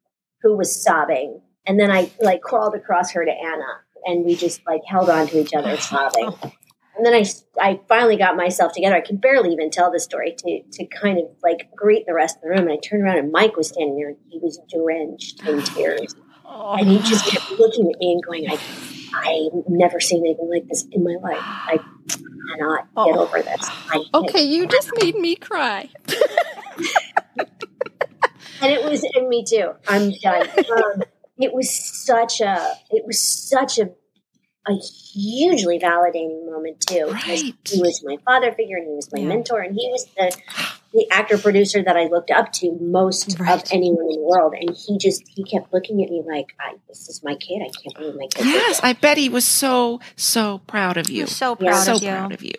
who 0.42 0.56
was 0.56 0.82
sobbing, 0.82 1.42
and 1.66 1.78
then 1.78 1.92
I 1.92 2.12
like 2.22 2.40
crawled 2.42 2.76
across 2.76 3.12
her 3.12 3.26
to 3.26 3.32
Anna, 3.32 3.82
and 4.06 4.24
we 4.26 4.38
just 4.38 4.62
like 4.66 4.84
held 4.88 5.10
on 5.10 5.28
to 5.28 5.42
each 5.42 5.54
other 5.54 5.76
sobbing. 5.82 6.34
And 6.96 7.06
then 7.06 7.14
I, 7.14 7.26
I 7.62 7.80
finally 7.90 8.16
got 8.16 8.38
myself 8.38 8.72
together. 8.72 8.96
I 8.96 9.02
can 9.02 9.18
barely 9.18 9.52
even 9.52 9.70
tell 9.70 9.92
the 9.92 10.00
story 10.00 10.34
to, 10.38 10.62
to 10.72 10.86
kind 10.86 11.18
of 11.18 11.26
like 11.44 11.70
greet 11.74 12.06
the 12.06 12.14
rest 12.14 12.38
of 12.38 12.42
the 12.42 12.50
room. 12.50 12.68
And 12.68 12.72
I 12.72 12.78
turned 12.78 13.04
around 13.04 13.20
and 13.20 13.32
Mike 13.32 13.56
was 13.56 13.70
standing 13.70 13.96
there 13.98 14.10
and 14.10 14.18
he 14.30 14.40
was 14.40 14.60
drenched 14.70 15.46
in 15.48 15.62
tears. 15.62 16.16
And 16.52 16.88
he 16.90 17.00
just 17.00 17.26
kept 17.26 17.50
looking 17.52 17.92
at 17.92 18.00
me 18.00 18.14
and 18.14 18.24
going, 18.24 18.48
I, 18.50 18.58
I've 19.14 19.64
never 19.68 20.00
seen 20.00 20.26
anything 20.26 20.50
like 20.50 20.68
this 20.68 20.86
in 20.92 21.04
my 21.04 21.16
life. 21.22 21.38
I 21.42 21.80
cannot 22.58 22.88
get 22.96 23.18
over 23.18 23.42
this. 23.42 23.70
Okay, 24.14 24.44
you 24.44 24.68
just 24.68 24.92
made 25.02 25.16
me 25.16 25.36
cry. 25.36 25.90
and 28.62 28.72
it 28.74 28.84
was 28.84 29.04
and 29.16 29.28
me 29.30 29.44
too 29.48 29.72
i'm 29.88 30.12
done 30.22 30.42
um, 30.50 31.04
it 31.38 31.54
was 31.54 31.70
such 32.06 32.42
a 32.42 32.74
it 32.92 33.06
was 33.06 33.22
such 33.22 33.80
a 33.80 33.90
a 34.68 34.74
hugely 35.14 35.80
validating 35.80 36.46
moment 36.46 36.80
too 36.82 37.06
Right. 37.10 37.56
he 37.66 37.80
was 37.80 38.02
my 38.04 38.18
father 38.26 38.52
figure 38.54 38.76
and 38.78 38.88
he 38.88 38.94
was 38.96 39.10
my 39.14 39.20
Yeah. 39.22 39.28
mentor 39.30 39.62
and 39.62 39.74
he 39.76 39.88
was 39.92 40.06
the 40.18 40.36
the 40.94 41.08
actor 41.12 41.38
producer 41.38 41.84
that 41.84 41.96
i 41.98 42.06
looked 42.08 42.32
up 42.32 42.52
to 42.52 42.78
most 42.82 43.40
of 43.40 43.64
anyone 43.72 44.06
in 44.10 44.16
the 44.22 44.22
world 44.22 44.54
and 44.60 44.76
he 44.76 44.98
just 44.98 45.24
he 45.28 45.44
kept 45.44 45.72
looking 45.74 46.04
at 46.04 46.10
me 46.10 46.24
like 46.28 46.48
I, 46.60 46.76
this 46.88 47.08
is 47.10 47.22
my 47.24 47.36
kid 47.36 47.62
i 47.62 47.70
can't 47.82 47.96
believe 47.98 48.16
my 48.16 48.28
kid 48.28 48.46
Yes. 48.46 48.80
I 48.84 48.94
bet 48.94 49.18
he 49.18 49.30
was 49.30 49.46
so 49.46 50.00
so 50.16 50.60
proud 50.68 50.98
of 50.98 51.10
you. 51.10 51.24
We're 51.24 51.28
so 51.28 51.58
Yeah. 51.60 51.70
proud 51.72 51.84
so 51.84 51.96
of 51.96 52.04
you. 52.04 52.10
proud 52.10 52.32
of 52.34 52.44
you. 52.44 52.54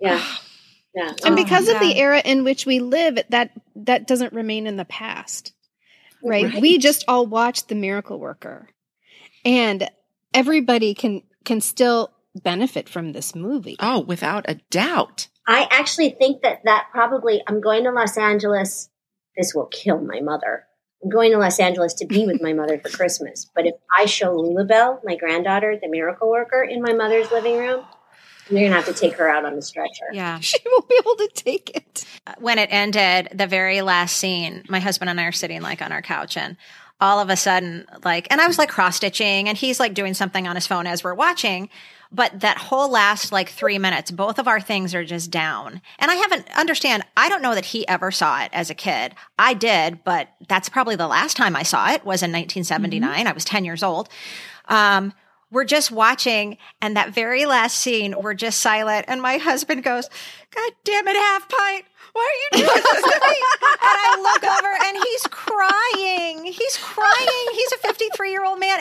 yeah 0.00 0.22
yeah 0.94 1.08
And 1.24 1.32
Oh 1.32 1.34
because 1.34 1.66
my 1.68 1.74
of 1.74 1.80
the 1.80 1.96
era 1.96 2.20
in 2.22 2.44
which 2.44 2.66
we 2.66 2.78
live, 2.80 3.18
that 3.30 3.52
that 3.76 4.06
doesn't 4.06 4.34
remain 4.34 4.66
in 4.66 4.76
the 4.76 4.84
past. 4.84 5.52
Right? 6.22 6.44
Right. 6.52 6.60
We 6.60 6.76
just 6.78 7.04
all 7.08 7.26
watched 7.26 7.68
The 7.68 7.74
Miracle 7.74 8.18
Worker. 8.20 8.68
And 9.44 9.88
everybody 10.34 10.92
can 10.94 11.22
can 11.44 11.60
still 11.62 12.10
benefit 12.34 12.88
from 12.90 13.12
this 13.12 13.34
movie. 13.34 13.76
Oh, 13.80 14.00
without 14.00 14.44
a 14.48 14.56
doubt. 14.70 15.28
I 15.46 15.66
actually 15.70 16.10
think 16.10 16.42
that 16.42 16.60
that 16.64 16.88
probably 16.92 17.42
I'm 17.46 17.60
going 17.60 17.84
to 17.84 17.90
Los 17.90 18.16
Angeles. 18.16 18.88
This 19.36 19.54
will 19.54 19.66
kill 19.66 20.00
my 20.00 20.20
mother. 20.20 20.66
I'm 21.02 21.10
going 21.10 21.32
to 21.32 21.38
Los 21.38 21.58
Angeles 21.58 21.94
to 21.94 22.06
be 22.06 22.26
with 22.26 22.40
my 22.40 22.52
mother 22.52 22.78
for 22.78 22.88
Christmas. 22.90 23.50
But 23.54 23.66
if 23.66 23.74
I 23.94 24.04
show 24.04 24.36
Lulabelle, 24.36 25.00
my 25.04 25.16
granddaughter, 25.16 25.76
the 25.80 25.88
miracle 25.88 26.30
worker, 26.30 26.62
in 26.62 26.80
my 26.80 26.92
mother's 26.92 27.30
living 27.32 27.58
room, 27.58 27.84
you're 28.50 28.68
gonna 28.68 28.74
have 28.74 28.86
to 28.86 28.92
take 28.92 29.14
her 29.14 29.28
out 29.28 29.44
on 29.44 29.56
the 29.56 29.62
stretcher. 29.62 30.06
Yeah. 30.12 30.38
She 30.40 30.58
won't 30.66 30.88
be 30.88 30.96
able 30.98 31.16
to 31.16 31.28
take 31.34 31.70
it. 31.74 32.04
when 32.38 32.58
it 32.58 32.68
ended, 32.72 33.30
the 33.34 33.46
very 33.46 33.82
last 33.82 34.16
scene, 34.16 34.64
my 34.68 34.80
husband 34.80 35.10
and 35.10 35.20
I 35.20 35.24
are 35.24 35.32
sitting 35.32 35.62
like 35.62 35.82
on 35.82 35.92
our 35.92 36.02
couch 36.02 36.36
and 36.36 36.56
all 37.00 37.18
of 37.18 37.30
a 37.30 37.36
sudden, 37.36 37.86
like, 38.04 38.28
and 38.30 38.40
I 38.40 38.46
was 38.46 38.58
like 38.58 38.68
cross 38.68 38.96
stitching 38.96 39.48
and 39.48 39.58
he's 39.58 39.80
like 39.80 39.94
doing 39.94 40.14
something 40.14 40.46
on 40.46 40.54
his 40.54 40.66
phone 40.66 40.86
as 40.86 41.02
we're 41.02 41.14
watching. 41.14 41.68
But 42.14 42.40
that 42.40 42.58
whole 42.58 42.90
last 42.90 43.32
like 43.32 43.48
three 43.48 43.78
minutes, 43.78 44.10
both 44.10 44.38
of 44.38 44.46
our 44.46 44.60
things 44.60 44.94
are 44.94 45.04
just 45.04 45.30
down. 45.30 45.80
And 45.98 46.10
I 46.10 46.16
haven't 46.16 46.46
understand, 46.56 47.04
I 47.16 47.28
don't 47.28 47.42
know 47.42 47.54
that 47.54 47.64
he 47.66 47.88
ever 47.88 48.10
saw 48.10 48.42
it 48.42 48.50
as 48.52 48.68
a 48.68 48.74
kid. 48.74 49.14
I 49.38 49.54
did, 49.54 50.04
but 50.04 50.28
that's 50.48 50.68
probably 50.68 50.96
the 50.96 51.08
last 51.08 51.36
time 51.36 51.56
I 51.56 51.62
saw 51.62 51.90
it 51.90 52.04
was 52.04 52.22
in 52.22 52.30
1979. 52.30 53.26
I 53.26 53.32
was 53.32 53.44
10 53.44 53.64
years 53.64 53.82
old. 53.82 54.08
Um, 54.68 55.14
we're 55.50 55.64
just 55.64 55.90
watching, 55.90 56.56
and 56.80 56.96
that 56.96 57.10
very 57.10 57.44
last 57.44 57.76
scene, 57.76 58.14
we're 58.18 58.34
just 58.34 58.60
silent. 58.60 59.04
And 59.06 59.20
my 59.20 59.36
husband 59.36 59.82
goes, 59.82 60.08
God 60.50 60.72
damn 60.84 61.06
it, 61.06 61.16
half 61.16 61.48
pint. 61.48 61.84
Why 62.14 62.28
are 62.28 62.58
you 62.58 62.64
doing 62.64 62.82
this 62.82 63.02
to 63.02 63.20
me? 63.28 63.36
And 63.82 63.98
I 63.98 64.16
look 64.22 64.44
over 64.44 64.72
and 64.84 64.96
he's 65.02 65.22
crying. 65.28 66.44
He's 66.44 66.76
crying. 66.76 67.48
He's 67.52 67.72
a 67.72 67.78
53 67.78 67.88
year 67.88 67.90
old 67.90 67.90
man. 67.90 68.01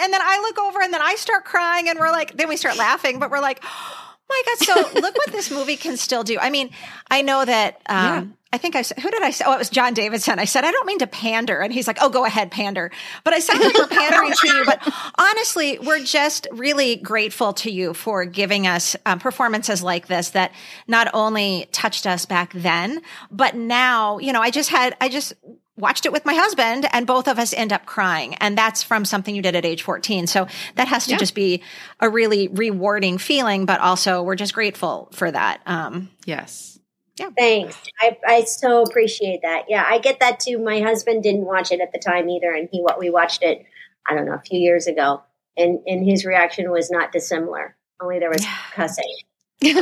And 0.02 0.12
then 0.12 0.22
I 0.22 0.40
look 0.40 0.60
over 0.60 0.82
and 0.82 0.94
then 0.94 1.02
I 1.02 1.16
start 1.16 1.46
crying 1.46 1.90
and 1.90 2.00
we're 2.00 2.12
like, 2.12 2.36
then 2.36 2.50
we 2.50 2.58
start 2.58 2.78
laughing, 2.78 3.20
but 3.20 3.32
we're 3.32 3.40
like, 3.40 3.60
oh 3.64 4.16
my 4.30 4.42
God, 4.46 4.58
so 4.66 5.00
look 5.02 5.16
what 5.16 5.32
this 5.32 5.52
movie 5.52 5.78
can 5.78 5.98
still 5.98 6.24
do. 6.24 6.38
I 6.40 6.50
mean, 6.50 6.72
I 7.10 7.22
know 7.22 7.44
that, 7.46 7.82
um, 7.88 8.38
I 8.54 8.58
think 8.58 8.76
I 8.76 8.82
said, 8.82 9.00
who 9.00 9.10
did 9.10 9.22
I 9.22 9.32
say? 9.32 9.46
Oh, 9.48 9.54
it 9.54 9.60
was 9.60 9.70
John 9.70 9.94
Davidson. 9.94 10.38
I 10.38 10.44
said, 10.44 10.66
I 10.66 10.72
don't 10.72 10.86
mean 10.86 11.00
to 11.00 11.08
pander. 11.08 11.62
And 11.62 11.72
he's 11.72 11.88
like, 11.88 12.00
oh, 12.02 12.10
go 12.10 12.26
ahead, 12.26 12.52
pander. 12.52 12.92
But 13.24 13.34
I 13.34 13.40
sound 13.40 13.62
like 13.62 13.78
we're 13.78 13.88
pandering 13.88 14.34
to 14.34 14.48
you. 14.48 14.66
But 14.66 14.82
honestly, 15.18 15.80
we're 15.80 16.04
just 16.04 16.48
really 16.52 16.98
grateful 16.98 17.54
to 17.54 17.72
you 17.72 17.94
for 17.94 18.26
giving 18.26 18.68
us 18.68 18.98
um, 19.06 19.20
performances 19.20 19.82
like 19.82 20.08
this 20.08 20.32
that 20.32 20.52
not 20.86 21.08
only 21.14 21.70
touched 21.72 22.06
us 22.06 22.26
back 22.26 22.52
then, 22.52 23.02
but 23.32 23.56
now, 23.56 24.18
you 24.18 24.34
know, 24.34 24.42
I 24.42 24.52
just 24.52 24.70
had, 24.70 24.98
I 25.00 25.08
just, 25.08 25.34
watched 25.78 26.06
it 26.06 26.12
with 26.12 26.26
my 26.26 26.34
husband 26.34 26.86
and 26.92 27.08
both 27.08 27.28
of 27.28 27.40
us 27.40 27.54
end 27.54 27.72
up 27.74 27.86
crying 27.86 28.36
and 28.36 28.58
that's 28.58 28.84
from 28.84 29.06
something 29.06 29.34
you 29.36 29.42
did 29.42 29.56
at 29.56 29.66
age 29.66 29.82
14 29.84 30.28
so 30.28 30.46
that 30.76 30.88
has 30.88 31.06
to 31.06 31.12
Yeah. 31.12 31.18
just 31.18 31.34
be 31.34 31.64
a 32.00 32.10
really 32.10 32.48
rewarding 32.50 33.18
feeling 33.18 33.66
but 33.66 33.80
also 33.80 34.22
we're 34.22 34.36
just 34.36 34.54
grateful 34.54 35.10
for 35.14 35.32
that 35.32 35.62
um 35.66 36.10
Yes. 36.26 36.78
Yeah 37.20 37.30
thanks. 37.38 37.78
I, 38.00 38.18
I 38.26 38.44
so 38.46 38.82
appreciate 38.84 39.42
that. 39.44 39.66
Yeah, 39.70 39.86
I 39.88 40.00
get 40.00 40.20
that 40.22 40.40
too. 40.40 40.58
My 40.60 40.80
husband 40.82 41.24
didn't 41.24 41.46
watch 41.46 41.72
it 41.72 41.80
at 41.82 41.92
the 41.92 42.00
time 42.00 42.30
either, 42.30 42.52
and 42.54 42.68
he 42.72 42.80
what 42.82 42.98
we 43.00 43.10
watched 43.10 43.44
it, 43.44 43.66
I 44.10 44.16
don't 44.16 44.26
know, 44.26 44.34
a 44.34 44.42
few 44.42 44.60
years 44.60 44.88
ago, 44.88 45.22
and 45.58 45.80
and 45.86 46.04
his 46.10 46.26
reaction 46.26 46.72
was 46.72 46.90
not 46.90 47.12
dissimilar. 47.12 47.76
Only 48.02 48.20
there 48.20 48.30
was 48.30 48.46
cussing. 48.74 49.14
It 49.62 49.76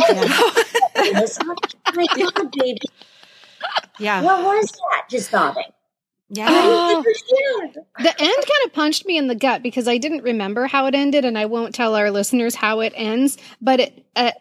was, 1.21 1.37
oh 1.41 1.55
my 1.93 2.05
God, 2.17 2.51
baby, 2.57 2.79
yeah 3.99 4.21
what 4.21 4.43
was 4.43 4.71
that? 4.71 5.07
Just 5.09 5.29
sobbing. 5.29 5.63
Yeah 6.29 6.47
Oh. 6.51 7.03
The 8.01 8.09
end 8.21 8.35
kind 8.35 8.65
of 8.65 8.73
punched 8.73 9.05
me 9.05 9.17
in 9.17 9.27
the 9.27 9.35
gut 9.35 9.61
because 9.63 9.87
I 9.87 9.97
didn't 9.97 10.23
remember 10.23 10.67
how 10.67 10.85
it 10.85 10.95
ended, 10.95 11.25
and 11.25 11.37
I 11.37 11.45
won't 11.45 11.75
tell 11.75 11.95
our 11.95 12.11
listeners 12.11 12.55
how 12.55 12.79
it 12.81 12.93
ends. 12.95 13.37
But 13.61 13.79
it, 13.81 14.05
uh, 14.15 14.31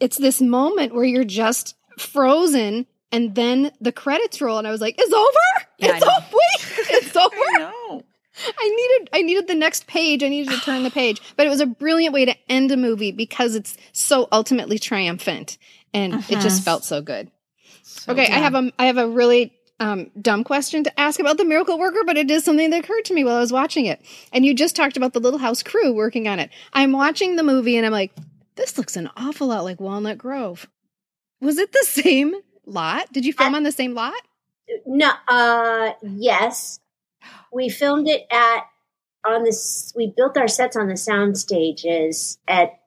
it's 0.00 0.16
this 0.16 0.40
moment 0.40 0.94
where 0.94 1.04
you're 1.04 1.24
just 1.24 1.74
frozen, 1.98 2.86
and 3.10 3.34
then 3.34 3.72
the 3.80 3.92
credits 3.92 4.40
roll, 4.40 4.58
and 4.58 4.66
I 4.66 4.70
was 4.70 4.80
like, 4.80 4.94
"It's 4.98 5.12
over! 5.12 5.66
Yeah, 5.78 5.96
it's 5.96 6.02
over! 6.04 6.26
Wait, 6.32 6.88
it's 7.04 7.16
over!" 7.24 7.34
I 7.36 7.58
know. 7.58 8.02
I 8.58 8.68
needed, 8.68 9.10
I 9.12 9.22
needed 9.22 9.46
the 9.46 9.54
next 9.54 9.86
page. 9.86 10.22
I 10.22 10.28
needed 10.28 10.50
to 10.52 10.60
turn 10.60 10.82
the 10.82 10.90
page, 11.02 11.20
but 11.36 11.46
it 11.46 11.50
was 11.50 11.60
a 11.60 11.66
brilliant 11.66 12.14
way 12.14 12.24
to 12.24 12.34
end 12.50 12.70
a 12.72 12.76
movie 12.76 13.12
because 13.12 13.54
it's 13.54 13.76
so 13.92 14.28
ultimately 14.32 14.78
triumphant, 14.78 15.58
and 15.92 16.14
it 16.30 16.40
just 16.40 16.62
Mhm. 16.62 16.64
felt 16.64 16.84
so 16.84 17.02
good. 17.02 17.30
So 17.82 18.12
Okay, 18.12 18.26
I 18.26 18.38
have 18.38 18.54
a 18.54 18.72
I 18.78 18.86
have 18.86 18.96
a 18.98 19.06
really 19.08 19.52
um, 19.80 20.10
dumb 20.20 20.44
question 20.44 20.84
to 20.84 21.00
ask 21.00 21.18
about 21.18 21.38
the 21.38 21.44
Miracle 21.44 21.78
Worker, 21.78 22.02
but 22.06 22.16
it 22.16 22.30
is 22.30 22.44
something 22.44 22.70
that 22.70 22.84
occurred 22.84 23.04
to 23.06 23.14
me 23.14 23.24
while 23.24 23.36
I 23.36 23.40
was 23.40 23.52
watching 23.52 23.86
it. 23.86 24.00
And 24.32 24.44
you 24.44 24.54
just 24.54 24.76
talked 24.76 24.96
about 24.96 25.12
the 25.12 25.20
Little 25.20 25.38
House 25.38 25.62
crew 25.62 25.92
working 25.92 26.28
on 26.28 26.38
it. 26.38 26.50
I'm 26.72 26.92
watching 26.92 27.36
the 27.36 27.42
movie 27.42 27.76
and 27.76 27.84
I'm 27.84 27.92
like, 27.92 28.12
this 28.54 28.78
looks 28.78 28.96
an 28.96 29.10
awful 29.16 29.48
lot 29.48 29.64
like 29.64 29.80
Walnut 29.80 30.18
Grove. 30.18 30.68
Was 31.40 31.58
it 31.58 31.72
the 31.72 31.84
same 31.88 32.34
lot? 32.66 33.12
Did 33.12 33.24
you 33.24 33.32
film 33.32 33.54
on 33.54 33.62
the 33.62 33.72
same 33.72 33.94
lot? 33.94 34.14
No, 34.86 35.10
uh, 35.28 35.92
yes, 36.02 36.78
we 37.52 37.68
filmed 37.68 38.08
it 38.08 38.26
at 38.30 38.64
on 39.26 39.44
this. 39.44 39.92
We 39.96 40.12
built 40.16 40.36
our 40.36 40.48
sets 40.48 40.76
on 40.76 40.88
the 40.88 40.96
sound 40.96 41.38
stages 41.38 42.38
at 42.48 42.78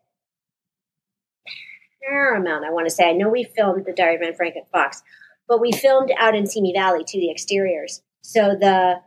Paramount. 2.02 2.66
I 2.66 2.72
want 2.72 2.88
to 2.88 2.94
say. 2.94 3.10
I 3.10 3.14
know 3.14 3.30
we 3.30 3.44
filmed 3.44 3.86
the 3.86 3.94
Diary 3.94 4.16
of 4.16 4.22
Anne 4.22 4.36
Frank 4.36 4.56
at 4.56 4.70
Fox, 4.72 5.04
but 5.48 5.60
we 5.62 5.72
filmed 5.72 6.12
out 6.18 6.36
in 6.36 6.48
Simi 6.48 6.74
Valley 6.74 7.04
to 7.06 7.20
the 7.20 7.30
exteriors. 7.32 8.02
So 8.22 8.56
the 8.60 9.02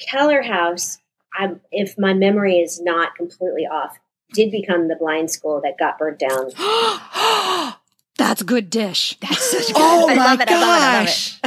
Keller 0.00 0.42
House, 0.42 0.98
I'm, 1.38 1.60
if 1.70 1.96
my 1.98 2.12
memory 2.14 2.56
is 2.58 2.80
not 2.80 3.14
completely 3.14 3.66
off, 3.66 3.98
did 4.32 4.50
become 4.50 4.88
the 4.88 4.96
blind 4.96 5.30
school 5.30 5.60
that 5.62 5.78
got 5.78 5.98
burnt 5.98 6.18
down. 6.18 6.50
That's 8.16 8.42
good 8.42 8.68
dish. 8.68 9.16
that's 9.22 9.50
such 9.50 9.68
good 9.68 9.76
Oh 9.78 10.08
I 10.10 10.14
my 10.14 10.24
love 10.26 10.40
it, 10.42 10.48
I 10.50 10.54
love 10.60 10.62
it, 10.62 10.84
I 10.84 10.98
love 10.98 11.02
it. 11.04 11.06
gosh. 11.06 11.40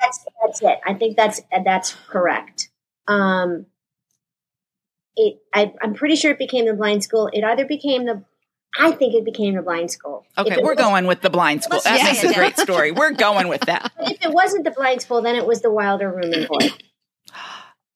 That's 0.00 0.24
that's 0.42 0.62
it. 0.62 0.78
I 0.84 0.94
think 0.94 1.16
that's 1.16 1.40
that's 1.64 1.94
correct. 2.08 2.70
Um, 3.06 3.66
it 5.16 5.38
I, 5.54 5.72
I'm 5.80 5.94
pretty 5.94 6.16
sure 6.16 6.32
it 6.32 6.38
became 6.38 6.66
the 6.66 6.74
blind 6.74 7.04
school. 7.04 7.30
It 7.32 7.44
either 7.44 7.64
became 7.64 8.04
the 8.06 8.24
I 8.78 8.92
think 8.92 9.14
it 9.14 9.24
became 9.24 9.54
the 9.54 9.62
blind 9.62 9.90
school. 9.90 10.24
Okay, 10.38 10.56
we're 10.62 10.70
was- 10.74 10.78
going 10.78 11.06
with 11.06 11.20
the 11.20 11.30
blind 11.30 11.62
school. 11.62 11.80
Let's 11.84 12.02
That 12.02 12.16
say 12.16 12.30
a 12.30 12.34
great 12.34 12.58
story. 12.58 12.90
We're 12.92 13.12
going 13.12 13.48
with 13.48 13.60
that. 13.62 13.92
If 14.00 14.24
it 14.24 14.32
wasn't 14.32 14.64
the 14.64 14.70
blind 14.70 15.02
school, 15.02 15.20
then 15.22 15.36
it 15.36 15.46
was 15.46 15.60
the 15.62 15.70
Wilder 15.70 16.10
Room 16.10 16.32
and 16.32 16.48
Board 16.48 16.64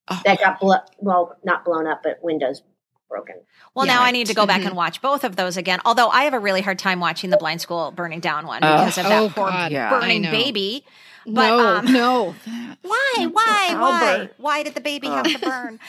Oh, 0.08 0.20
that 0.24 0.38
got 0.38 0.60
blo- 0.60 0.76
well, 0.98 1.36
not 1.42 1.64
blown 1.64 1.86
up, 1.88 2.02
but 2.04 2.18
windows 2.22 2.62
broken. 3.08 3.34
Well, 3.74 3.86
now 3.86 4.02
I 4.02 4.12
need 4.12 4.28
to 4.28 4.34
go 4.34 4.46
back 4.46 4.60
Mhm. 4.62 4.66
and 4.68 4.76
watch 4.76 5.00
both 5.02 5.24
of 5.24 5.34
those 5.36 5.56
again. 5.56 5.80
Although 5.84 6.08
I 6.08 6.24
have 6.24 6.34
a 6.34 6.38
really 6.38 6.60
hard 6.60 6.78
time 6.78 7.00
watching 7.00 7.30
the 7.30 7.36
Blind 7.36 7.60
School 7.60 7.90
burning 7.90 8.20
down 8.20 8.46
one 8.46 8.62
Oh. 8.62 8.72
because 8.78 8.98
of 8.98 9.04
that 9.04 9.20
Oh, 9.22 9.28
poor 9.30 9.48
God. 9.48 9.72
Yeah. 9.72 9.90
Burning 9.90 10.22
baby. 10.22 10.84
But, 11.26 11.48
no, 11.48 11.58
um, 11.78 11.92
no. 11.92 12.34
Why? 12.82 13.26
Why? 13.32 13.74
Why? 13.76 14.30
Why 14.36 14.62
did 14.62 14.74
the 14.76 14.80
baby 14.80 15.08
have 15.08 15.24
to 15.26 15.38
burn? 15.40 15.80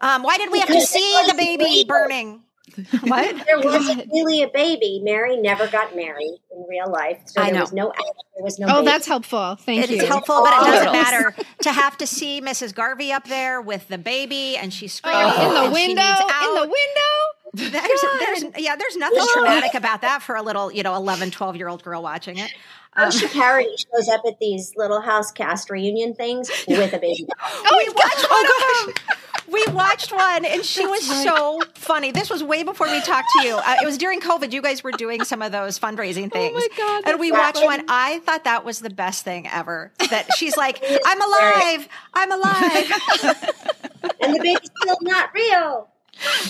Um, 0.00 0.22
why 0.22 0.38
did 0.38 0.52
we 0.52 0.60
have 0.60 0.68
to 0.68 0.80
see 0.80 1.20
the 1.26 1.34
baby 1.34 1.84
burning? 1.88 2.42
What? 3.02 3.46
There 3.46 3.60
wasn't 3.60 4.10
really 4.12 4.42
a 4.42 4.48
baby. 4.48 5.00
Mary 5.02 5.36
never 5.36 5.66
got 5.68 5.94
married 5.94 6.38
in 6.50 6.64
real 6.68 6.90
life, 6.90 7.18
so 7.26 7.40
I 7.40 7.46
there 7.46 7.54
know. 7.54 7.60
was 7.60 7.72
no. 7.72 7.92
There 8.34 8.42
was 8.44 8.58
no. 8.58 8.66
Oh, 8.68 8.74
baby. 8.76 8.86
that's 8.86 9.06
helpful. 9.06 9.56
Thank 9.56 9.84
It 9.84 9.90
you. 9.90 9.96
is 10.02 10.08
helpful, 10.08 10.40
but 10.42 10.52
it 10.62 10.70
doesn't 10.70 10.88
Oh. 10.88 10.92
matter 10.92 11.36
to 11.62 11.72
have 11.72 11.96
to 11.98 12.06
see 12.06 12.40
Mrs. 12.40 12.74
Garvey 12.74 13.12
up 13.12 13.28
there 13.28 13.60
with 13.60 13.86
the 13.88 13.98
baby 13.98 14.56
and 14.56 14.72
she's 14.72 14.94
screaming 14.94 15.22
Oh, 15.24 15.48
in 15.48 15.54
the 15.66 15.70
window. 15.74 16.02
In 16.02 16.54
the 16.54 16.60
window. 16.62 17.70
There's, 17.78 18.00
there's, 18.18 18.44
yeah, 18.58 18.74
there's 18.74 18.96
nothing 18.96 19.24
traumatic 19.32 19.74
about 19.74 20.00
that 20.00 20.22
for 20.22 20.34
a 20.34 20.42
little, 20.42 20.72
you 20.72 20.82
know, 20.82 20.96
11, 20.96 21.30
12 21.30 21.54
year 21.56 21.68
old 21.68 21.84
girl 21.84 22.02
watching 22.02 22.38
it. 22.38 22.50
Um, 22.96 23.10
Hersha 23.10 23.28
Parady 23.28 23.66
shows 23.78 24.08
up 24.08 24.22
at 24.26 24.40
these 24.40 24.72
little 24.76 25.00
house 25.00 25.30
cast 25.30 25.70
reunion 25.70 26.14
things 26.14 26.50
with 26.68 26.92
a 26.92 26.98
baby. 26.98 27.26
oh, 27.40 27.84
we 27.86 27.92
watched 27.94 28.28
one 28.30 28.46
of 28.46 28.96
them. 28.96 29.16
We 29.50 29.64
watched 29.72 30.12
one, 30.12 30.44
and 30.44 30.64
she 30.64 30.86
was 30.86 31.04
so 31.22 31.60
funny. 31.74 32.10
This 32.12 32.30
was 32.30 32.42
way 32.42 32.62
before 32.62 32.86
we 32.88 33.00
talked 33.02 33.28
to 33.40 33.46
you. 33.46 33.56
Uh, 33.56 33.76
it 33.82 33.84
was 33.84 33.98
during 33.98 34.20
COVID. 34.20 34.52
You 34.52 34.62
guys 34.62 34.82
were 34.82 34.92
doing 34.92 35.24
some 35.24 35.42
of 35.42 35.52
those 35.52 35.78
fundraising 35.78 36.32
things. 36.32 36.54
my 36.54 36.68
God, 36.76 37.02
And 37.06 37.20
we 37.20 37.30
that's 37.30 37.60
watched 37.60 37.64
one. 37.66 37.84
I 37.88 38.20
thought 38.20 38.44
that 38.44 38.64
was 38.64 38.80
the 38.80 38.90
best 38.90 39.24
thing 39.24 39.46
ever. 39.48 39.92
That 40.10 40.26
she's 40.36 40.56
like, 40.56 40.82
"I'm 41.06 41.20
alive. 41.20 41.88
I'm 42.14 42.32
alive." 42.32 42.92
and 44.20 44.34
the 44.34 44.40
baby's 44.40 44.70
still 44.82 44.98
not 45.02 45.30
real. 45.34 45.88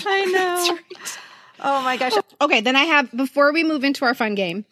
I 0.05 0.25
know. 0.25 0.77
Oh 1.57 1.81
my 1.83 1.95
gosh. 1.95 2.11
Okay, 2.41 2.59
then 2.59 2.75
I 2.75 2.83
have 2.83 3.09
before 3.15 3.53
we 3.53 3.63
move 3.63 3.85
into 3.85 4.03
our 4.03 4.13
fun 4.13 4.35
game, 4.35 4.65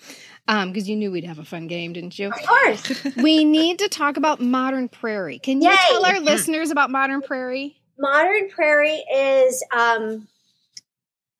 um, 0.50 0.72
because 0.72 0.90
you 0.90 0.98
knew 0.98 1.12
we'd 1.12 1.24
have 1.24 1.40
a 1.40 1.46
fun 1.46 1.68
game, 1.68 1.94
didn't 1.94 2.20
you? 2.20 2.28
Of 2.28 2.34
course, 2.46 3.06
we 3.16 3.46
need 3.46 3.80
to 3.80 3.88
talk 3.88 4.18
about 4.18 4.42
Modern 4.42 4.90
Prairie. 4.90 5.40
Can 5.40 5.62
you 5.62 5.70
Yay. 5.70 5.78
tell 5.90 6.06
our 6.06 6.20
listeners 6.20 6.72
about 6.72 6.92
Modern 6.92 7.22
Prairie? 7.22 7.78
Modern 7.98 8.50
Prairie 8.50 9.04
is, 9.14 9.64
um, 9.76 10.28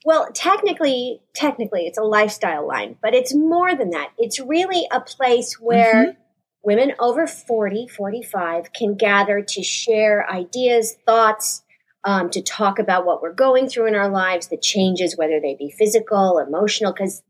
well, 0.06 0.30
technically, 0.34 1.22
technically, 1.34 1.88
it's 1.88 1.98
a 1.98 2.04
lifestyle 2.04 2.68
line, 2.68 2.98
but 3.02 3.14
it's 3.14 3.34
more 3.34 3.76
than 3.76 3.92
that. 3.92 4.12
It's 4.18 4.40
really 4.40 4.88
a 4.92 5.00
place 5.00 5.60
where 5.60 6.18
women 6.64 6.94
over 7.00 7.28
40, 7.28 7.88
45 7.88 8.74
can 8.74 8.96
gather 8.96 9.42
to 9.42 9.64
share 9.64 10.30
ideas, 10.30 10.96
thoughts, 11.06 11.64
um, 12.04 12.30
to 12.32 12.42
talk 12.42 12.80
about 12.80 13.06
what 13.06 13.22
we're 13.22 13.34
going 13.34 13.70
through 13.70 13.88
in 13.88 13.96
our 13.96 14.10
lives, 14.10 14.48
the 14.48 14.58
changes, 14.58 15.18
whether 15.18 15.40
they 15.40 15.56
be 15.56 15.72
physical, 15.72 16.38
emotional, 16.40 16.92
because 16.92 17.22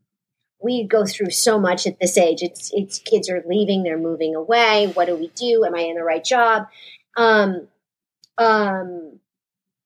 we 0.60 0.84
go 0.84 1.04
through 1.04 1.30
so 1.30 1.60
much 1.60 1.86
at 1.86 2.00
this 2.00 2.16
age. 2.16 2.42
It's 2.42 2.70
it's 2.72 2.98
kids 2.98 3.28
are 3.28 3.44
leaving, 3.46 3.82
they're 3.82 3.98
moving 3.98 4.34
away. 4.34 4.90
What 4.94 5.06
do 5.06 5.14
we 5.14 5.28
do? 5.36 5.64
Am 5.64 5.74
I 5.74 5.80
in 5.80 5.96
the 5.96 6.02
right 6.02 6.24
job? 6.24 6.66
Um, 7.16 7.68
um, 8.38 9.18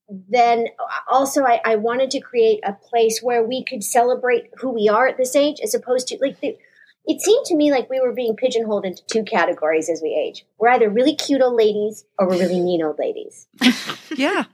then 0.09 0.67
also 1.11 1.45
I, 1.45 1.61
I 1.65 1.77
wanted 1.77 2.11
to 2.13 2.21
create 2.21 2.61
a 2.65 2.73
place 2.73 3.21
where 3.23 3.43
we 3.45 3.65
could 3.65 3.85
celebrate 3.85 4.51
who 4.59 4.71
we 4.71 4.89
are 4.89 5.07
at 5.07 5.17
this 5.17 5.37
age, 5.37 5.61
as 5.63 5.75
opposed 5.75 6.09
to 6.09 6.19
like 6.21 6.41
the, 6.41 6.57
it 7.07 7.21
seemed 7.21 7.45
to 7.47 7.57
me 7.57 7.71
like 7.71 7.89
we 7.91 8.01
were 8.01 8.13
being 8.13 8.37
pigeonholed 8.37 8.85
into 8.85 9.03
two 9.07 9.23
categories 9.25 9.89
as 9.89 10.01
we 10.03 10.11
age. 10.15 10.45
We're 10.59 10.71
either 10.71 10.89
really 10.91 11.15
cute 11.15 11.43
old 11.43 11.55
ladies 11.55 12.05
or 12.19 12.27
we're 12.29 12.39
really 12.39 12.61
mean 12.61 12.83
old 12.83 12.99
ladies. 12.99 13.47
Yeah. 14.17 14.45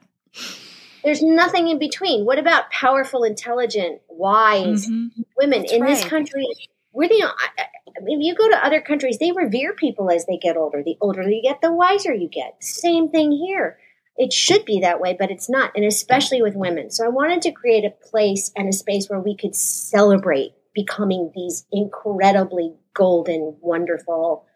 There's 1.04 1.22
nothing 1.22 1.68
in 1.68 1.78
between. 1.78 2.24
What 2.24 2.38
about 2.38 2.70
powerful, 2.70 3.24
intelligent, 3.24 4.00
wise 4.08 4.88
Mhm. 4.88 5.10
women 5.36 5.60
That's 5.60 5.72
in 5.72 5.84
this 5.84 6.04
country? 6.04 6.46
We're 6.92 7.08
the. 7.08 7.22
I, 7.24 7.62
I 7.96 8.00
mean, 8.02 8.20
you 8.20 8.34
go 8.34 8.48
to 8.48 8.64
other 8.64 8.80
countries, 8.80 9.18
they 9.18 9.30
revere 9.32 9.74
people 9.74 10.10
as 10.10 10.26
they 10.26 10.38
get 10.38 10.56
older. 10.56 10.82
The 10.82 10.96
older 11.00 11.22
you 11.22 11.42
get, 11.42 11.60
the 11.60 11.72
wiser 11.72 12.12
you 12.12 12.28
get. 12.28 12.56
Same 12.62 13.08
thing 13.10 13.32
here. 13.32 13.78
It 14.16 14.32
should 14.32 14.64
be 14.64 14.80
that 14.80 15.00
way, 15.00 15.16
but 15.18 15.30
it's 15.30 15.50
not, 15.50 15.72
and 15.74 15.84
especially 15.84 16.40
with 16.40 16.54
women. 16.54 16.90
So 16.90 17.04
I 17.04 17.08
wanted 17.08 17.42
to 17.42 17.52
create 17.52 17.84
a 17.84 18.08
place 18.10 18.52
and 18.54 18.68
a 18.68 18.72
space 18.72 19.08
where 19.08 19.20
we 19.20 19.36
could 19.36 19.56
celebrate 19.56 20.52
becoming 20.74 21.32
these 21.34 21.66
incredibly 21.72 22.74
golden, 22.94 23.56
wonderful, 23.60 24.46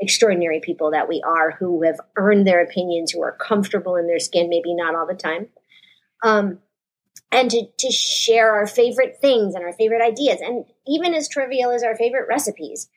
extraordinary 0.00 0.60
people 0.60 0.92
that 0.92 1.08
we 1.08 1.22
are, 1.26 1.50
who 1.50 1.82
have 1.82 2.00
earned 2.16 2.46
their 2.46 2.62
opinions, 2.62 3.10
who 3.10 3.22
are 3.22 3.36
comfortable 3.36 3.96
in 3.96 4.06
their 4.06 4.20
skin, 4.20 4.48
maybe 4.48 4.74
not 4.74 4.94
all 4.94 5.06
the 5.06 5.14
time. 5.14 5.48
Um, 6.22 6.58
and 7.30 7.50
to, 7.50 7.66
to 7.78 7.90
share 7.90 8.52
our 8.52 8.66
favorite 8.66 9.18
things 9.20 9.54
and 9.54 9.64
our 9.64 9.72
favorite 9.72 10.02
ideas, 10.02 10.40
and 10.40 10.64
even 10.86 11.14
as 11.14 11.28
trivial 11.28 11.72
as 11.72 11.82
our 11.82 11.96
favorite 11.96 12.26
recipes. 12.28 12.88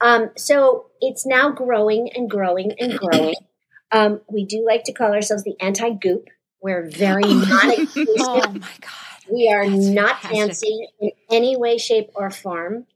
Um, 0.00 0.30
so 0.36 0.86
it's 1.00 1.24
now 1.24 1.50
growing 1.50 2.10
and 2.14 2.28
growing 2.28 2.72
and 2.78 2.98
growing. 2.98 3.34
Um, 3.92 4.20
we 4.30 4.44
do 4.44 4.64
like 4.66 4.84
to 4.84 4.92
call 4.92 5.12
ourselves 5.12 5.44
the 5.44 5.54
anti 5.60 5.90
goop. 5.90 6.28
We're 6.60 6.88
very 6.88 7.22
not 7.22 7.78
exclusive. 7.78 8.14
Oh 8.18 8.52
my 8.52 8.58
god. 8.58 8.90
We 9.30 9.52
are 9.52 9.68
That's 9.68 9.86
not 9.86 10.20
fantastic. 10.20 10.38
fancy 10.38 10.88
in 11.00 11.10
any 11.30 11.56
way, 11.56 11.78
shape, 11.78 12.10
or 12.14 12.30
form. 12.30 12.86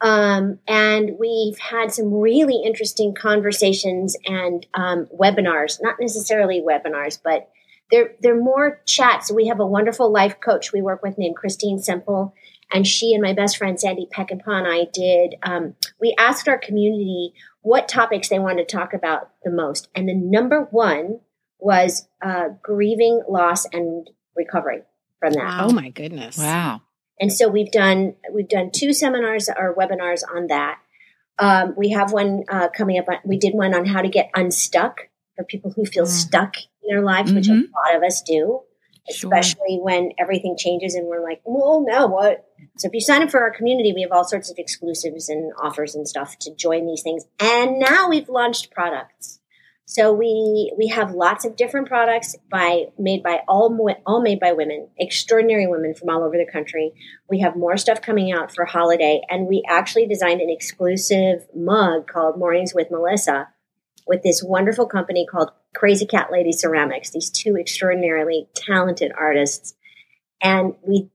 Um, 0.00 0.58
and 0.68 1.12
we've 1.18 1.58
had 1.58 1.92
some 1.92 2.12
really 2.12 2.60
interesting 2.64 3.14
conversations 3.14 4.16
and 4.26 4.66
um, 4.74 5.06
webinars, 5.06 5.78
not 5.80 5.96
necessarily 6.00 6.60
webinars, 6.60 7.18
but 7.22 7.48
they're, 7.90 8.14
they're 8.20 8.40
more 8.40 8.80
chats. 8.84 9.30
We 9.30 9.46
have 9.46 9.60
a 9.60 9.66
wonderful 9.66 10.10
life 10.10 10.40
coach 10.40 10.72
we 10.72 10.82
work 10.82 11.02
with 11.02 11.18
named 11.18 11.36
Christine 11.36 11.78
Semple, 11.78 12.34
and 12.72 12.86
she 12.86 13.14
and 13.14 13.22
my 13.22 13.32
best 13.32 13.56
friend 13.56 13.80
Sandy 13.80 14.08
Peckinpah 14.12 14.42
and 14.46 14.66
I 14.66 14.88
did. 14.92 15.36
Um, 15.42 15.76
we 16.00 16.14
asked 16.18 16.48
our 16.48 16.58
community 16.58 17.32
what 17.66 17.88
topics 17.88 18.28
they 18.28 18.38
wanted 18.38 18.68
to 18.68 18.76
talk 18.76 18.94
about 18.94 19.30
the 19.42 19.50
most, 19.50 19.88
and 19.94 20.08
the 20.08 20.14
number 20.14 20.68
one 20.70 21.18
was 21.58 22.06
uh, 22.22 22.48
grieving, 22.62 23.22
loss, 23.28 23.66
and 23.72 24.08
recovery 24.36 24.82
from 25.18 25.32
that. 25.32 25.44
Wow. 25.44 25.66
Oh 25.68 25.72
my 25.72 25.88
goodness. 25.90 26.38
Wow. 26.38 26.82
And 27.18 27.32
so 27.32 27.48
we've 27.48 27.72
done 27.72 28.14
we've 28.32 28.48
done 28.48 28.70
two 28.72 28.92
seminars 28.92 29.48
or 29.48 29.74
webinars 29.74 30.22
on 30.32 30.46
that. 30.46 30.78
Um, 31.38 31.74
we 31.76 31.90
have 31.90 32.12
one 32.12 32.44
uh, 32.48 32.68
coming 32.68 32.98
up. 32.98 33.08
On, 33.08 33.16
we 33.24 33.36
did 33.36 33.52
one 33.54 33.74
on 33.74 33.84
how 33.84 34.00
to 34.02 34.08
get 34.08 34.30
unstuck 34.34 35.08
for 35.34 35.44
people 35.44 35.72
who 35.74 35.84
feel 35.84 36.04
Mm. 36.04 36.08
stuck 36.24 36.54
in 36.82 36.94
their 36.94 37.02
lives, 37.02 37.32
which 37.32 37.48
a 37.48 37.52
Mhm. 37.52 37.64
lot 37.74 37.96
of 37.96 38.02
us 38.04 38.22
do, 38.22 38.60
Sure. 39.08 39.32
especially 39.32 39.78
when 39.80 40.10
everything 40.18 40.56
changes 40.58 40.94
and 40.94 41.06
we're 41.06 41.22
like, 41.22 41.40
well, 41.44 41.84
now 41.86 42.06
what? 42.08 42.44
So 42.78 42.88
if 42.88 42.94
you 42.94 43.00
sign 43.00 43.22
up 43.22 43.30
for 43.30 43.40
our 43.40 43.52
community, 43.52 43.92
we 43.92 44.02
have 44.02 44.12
all 44.12 44.24
sorts 44.24 44.50
of 44.50 44.58
exclusives 44.58 45.28
and 45.28 45.52
offers 45.62 45.94
and 45.94 46.08
stuff 46.08 46.38
to 46.40 46.54
join 46.54 46.86
these 46.86 47.02
things. 47.02 47.24
And 47.38 47.78
now 47.78 48.08
we've 48.08 48.28
launched 48.28 48.72
products. 48.72 49.40
So 49.88 50.12
we 50.12 50.72
we 50.76 50.88
have 50.88 51.12
lots 51.12 51.44
of 51.44 51.54
different 51.54 51.86
products 51.86 52.34
by 52.50 52.86
made 52.98 53.22
by 53.22 53.42
all 53.46 53.78
all 54.04 54.20
made 54.20 54.40
by 54.40 54.52
women, 54.52 54.88
extraordinary 54.98 55.68
women 55.68 55.94
from 55.94 56.08
all 56.08 56.24
over 56.24 56.36
the 56.36 56.50
country. 56.50 56.92
We 57.30 57.38
have 57.40 57.54
more 57.54 57.76
stuff 57.76 58.02
coming 58.02 58.32
out 58.32 58.52
for 58.52 58.64
holiday, 58.64 59.20
and 59.30 59.46
we 59.46 59.62
actually 59.68 60.08
designed 60.08 60.40
an 60.40 60.50
exclusive 60.50 61.46
mug 61.54 62.08
called 62.08 62.36
Mornings 62.36 62.74
with 62.74 62.90
Melissa, 62.90 63.48
with 64.08 64.24
this 64.24 64.42
wonderful 64.42 64.86
company 64.86 65.24
called 65.24 65.52
Crazy 65.76 66.06
Cat 66.06 66.32
Lady 66.32 66.52
Ceramics. 66.52 67.10
These 67.10 67.30
two 67.30 67.56
extraordinarily 67.56 68.48
talented 68.54 69.12
artists, 69.16 69.74
and 70.40 70.74
we 70.82 71.10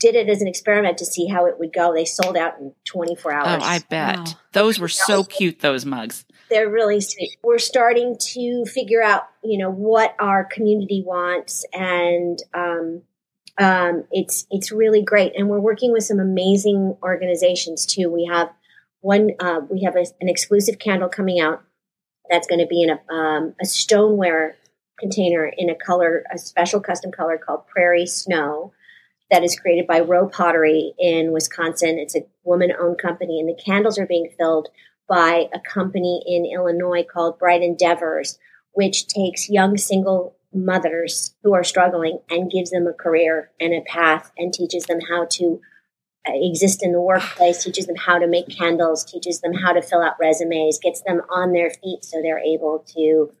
did 0.00 0.14
it 0.14 0.28
as 0.28 0.40
an 0.40 0.48
experiment 0.48 0.98
to 0.98 1.04
see 1.04 1.26
how 1.26 1.46
it 1.46 1.58
would 1.58 1.72
go. 1.72 1.92
They 1.92 2.04
sold 2.04 2.36
out 2.36 2.58
in 2.58 2.72
24 2.84 3.32
hours. 3.32 3.62
Oh. 3.62 3.66
I 3.66 3.80
bet. 3.90 4.16
Wow. 4.16 4.24
Those 4.52 4.78
were 4.78 4.88
so 4.88 5.24
cute, 5.24 5.60
those 5.60 5.84
mugs. 5.84 6.24
they're 6.48 6.70
really 6.70 7.00
sweet. 7.00 7.36
We're 7.42 7.58
starting 7.58 8.16
to 8.32 8.64
figure 8.64 9.02
out, 9.02 9.24
you 9.42 9.58
know, 9.58 9.70
what 9.70 10.14
our 10.18 10.44
community 10.44 11.02
wants, 11.04 11.64
and 11.72 12.38
um, 12.54 13.02
um, 13.58 14.04
it's 14.10 14.46
it's 14.50 14.72
really 14.72 15.02
great. 15.02 15.32
And 15.36 15.48
we're 15.48 15.60
working 15.60 15.92
with 15.92 16.04
some 16.04 16.20
amazing 16.20 16.96
organizations 17.02 17.84
too. 17.84 18.10
We 18.10 18.26
have 18.32 18.48
one, 19.00 19.32
uh, 19.38 19.60
we 19.68 19.82
have 19.82 19.96
a, 19.96 20.06
an 20.20 20.28
exclusive 20.28 20.78
candle 20.78 21.08
coming 21.08 21.40
out 21.40 21.62
that's 22.30 22.46
going 22.46 22.60
to 22.60 22.66
be 22.66 22.82
in 22.82 22.90
a 22.90 23.12
um, 23.12 23.54
a 23.60 23.66
stoneware 23.66 24.56
container 24.98 25.50
in 25.56 25.70
a 25.70 25.74
color, 25.74 26.24
a 26.32 26.38
special 26.38 26.80
custom 26.80 27.12
color 27.12 27.38
called 27.38 27.66
Prairie 27.66 28.06
Snow. 28.06 28.72
That 29.30 29.44
is 29.44 29.58
created 29.58 29.86
by 29.86 30.00
Rowe 30.00 30.28
Pottery 30.28 30.94
in 30.98 31.32
Wisconsin. 31.32 31.98
It's 31.98 32.16
a 32.16 32.26
woman-owned 32.44 32.98
company, 32.98 33.38
and 33.40 33.48
the 33.48 33.62
candles 33.62 33.98
are 33.98 34.06
being 34.06 34.30
filled 34.38 34.68
by 35.06 35.48
a 35.52 35.60
company 35.60 36.22
in 36.26 36.46
Illinois 36.46 37.04
called 37.04 37.38
Bright 37.38 37.62
Endeavors, 37.62 38.38
which 38.72 39.06
takes 39.06 39.50
young 39.50 39.76
single 39.76 40.36
mothers 40.52 41.34
who 41.42 41.54
are 41.54 41.64
struggling 41.64 42.20
and 42.30 42.50
gives 42.50 42.70
them 42.70 42.86
a 42.86 42.92
career 42.92 43.50
and 43.60 43.74
a 43.74 43.82
path 43.82 44.32
and 44.38 44.52
teaches 44.52 44.84
them 44.84 45.00
how 45.10 45.26
to 45.32 45.60
exist 46.34 46.82
in 46.82 46.92
the 46.92 47.00
workplace, 47.00 47.62
teaches 47.62 47.86
them 47.86 47.96
how 47.96 48.18
to 48.18 48.26
make 48.26 48.48
candles, 48.48 49.04
teaches 49.04 49.40
them 49.40 49.52
how 49.52 49.72
to 49.72 49.82
fill 49.82 50.02
out 50.02 50.14
resumes, 50.20 50.78
gets 50.78 51.02
them 51.02 51.22
on 51.30 51.52
their 51.52 51.70
feet 51.70 52.04
so 52.04 52.20
they're 52.22 52.38
able 52.38 52.84
to 52.96 53.32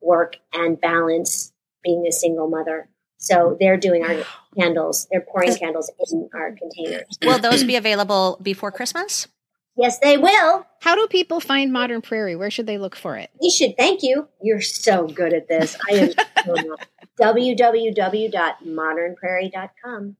work 0.00 0.36
and 0.52 0.80
balance 0.80 1.52
being 1.82 2.06
a 2.06 2.12
single 2.12 2.48
mother. 2.48 2.88
So 3.18 3.56
they're 3.60 3.76
doing 3.76 4.04
our 4.04 4.24
candles, 4.58 5.06
they're 5.10 5.20
pouring 5.20 5.54
candles 5.54 5.90
in 6.10 6.30
our 6.34 6.52
containers. 6.52 7.18
Will 7.22 7.38
those 7.38 7.64
be 7.64 7.76
available 7.76 8.38
before 8.42 8.72
Christmas? 8.72 9.28
Yes, 9.76 9.98
they 9.98 10.16
will. 10.16 10.66
How 10.80 10.94
do 10.94 11.06
people 11.06 11.40
find 11.40 11.72
Modern 11.72 12.02
Prairie? 12.02 12.36
Where 12.36 12.50
should 12.50 12.66
they 12.66 12.78
look 12.78 12.96
for 12.96 13.16
it? 13.16 13.30
You 13.40 13.50
should 13.50 13.76
thank 13.76 14.02
you. 14.02 14.28
You're 14.42 14.60
so 14.60 15.06
good 15.06 15.32
at 15.32 15.48
this. 15.48 15.76
I 15.90 15.94
am 15.94 16.10
so 16.44 16.76
www.modernprairie.com. 17.20 20.16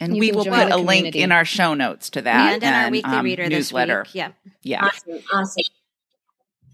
And 0.00 0.16
You 0.16 0.20
we 0.20 0.32
will 0.32 0.46
put 0.46 0.68
the 0.70 0.76
a 0.76 0.78
link 0.78 1.14
in 1.14 1.30
our 1.30 1.44
show 1.44 1.74
notes 1.74 2.08
to 2.10 2.22
that 2.22 2.54
and 2.54 2.62
in 2.62 2.72
our 2.72 2.90
weekly 2.90 3.16
um, 3.18 3.24
reader 3.24 3.42
this 3.44 3.50
newsletter. 3.50 4.04
week. 4.06 4.14
Yeah. 4.14 4.32
Yeah. 4.62 4.86
Awesome. 4.86 5.22
Awesome. 5.32 5.62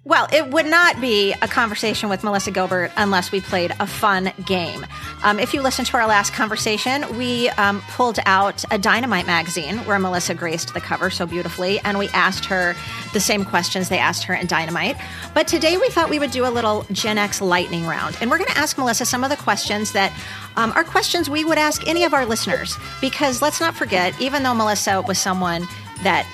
Well, 0.06 0.28
it 0.32 0.52
would 0.52 0.66
not 0.66 1.00
be 1.00 1.32
a 1.42 1.48
conversation 1.48 2.08
with 2.08 2.22
Melissa 2.22 2.52
Gilbert 2.52 2.92
unless 2.96 3.32
we 3.32 3.40
played 3.40 3.72
a 3.80 3.88
fun 3.88 4.32
game. 4.46 4.86
Um, 5.24 5.40
if 5.40 5.52
you 5.52 5.60
listened 5.60 5.88
to 5.88 5.96
our 5.96 6.06
last 6.06 6.32
conversation, 6.32 7.18
we 7.18 7.48
um, 7.50 7.80
pulled 7.88 8.20
out 8.24 8.64
a 8.70 8.78
Dynamite 8.78 9.26
magazine 9.26 9.78
where 9.78 9.98
Melissa 9.98 10.32
graced 10.32 10.74
the 10.74 10.80
cover 10.80 11.10
so 11.10 11.26
beautifully, 11.26 11.80
and 11.80 11.98
we 11.98 12.06
asked 12.10 12.44
her 12.44 12.76
the 13.14 13.18
same 13.18 13.44
questions 13.44 13.88
they 13.88 13.98
asked 13.98 14.22
her 14.22 14.34
in 14.34 14.46
Dynamite. 14.46 14.96
But 15.34 15.48
today 15.48 15.76
we 15.76 15.88
thought 15.88 16.08
we 16.08 16.20
would 16.20 16.30
do 16.30 16.46
a 16.46 16.50
little 16.54 16.86
Gen 16.92 17.18
X 17.18 17.40
lightning 17.40 17.84
round, 17.84 18.16
and 18.20 18.30
we're 18.30 18.38
going 18.38 18.50
to 18.50 18.58
ask 18.58 18.78
Melissa 18.78 19.06
some 19.06 19.24
of 19.24 19.30
the 19.30 19.36
questions 19.36 19.90
that 19.90 20.16
um, 20.54 20.70
are 20.76 20.84
questions 20.84 21.28
we 21.28 21.42
would 21.42 21.58
ask 21.58 21.84
any 21.88 22.04
of 22.04 22.14
our 22.14 22.24
listeners. 22.24 22.76
Because 23.00 23.42
let's 23.42 23.60
not 23.60 23.74
forget, 23.74 24.14
even 24.20 24.44
though 24.44 24.54
Melissa 24.54 25.02
was 25.02 25.18
someone 25.18 25.66
that 26.04 26.28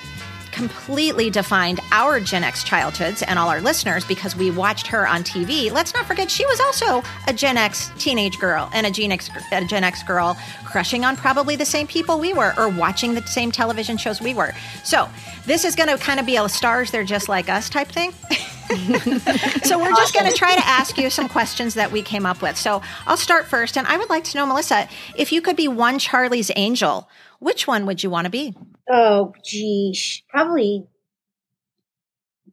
completely 0.53 1.29
defined 1.29 1.81
our 1.91 2.19
Gen 2.19 2.43
X 2.43 2.63
childhoods 2.63 3.21
and 3.23 3.37
all 3.37 3.49
our 3.49 3.59
listeners 3.59 4.05
because 4.05 4.35
we 4.35 4.51
watched 4.51 4.87
her 4.87 5.07
on 5.07 5.23
TV. 5.23 5.71
Let's 5.71 5.93
not 5.93 6.05
forget 6.05 6.31
she 6.31 6.45
was 6.45 6.59
also 6.61 7.03
a 7.27 7.33
Gen 7.33 7.57
X 7.57 7.91
teenage 7.97 8.39
girl 8.39 8.69
and 8.73 8.85
a 8.85 8.91
Gen 8.91 9.11
X, 9.11 9.29
a 9.51 9.65
Gen 9.65 9.83
X 9.83 10.03
girl 10.03 10.37
crushing 10.63 11.03
on 11.03 11.17
probably 11.17 11.55
the 11.55 11.65
same 11.65 11.87
people 11.87 12.19
we 12.19 12.33
were 12.33 12.53
or 12.57 12.69
watching 12.69 13.13
the 13.15 13.25
same 13.27 13.51
television 13.51 13.97
shows 13.97 14.21
we 14.21 14.33
were. 14.33 14.53
So 14.83 15.09
this 15.45 15.65
is 15.65 15.75
going 15.75 15.89
to 15.89 15.97
kind 15.97 16.19
of 16.19 16.25
be 16.25 16.37
a 16.37 16.47
stars 16.47 16.91
they're 16.91 17.03
just 17.03 17.27
like 17.27 17.49
us 17.49 17.69
type 17.69 17.89
thing. 17.89 18.11
so 19.63 19.79
we're 19.79 19.91
just 19.91 20.13
going 20.13 20.29
to 20.29 20.35
try 20.35 20.55
to 20.55 20.65
ask 20.65 20.97
you 20.97 21.09
some 21.09 21.27
questions 21.27 21.73
that 21.73 21.91
we 21.91 22.01
came 22.01 22.25
up 22.25 22.41
with. 22.41 22.57
So 22.57 22.81
I'll 23.05 23.17
start 23.17 23.45
first, 23.45 23.77
and 23.77 23.85
I 23.87 23.97
would 23.97 24.09
like 24.09 24.23
to 24.25 24.37
know, 24.37 24.45
Melissa, 24.45 24.87
if 25.15 25.31
you 25.31 25.41
could 25.41 25.55
be 25.55 25.67
one 25.67 25.99
Charlie's 25.99 26.51
Angel, 26.55 27.09
which 27.39 27.67
one 27.67 27.85
would 27.85 28.03
you 28.03 28.09
want 28.09 28.25
to 28.25 28.31
be? 28.31 28.55
Oh, 28.89 29.33
geez. 29.43 30.21
Probably 30.29 30.85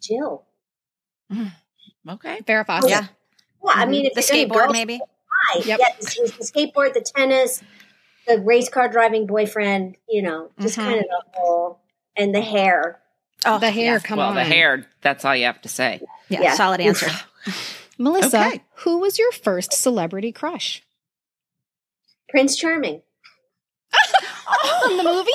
Jill. 0.01 0.45
Okay. 2.09 2.39
Farrah 2.47 2.64
Fawcett. 2.66 2.89
Yeah, 2.91 3.03
Yeah, 3.62 3.72
I 3.74 3.85
mean, 3.85 4.07
if 4.07 4.14
the 4.14 4.22
skateboard, 4.22 4.66
go 4.68 4.72
maybe. 4.72 4.99
high, 4.99 5.59
Yep. 5.59 5.78
yeah, 5.81 5.89
the, 6.01 6.33
the 6.39 6.45
skateboard, 6.45 6.95
the 6.95 7.03
tennis, 7.03 7.62
the 8.26 8.41
race 8.41 8.70
car 8.70 8.89
driving 8.89 9.26
boyfriend, 9.26 9.97
you 10.09 10.22
know, 10.22 10.51
just 10.59 10.78
Mhm. 10.78 10.83
kind 10.85 10.99
of 11.01 11.05
the 11.05 11.22
whole, 11.35 11.81
and 12.16 12.35
the 12.35 12.41
hair. 12.41 13.03
Oh, 13.45 13.59
The 13.59 13.70
hair, 13.70 13.93
yeah. 13.95 13.99
come 13.99 14.16
well, 14.18 14.31
on. 14.31 14.35
the 14.35 14.45
hair, 14.45 14.87
that's 15.03 15.26
all 15.26 15.37
you 15.37 15.45
have 15.45 15.61
to 15.62 15.68
say. 15.68 16.01
Yeah, 16.31 16.41
Yeah. 16.41 16.55
solid 16.55 16.81
answer. 16.81 17.11
Melissa, 17.99 18.47
Okay. 18.47 18.62
who 18.76 18.99
was 18.99 19.18
your 19.18 19.31
first 19.33 19.74
celebrity 19.74 20.33
crush? 20.33 20.83
Prince 22.31 22.57
Charming. 22.57 23.03
From 24.83 24.97
the 24.97 25.05
movie? 25.05 25.31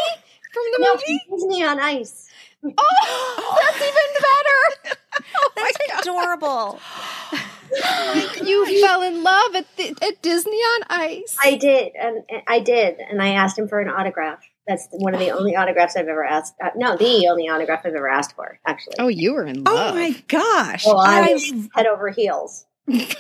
From 0.56 0.64
the 0.72 0.78
No, 0.80 0.94
movie? 0.94 1.20
Disney 1.30 1.64
on 1.66 1.80
Ice. 1.80 2.30
Oh, 2.78 3.58
that's 3.62 3.78
even 3.78 3.94
better. 4.20 4.98
Oh 5.38 5.52
my 5.56 5.72
That's 5.88 6.02
adorable. 6.08 6.80
You 8.46 8.82
fell 8.82 9.02
in 9.02 9.24
love 9.24 9.56
at, 9.56 9.66
the, 9.78 9.90
at 10.02 10.22
Disney 10.22 10.58
on 10.58 10.82
Ice. 10.90 11.36
I 11.42 11.56
did, 11.56 11.94
and, 12.00 12.24
and 12.30 12.42
I 12.48 12.60
did, 12.60 12.98
and 13.00 13.22
I 13.22 13.30
asked 13.30 13.58
him 13.58 13.68
for 13.68 13.80
an 13.82 13.90
autograph. 13.90 14.40
That's 14.68 14.88
one 14.92 15.14
of 15.14 15.20
the 15.20 15.32
only 15.32 15.56
autographs 15.56 15.96
I've 15.96 16.08
ever 16.08 16.24
asked. 16.24 16.54
Uh, 16.64 16.70
no, 16.76 16.96
the 16.98 17.28
only 17.30 17.50
autograph 17.50 17.82
I've 17.86 17.94
ever 17.94 18.08
asked 18.08 18.36
for, 18.36 18.60
actually. 18.66 18.96
oh, 19.00 19.08
you 19.08 19.34
were 19.34 19.46
in 19.46 19.64
love. 19.64 19.96
Oh 19.96 19.96
my 19.96 20.12
gosh. 20.28 20.86
Well, 20.86 21.00
I 21.00 21.30
I, 21.30 21.34
was 21.34 21.70
head 21.74 21.86
over 21.88 22.10
heels. 22.10 22.66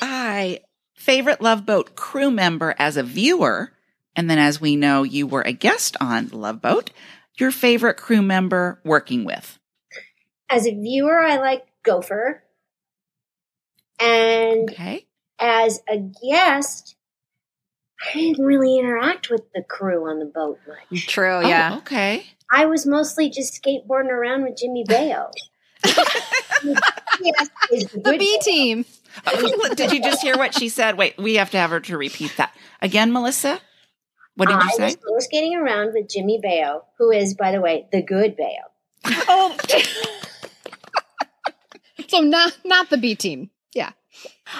I 0.01 0.59
favorite 0.95 1.41
Love 1.41 1.65
Boat 1.65 1.95
crew 1.95 2.31
member 2.31 2.73
as 2.79 2.97
a 2.97 3.03
viewer, 3.03 3.71
and 4.15 4.29
then 4.29 4.39
as 4.39 4.61
we 4.61 4.75
know, 4.75 5.03
you 5.03 5.27
were 5.27 5.41
a 5.43 5.51
guest 5.53 5.97
on 5.99 6.29
Love 6.29 6.61
Boat. 6.61 6.91
Your 7.37 7.51
favorite 7.51 7.97
crew 7.97 8.21
member 8.21 8.79
working 8.83 9.25
with. 9.25 9.59
As 10.49 10.67
a 10.67 10.71
viewer, 10.71 11.23
I 11.23 11.37
like 11.37 11.65
Gopher, 11.83 12.43
and 13.99 14.69
Okay. 14.69 15.05
as 15.39 15.81
a 15.89 15.97
guest, 15.97 16.95
I 18.13 18.17
didn't 18.17 18.45
really 18.45 18.77
interact 18.77 19.29
with 19.29 19.41
the 19.53 19.63
crew 19.63 20.07
on 20.09 20.19
the 20.19 20.25
boat 20.25 20.59
much. 20.67 21.07
True, 21.07 21.31
Oh, 21.31 21.39
yeah. 21.41 21.77
okay. 21.77 22.25
I 22.51 22.65
was 22.67 22.85
mostly 22.85 23.29
just 23.29 23.61
skateboarding 23.61 24.09
around 24.11 24.43
with 24.43 24.57
Jimmy 24.57 24.83
Baio. 24.87 25.31
the 25.83 28.15
B 28.19 28.37
team. 28.41 28.85
Oh, 29.25 29.73
did 29.75 29.91
you 29.91 30.01
just 30.01 30.21
hear 30.21 30.37
what 30.37 30.53
she 30.53 30.69
said? 30.69 30.97
Wait, 30.97 31.17
we 31.17 31.35
have 31.35 31.49
to 31.51 31.57
have 31.57 31.71
her 31.71 31.79
to 31.81 31.97
repeat 31.97 32.33
that 32.37 32.55
again, 32.81 33.11
Melissa. 33.11 33.59
What 34.35 34.49
did 34.49 34.57
I 34.57 34.65
you 34.65 34.71
say? 34.71 34.83
I 34.83 34.85
was 34.85 34.97
roller 35.05 35.21
skating 35.21 35.55
around 35.55 35.93
with 35.93 36.09
Jimmy 36.09 36.41
Baio, 36.43 36.81
who 36.97 37.11
is, 37.11 37.35
by 37.35 37.51
the 37.51 37.61
way, 37.61 37.87
the 37.91 38.01
good 38.01 38.37
Baio. 38.37 38.63
Oh. 39.27 39.55
so 42.07 42.21
not 42.21 42.57
not 42.65 42.89
the 42.89 42.97
B 42.97 43.15
team. 43.15 43.49
Yeah. 43.73 43.91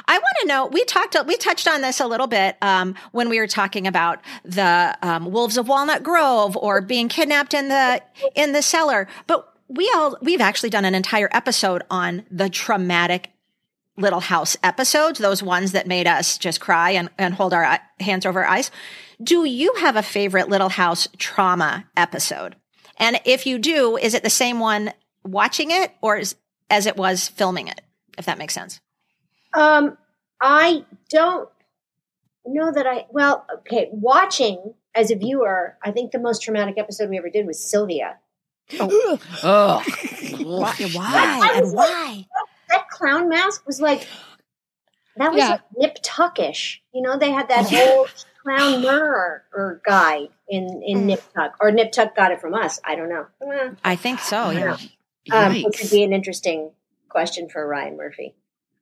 I 0.08 0.18
want 0.18 0.36
to 0.42 0.48
know. 0.48 0.68
We 0.68 0.84
talked. 0.86 1.16
We 1.28 1.38
touched 1.38 1.68
on 1.68 1.82
this 1.82 2.00
a 2.00 2.08
little 2.08 2.28
bit 2.28 2.58
um, 2.62 2.96
when 3.12 3.30
we 3.30 3.40
were 3.40 3.48
talking 3.48 3.88
about 3.88 4.20
the 4.44 4.98
um, 5.02 5.32
wolves 5.32 5.58
of 5.58 5.68
Walnut 5.68 6.04
Grove 6.04 6.58
or 6.58 6.82
being 6.82 7.08
kidnapped 7.08 7.54
in 7.54 7.70
the 7.70 8.02
in 8.36 8.54
the 8.54 8.62
cellar. 8.62 9.08
But 9.28 9.52
we 9.68 9.92
all 9.96 10.18
we've 10.22 10.42
actually 10.42 10.70
done 10.70 10.86
an 10.86 10.96
entire 10.96 11.30
episode 11.32 11.84
on 11.90 12.26
the 12.32 12.50
traumatic 12.50 13.32
Little 13.98 14.20
House 14.20 14.58
episodes, 14.62 15.20
those 15.20 15.42
ones 15.42 15.72
that 15.72 15.88
made 15.88 16.08
us 16.08 16.38
just 16.38 16.60
cry 16.60 16.92
and, 16.92 17.10
and 17.18 17.34
hold 17.34 17.54
our 17.54 17.80
hands 18.00 18.26
over 18.26 18.44
our 18.44 18.50
eyes. 18.50 18.72
Do 19.24 19.46
you 19.46 19.74
have 19.76 19.96
a 19.96 20.04
favorite 20.04 20.50
Little 20.50 20.70
House 20.70 21.08
trauma 21.18 21.86
episode? 21.96 22.56
And 22.98 23.20
if 23.26 23.46
you 23.46 23.58
do, 23.58 23.98
is 23.98 24.14
it 24.14 24.24
the 24.24 24.30
same 24.30 24.60
one 24.60 24.92
watching 25.24 25.72
it 25.72 25.94
or 26.02 26.18
is, 26.18 26.36
as 26.70 26.86
it 26.86 26.98
was 26.98 27.28
filming 27.28 27.68
it? 27.68 27.82
If 28.18 28.26
that 28.26 28.38
makes 28.38 28.54
sense. 28.54 28.80
Um, 29.54 29.98
I 30.42 30.86
don't 31.10 31.50
know 32.46 32.72
that 32.72 32.86
I, 32.86 33.06
well, 33.10 33.46
okay, 33.60 33.90
watching 33.92 34.74
as 34.94 35.12
a 35.12 35.16
viewer, 35.16 35.78
I 35.84 35.92
think 35.92 36.12
the 36.12 36.20
most 36.20 36.42
traumatic 36.42 36.78
episode 36.78 37.10
we 37.10 37.18
ever 37.18 37.30
did 37.30 37.46
was 37.46 37.64
Sylvia. 37.64 38.18
Oh, 38.80 39.20
Why? 40.40 40.74
Why? 40.94 41.52
And 41.56 41.74
why? 41.74 42.26
Clown 42.96 43.28
mask 43.30 43.66
was 43.68 43.82
like, 43.82 44.08
that 45.18 45.32
was 45.32 45.40
Yeah. 45.40 45.50
like 45.50 45.62
Nip 45.78 45.98
Tuckish. 46.02 46.82
You 46.94 47.02
know, 47.02 47.18
they 47.18 47.32
had 47.32 47.50
that 47.50 47.66
whole 47.70 48.08
clown 48.44 48.82
murderer 48.82 49.82
guy 49.86 50.30
in, 50.48 50.82
in 50.86 51.06
Nip 51.08 51.22
Tuck, 51.34 51.56
or 51.60 51.72
Nip 51.72 51.92
Tuck 51.92 52.16
got 52.16 52.32
it 52.32 52.40
from 52.40 52.54
us. 52.54 52.80
I 52.86 52.96
don't 52.96 53.10
know. 53.10 53.26
Eh. 53.42 53.72
I 53.84 53.96
think 53.96 54.20
so. 54.20 54.50
Yeah. 54.52 54.78
um, 55.32 55.54
which 55.64 55.82
would 55.82 55.92
be 55.92 56.04
an 56.04 56.14
interesting 56.14 56.72
question 57.10 57.50
for 57.50 57.68
Ryan 57.68 57.98
Murphy. 57.98 58.36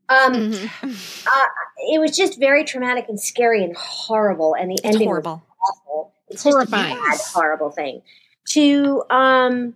Um, 0.09 0.33
Mhm. 0.33 1.25
uh, 1.25 1.45
it 1.91 1.99
was 1.99 2.15
just 2.15 2.37
very 2.39 2.65
traumatic 2.65 3.05
and 3.09 3.19
scary 3.19 3.63
and 3.63 3.75
horrible, 3.77 4.53
and 4.53 4.69
the 4.69 4.75
It's 4.75 4.83
ending 4.85 5.07
horrible. 5.07 5.41
was 5.59 5.77
awful. 5.87 6.13
It's 6.27 6.43
just 6.43 6.53
Horrifying. 6.53 6.97
a 6.97 7.01
bad, 7.01 7.19
horrible 7.33 7.71
thing 7.71 8.01
to 8.49 9.03
um 9.09 9.75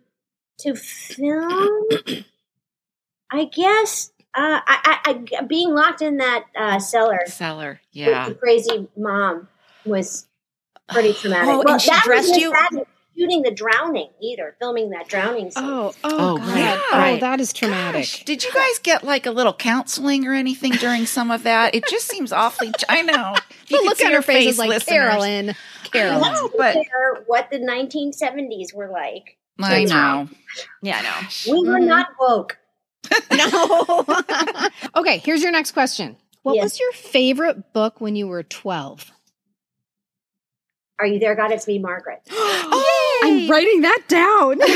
to 0.60 0.76
film. 0.76 1.84
I 3.32 3.46
guess 3.46 4.12
uh, 4.36 4.60
I, 4.66 5.00
I, 5.06 5.24
I 5.40 5.42
being 5.44 5.74
locked 5.74 6.02
in 6.02 6.18
that 6.18 6.46
uh, 6.56 6.80
cellar 6.80 7.20
Cellar. 7.26 7.70
with 7.70 7.80
Yeah. 8.08 8.30
the 8.30 8.36
crazy 8.36 8.88
mom 8.96 9.48
was 9.86 10.28
pretty 10.90 11.14
traumatic. 11.20 11.50
Oh, 11.50 11.64
and 11.68 11.82
she 11.82 11.90
that 11.90 12.04
dressed 12.06 12.36
you- 12.36 12.54
as 12.54 12.80
shooting 13.18 13.42
the 13.42 13.50
drowning 13.52 14.10
either, 14.22 14.56
filming 14.60 14.92
that 14.92 15.08
drowning 15.08 15.50
scene. 15.50 15.64
Oh, 15.66 15.92
oh, 16.04 16.36
Oh, 16.36 16.38
God. 16.38 16.48
right, 16.94 17.18
Oh, 17.18 17.20
that 17.20 17.40
is 17.40 17.52
traumatic. 17.52 18.02
Gosh, 18.02 18.24
did 18.26 18.44
you 18.44 18.54
guys 18.54 18.78
get 18.84 19.04
like 19.04 19.26
a 19.26 19.32
little 19.32 19.54
counseling 19.56 20.28
or 20.28 20.34
anything 20.36 20.74
during 20.74 21.08
some 21.08 21.32
of 21.32 21.42
that? 21.42 21.74
It 21.74 21.86
just 21.90 22.08
seems 22.08 22.32
awfully. 22.32 22.72
I 22.88 23.02
know. 23.02 23.34
If 23.64 23.70
The 23.70 23.76
look 23.84 24.00
at 24.02 24.06
on 24.08 24.14
her 24.14 24.22
face 24.22 24.52
is 24.52 24.60
like 24.60 24.70
listeners. 24.70 24.88
Carolyn. 25.10 25.56
Carolyn. 25.92 26.22
don't 26.34 26.54
but- 26.58 26.74
care 26.76 27.24
what 27.26 27.50
the 27.50 27.58
1970s 27.58 28.72
were 28.76 28.90
like. 28.90 29.38
I 29.60 29.86
know. 29.86 30.30
Yeah, 30.84 31.00
I 31.00 31.02
know. 31.02 31.28
We 31.52 31.68
were 31.68 31.80
Mhm. 31.80 31.88
not 31.88 32.10
woke. 32.20 32.60
No. 33.38 34.06
okay, 34.96 35.20
here's 35.20 35.42
your 35.44 35.52
next 35.52 35.72
question. 35.74 36.18
What 36.44 36.56
Yes. 36.56 36.64
was 36.64 36.80
your 36.80 36.92
favorite 36.94 37.72
book 37.74 38.02
when 38.02 38.16
you 38.16 38.28
were 38.28 38.42
12? 38.44 39.12
Are 41.00 41.06
you 41.06 41.20
there, 41.20 41.36
God? 41.36 41.52
It's 41.52 41.68
me, 41.68 41.78
Margaret. 41.78 42.22
oh, 42.32 43.22
I'm 43.24 43.50
writing 43.50 43.82
that 43.82 44.02
down. 44.08 44.60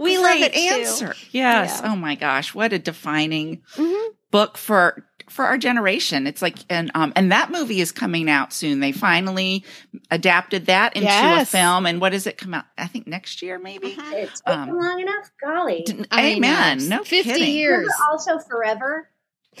We 0.00 0.16
Love 0.16 0.26
relate 0.26 0.54
it 0.54 0.56
answer. 0.56 1.14
Yes. 1.32 1.80
Yeah. 1.82 1.90
Oh 1.90 1.96
my 1.96 2.14
gosh, 2.14 2.54
what 2.54 2.72
a 2.72 2.78
defining 2.78 3.62
Mhm. 3.74 4.10
book 4.30 4.56
for 4.56 5.04
for 5.30 5.44
our 5.44 5.58
generation. 5.58 6.26
It's 6.26 6.42
like 6.42 6.56
and 6.70 6.90
um 6.94 7.12
and 7.16 7.30
that 7.32 7.50
movie 7.50 7.80
is 7.80 7.92
coming 7.92 8.28
out 8.30 8.52
soon. 8.52 8.80
They 8.80 8.92
finally 8.92 9.64
adapted 10.10 10.66
that 10.66 10.96
into 10.96 11.08
a 11.08 11.44
film. 11.44 11.86
And 11.86 12.00
what 12.00 12.10
does 12.10 12.26
it 12.26 12.38
come 12.38 12.54
out? 12.54 12.64
I 12.76 12.86
think 12.86 13.06
next 13.06 13.42
year, 13.42 13.58
maybe. 13.58 13.96
It's 13.98 14.40
taken 14.40 14.70
Um, 14.70 14.78
long 14.78 15.00
enough. 15.00 15.30
Golly. 15.42 15.82
D- 15.86 16.04
I 16.10 16.26
Amen. 16.34 16.88
know. 16.88 16.98
No 16.98 17.04
50 17.04 17.22
kidding. 17.22 17.54
years. 17.54 17.88
Remember 17.88 17.92
also 18.10 18.38
forever. 18.38 19.10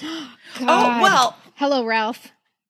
Oh 0.60 1.00
well, 1.02 1.36
Hello, 1.56 1.84
Ralph. 1.84 2.28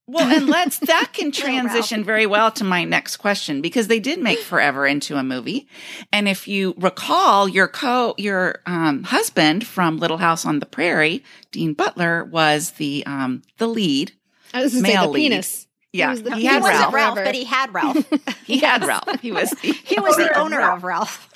Well, 0.09 0.27
and 0.35 0.47
let's 0.57 0.79
that 0.81 1.11
can 1.13 1.31
transition 1.31 2.03
very 2.03 2.25
well 2.27 2.51
to 2.53 2.65
my 2.65 2.85
next 2.85 3.19
question 3.19 3.61
because 3.61 3.87
they 3.89 4.01
did 4.01 4.19
make 4.21 4.39
Forever 4.39 4.87
into 4.87 5.17
a 5.17 5.23
movie, 5.23 5.69
and 6.13 6.27
if 6.27 6.49
you 6.49 6.75
recall, 6.79 7.47
your 7.49 7.69
co 7.69 8.15
your 8.17 8.61
um, 8.67 9.03
husband 9.05 9.67
from 9.67 9.99
Little 9.99 10.17
House 10.17 10.47
on 10.47 10.61
the 10.61 10.67
Prairie, 10.67 11.23
Dean 11.53 11.75
Butler, 11.75 12.25
was 12.25 12.71
the 12.73 13.05
um, 13.07 13.43
the 13.59 13.67
lead. 13.69 14.13
I 14.55 14.63
was 14.63 14.73
going 14.73 14.85
to 14.85 14.91
say 14.91 14.97
the 14.97 15.09
lead. 15.09 15.23
penis. 15.31 15.67
Yeah, 15.93 16.11
was 16.11 16.23
the- 16.23 16.35
he 16.35 16.41
He 16.43 16.47
had 16.47 16.63
wasn't 16.63 16.81
Ralph. 16.81 16.95
Ralph, 16.95 17.15
but 17.27 17.35
he 17.35 17.45
had 17.45 17.75
Ralph. 17.75 18.13
He 18.47 18.59
had 18.61 18.83
Ralph. 18.85 19.21
He 19.21 19.31
was 19.31 19.51
the 19.51 19.73
he 19.85 20.01
was 20.01 20.17
the 20.17 20.35
Owner 20.39 20.57
owner 20.57 20.71
of 20.71 20.79
of 20.79 20.85
Ralph. 20.85 21.35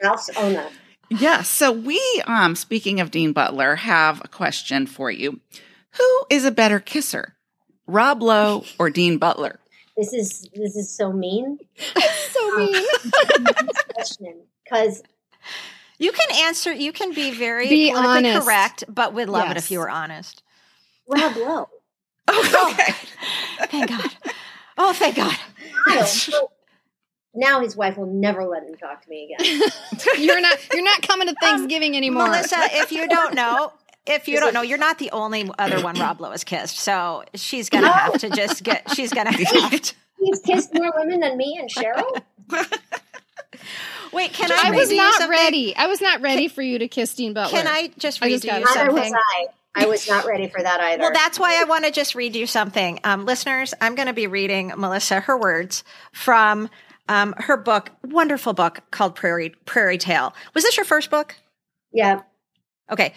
Ralph's 0.00 0.30
Ona. 0.36 0.68
Yeah. 1.10 1.42
So 1.42 1.72
we, 1.72 2.00
um, 2.26 2.54
speaking 2.54 3.00
of 3.00 3.10
Dean 3.10 3.32
Butler, 3.32 3.74
have 3.76 4.20
a 4.24 4.28
question 4.28 4.86
for 4.86 5.10
you. 5.10 5.40
Who 5.98 6.24
is 6.30 6.44
a 6.44 6.50
better 6.52 6.78
kisser, 6.80 7.34
Rob 7.92 8.22
Lowe 8.22 8.64
or 8.78 8.90
Dean 8.90 9.18
Butler? 9.18 9.58
This 9.96 10.12
is 10.14 10.48
this 10.54 10.74
is 10.74 10.90
so 10.90 11.12
mean 11.12 11.58
So 12.30 12.52
um, 12.52 12.58
mean. 12.58 12.84
question 13.94 14.40
because 14.64 15.02
You 15.98 16.12
can 16.12 16.28
answer. 16.46 16.72
You 16.72 16.92
can 16.92 17.12
be 17.12 17.30
very 17.30 17.68
Be 17.68 17.92
honest. 17.92 18.44
correct, 18.46 18.84
but 18.88 19.12
we'd 19.12 19.28
love 19.28 19.50
it 19.50 19.58
if 19.58 19.70
you 19.70 19.78
were 19.78 19.90
honest. 19.90 20.42
Rob 21.06 21.36
Lowe. 21.36 21.68
Oh, 22.34 22.70
okay. 22.72 22.94
Thank 23.66 23.88
God. 23.90 24.10
Oh, 24.78 24.92
thank 24.92 25.16
God. 25.16 25.36
Kyle, 25.86 26.50
now 27.34 27.60
his 27.60 27.76
wife 27.76 27.96
will 27.96 28.06
never 28.06 28.44
let 28.44 28.62
him 28.62 28.74
talk 28.76 29.02
to 29.02 29.10
me 29.10 29.34
again. 29.38 29.60
you're 30.18 30.40
not 30.40 30.56
you're 30.72 30.84
not 30.84 31.02
coming 31.02 31.26
to 31.26 31.32
um, 31.32 31.36
Thanksgiving 31.40 31.96
anymore. 31.96 32.28
Melissa, 32.28 32.58
if 32.60 32.92
you 32.92 33.08
don't 33.08 33.34
know, 33.34 33.72
if 34.06 34.28
you 34.28 34.40
don't 34.40 34.54
know, 34.54 34.62
you're 34.62 34.78
not 34.78 34.98
the 34.98 35.10
only 35.10 35.50
other 35.58 35.82
one 35.82 35.98
Rob 35.98 36.20
Lowe 36.20 36.30
has 36.30 36.44
kissed. 36.44 36.78
So 36.78 37.24
she's 37.34 37.68
gonna 37.68 37.90
have 37.92 38.18
to 38.20 38.30
just 38.30 38.62
get. 38.62 38.90
She's 38.94 39.12
gonna 39.12 39.32
have 39.32 39.80
to. 39.80 39.94
He's 40.18 40.40
kissed 40.40 40.72
more 40.74 40.92
women 40.96 41.20
than 41.20 41.36
me 41.36 41.58
and 41.58 41.68
Cheryl. 41.68 42.22
Wait, 44.12 44.32
can 44.32 44.52
I 44.52 44.68
I? 44.68 44.70
was 44.70 44.90
not 44.90 45.14
something? 45.14 45.30
ready. 45.30 45.74
I 45.76 45.86
was 45.86 46.00
not 46.00 46.20
ready 46.20 46.48
for 46.48 46.62
you 46.62 46.78
to 46.78 46.88
kiss 46.88 47.14
Dean 47.14 47.32
Butler. 47.32 47.58
Can 47.58 47.66
I 47.66 47.90
just 47.98 48.22
I 48.22 48.26
read 48.26 48.32
just 48.32 48.44
you 48.44 48.50
it. 48.50 48.64
Neither 48.64 48.92
was 48.92 49.02
something? 49.02 49.14
I. 49.14 49.46
I 49.74 49.86
was 49.86 50.06
not 50.06 50.26
ready 50.26 50.48
for 50.48 50.62
that 50.62 50.80
either. 50.80 51.00
Well, 51.00 51.12
that's 51.14 51.38
why 51.38 51.58
I 51.58 51.64
want 51.64 51.86
to 51.86 51.90
just 51.90 52.14
read 52.14 52.36
you 52.36 52.46
something. 52.46 53.00
Um, 53.04 53.24
listeners, 53.24 53.72
I'm 53.80 53.94
going 53.94 54.06
to 54.08 54.12
be 54.12 54.26
reading 54.26 54.70
Melissa 54.76 55.20
her 55.20 55.34
words 55.34 55.82
from 56.12 56.68
um, 57.08 57.34
her 57.38 57.56
book, 57.56 57.90
wonderful 58.04 58.52
book 58.52 58.80
called 58.90 59.14
Prairie 59.14 59.54
Prairie 59.64 59.96
Tale. 59.96 60.34
Was 60.52 60.64
this 60.64 60.76
your 60.76 60.84
first 60.84 61.10
book? 61.10 61.36
yeah. 61.90 62.20
Okay. 62.90 63.14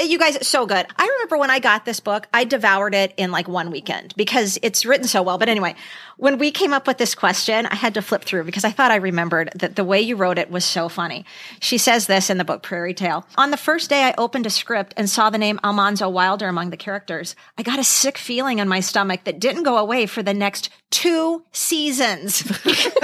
You 0.00 0.16
guys, 0.18 0.46
so 0.46 0.64
good. 0.64 0.86
I 0.96 1.06
remember 1.06 1.38
when 1.38 1.50
I 1.50 1.58
got 1.58 1.84
this 1.84 1.98
book, 1.98 2.28
I 2.32 2.44
devoured 2.44 2.94
it 2.94 3.12
in 3.16 3.32
like 3.32 3.48
one 3.48 3.72
weekend 3.72 4.14
because 4.16 4.56
it's 4.62 4.86
written 4.86 5.08
so 5.08 5.22
well. 5.22 5.38
But 5.38 5.48
anyway, 5.48 5.74
when 6.18 6.38
we 6.38 6.52
came 6.52 6.72
up 6.72 6.86
with 6.86 6.98
this 6.98 7.16
question, 7.16 7.66
I 7.66 7.74
had 7.74 7.94
to 7.94 8.02
flip 8.02 8.22
through 8.22 8.44
because 8.44 8.64
I 8.64 8.70
thought 8.70 8.92
I 8.92 8.96
remembered 8.96 9.50
that 9.56 9.74
the 9.74 9.84
way 9.84 10.00
you 10.00 10.14
wrote 10.14 10.38
it 10.38 10.50
was 10.50 10.64
so 10.64 10.88
funny. 10.88 11.24
She 11.60 11.78
says 11.78 12.06
this 12.06 12.30
in 12.30 12.38
the 12.38 12.44
book 12.44 12.62
Prairie 12.62 12.94
Tale. 12.94 13.26
On 13.36 13.50
the 13.50 13.56
first 13.56 13.90
day 13.90 14.04
I 14.04 14.14
opened 14.18 14.46
a 14.46 14.50
script 14.50 14.94
and 14.96 15.10
saw 15.10 15.30
the 15.30 15.38
name 15.38 15.58
Almanzo 15.64 16.08
Wilder 16.08 16.46
among 16.46 16.70
the 16.70 16.76
characters, 16.76 17.34
I 17.56 17.64
got 17.64 17.80
a 17.80 17.84
sick 17.84 18.18
feeling 18.18 18.60
in 18.60 18.68
my 18.68 18.80
stomach 18.80 19.24
that 19.24 19.40
didn't 19.40 19.64
go 19.64 19.78
away 19.78 20.06
for 20.06 20.22
the 20.22 20.34
next 20.34 20.70
two 20.90 21.44
seasons. 21.52 22.44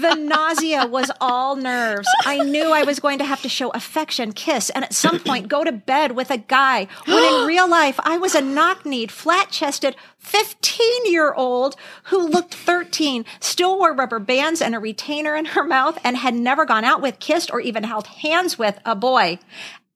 The 0.00 0.14
nausea 0.14 0.86
was 0.86 1.10
all 1.22 1.56
nerves. 1.56 2.06
I 2.24 2.38
knew 2.38 2.70
I 2.70 2.82
was 2.82 3.00
going 3.00 3.18
to 3.18 3.24
have 3.24 3.40
to 3.42 3.48
show 3.48 3.70
affection, 3.70 4.32
kiss, 4.32 4.68
and 4.68 4.84
at 4.84 4.92
some 4.92 5.18
point 5.20 5.48
go 5.48 5.64
to 5.64 5.72
bed 5.72 6.12
with 6.12 6.30
a 6.30 6.36
guy 6.36 6.86
when 7.06 7.24
in 7.24 7.46
real 7.46 7.66
life 7.66 7.98
I 8.02 8.18
was 8.18 8.34
a 8.34 8.42
knock 8.42 8.84
kneed, 8.84 9.10
flat 9.10 9.50
chested 9.50 9.96
15 10.18 11.06
year 11.06 11.32
old 11.32 11.76
who 12.04 12.28
looked 12.28 12.54
13, 12.54 13.24
still 13.40 13.78
wore 13.78 13.94
rubber 13.94 14.18
bands 14.18 14.60
and 14.60 14.74
a 14.74 14.78
retainer 14.78 15.34
in 15.34 15.46
her 15.46 15.64
mouth, 15.64 15.98
and 16.04 16.16
had 16.16 16.34
never 16.34 16.66
gone 16.66 16.84
out 16.84 17.00
with, 17.00 17.18
kissed, 17.18 17.50
or 17.50 17.60
even 17.60 17.84
held 17.84 18.06
hands 18.06 18.58
with 18.58 18.78
a 18.84 18.94
boy. 18.94 19.38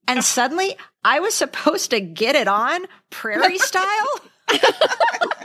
And 0.08 0.24
suddenly 0.24 0.76
I 1.04 1.20
was 1.20 1.34
supposed 1.34 1.90
to 1.90 2.00
get 2.00 2.36
it 2.36 2.48
on 2.48 2.86
prairie 3.10 3.58
style. 3.58 4.08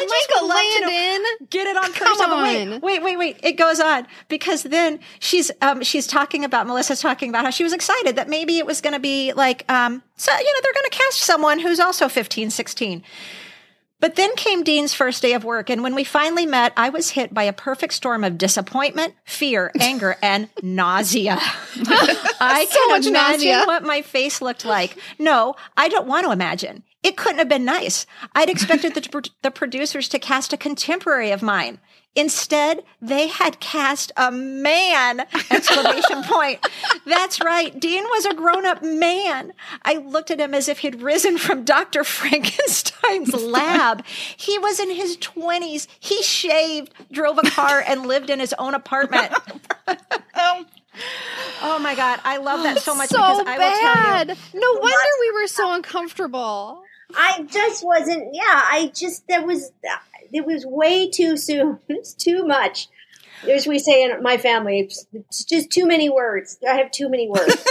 I 0.00 0.06
just 0.06 0.28
Michael 0.30 0.48
would 0.48 0.54
love 0.54 0.74
to 0.74 0.80
know- 0.80 0.86
Landon. 0.88 1.46
get 1.50 1.66
it 1.66 1.76
on 1.76 1.92
Come. 1.92 2.16
But 2.18 2.42
wait, 2.42 2.82
wait, 2.82 3.02
wait, 3.02 3.16
wait. 3.18 3.40
It 3.42 3.52
goes 3.52 3.80
on 3.80 4.06
because 4.28 4.62
then 4.64 5.00
she's 5.18 5.50
um 5.62 5.82
she's 5.82 6.06
talking 6.06 6.44
about 6.44 6.66
Melissa's 6.66 7.00
talking 7.00 7.28
about 7.28 7.44
how 7.44 7.50
she 7.50 7.62
was 7.64 7.72
excited 7.72 8.16
that 8.16 8.28
maybe 8.28 8.58
it 8.58 8.66
was 8.66 8.80
going 8.80 8.92
to 8.94 9.00
be 9.00 9.32
like 9.32 9.64
um 9.70 10.02
so 10.16 10.32
you 10.32 10.44
know 10.44 10.60
they're 10.62 10.72
going 10.74 10.90
to 10.90 10.96
cast 10.98 11.18
someone 11.18 11.58
who's 11.58 11.80
also 11.80 12.08
15, 12.08 12.50
16. 12.50 13.02
But 14.00 14.16
then 14.16 14.34
came 14.34 14.64
Dean's 14.64 14.94
first 14.94 15.20
day 15.22 15.34
of 15.34 15.44
work, 15.44 15.68
and 15.70 15.82
when 15.82 15.94
we 15.94 16.04
finally 16.04 16.46
met, 16.46 16.72
I 16.76 16.88
was 16.88 17.10
hit 17.10 17.34
by 17.34 17.42
a 17.44 17.52
perfect 17.52 17.92
storm 17.92 18.24
of 18.24 18.38
disappointment, 18.38 19.14
fear, 19.24 19.70
anger, 19.78 20.16
and 20.22 20.48
nausea. 20.62 21.38
I 21.40 22.66
So 22.68 22.78
can 22.88 23.06
imagine 23.06 23.12
nausea. 23.12 23.64
what 23.66 23.82
my 23.84 24.02
face 24.02 24.40
looked 24.40 24.64
like. 24.64 24.96
No, 25.18 25.54
I 25.76 25.88
don't 25.88 26.06
want 26.06 26.24
to 26.26 26.32
imagine. 26.32 26.82
It 27.02 27.16
couldn't 27.16 27.38
have 27.38 27.48
been 27.48 27.64
nice. 27.64 28.06
I'd 28.34 28.50
expected 28.50 28.94
the, 28.94 29.30
the 29.42 29.50
producers 29.50 30.08
to 30.10 30.18
cast 30.18 30.52
a 30.52 30.56
contemporary 30.56 31.30
of 31.30 31.42
mine. 31.42 31.78
Instead, 32.16 32.82
they 33.00 33.28
had 33.28 33.60
cast 33.60 34.10
a 34.16 34.32
man! 34.32 35.20
Exclamation 35.50 36.22
point. 36.24 36.58
That's 37.06 37.40
right. 37.40 37.78
Dean 37.78 38.02
was 38.04 38.26
a 38.26 38.34
grown-up 38.34 38.82
man. 38.82 39.52
I 39.84 39.94
looked 39.94 40.30
at 40.32 40.40
him 40.40 40.52
as 40.52 40.68
if 40.68 40.80
he'd 40.80 41.02
risen 41.02 41.38
from 41.38 41.64
Dr. 41.64 42.02
Frankenstein's 42.02 43.32
lab. 43.42 44.04
He 44.36 44.58
was 44.58 44.80
in 44.80 44.90
his 44.90 45.16
twenties. 45.18 45.86
He 46.00 46.20
shaved, 46.22 46.92
drove 47.12 47.38
a 47.38 47.48
car, 47.48 47.82
and 47.86 48.06
lived 48.06 48.28
in 48.28 48.40
his 48.40 48.54
own 48.58 48.74
apartment. 48.74 49.32
Um, 50.32 50.64
Oh 51.62 51.78
my 51.78 51.94
God. 51.94 52.20
I 52.24 52.38
love 52.38 52.62
that 52.62 52.80
so 52.80 52.94
much 52.96 53.10
so 53.10 53.18
because 53.18 53.44
I 53.46 53.58
will 53.58 54.26
tell 54.26 54.36
you. 54.36 54.60
No 54.60 54.72
wonder 54.80 55.08
we 55.20 55.32
were 55.40 55.46
so 55.46 55.72
uncomfortable. 55.72 56.82
I 57.14 57.42
just 57.42 57.84
wasn't. 57.84 58.34
Yeah, 58.34 58.42
I 58.44 58.92
just 58.94 59.26
there 59.28 59.44
was 59.44 59.72
it 60.32 60.46
was 60.46 60.64
way 60.66 61.10
too 61.10 61.36
soon. 61.36 61.78
It's 61.88 62.14
too 62.14 62.46
much. 62.46 62.88
As 63.48 63.66
we 63.66 63.78
say 63.78 64.04
in 64.04 64.22
my 64.22 64.36
family, 64.36 64.80
it's, 64.80 65.06
it's 65.12 65.44
just 65.44 65.70
too 65.70 65.86
many 65.86 66.10
words. 66.10 66.58
I 66.68 66.74
have 66.74 66.90
too 66.90 67.08
many 67.08 67.28
words. 67.28 67.66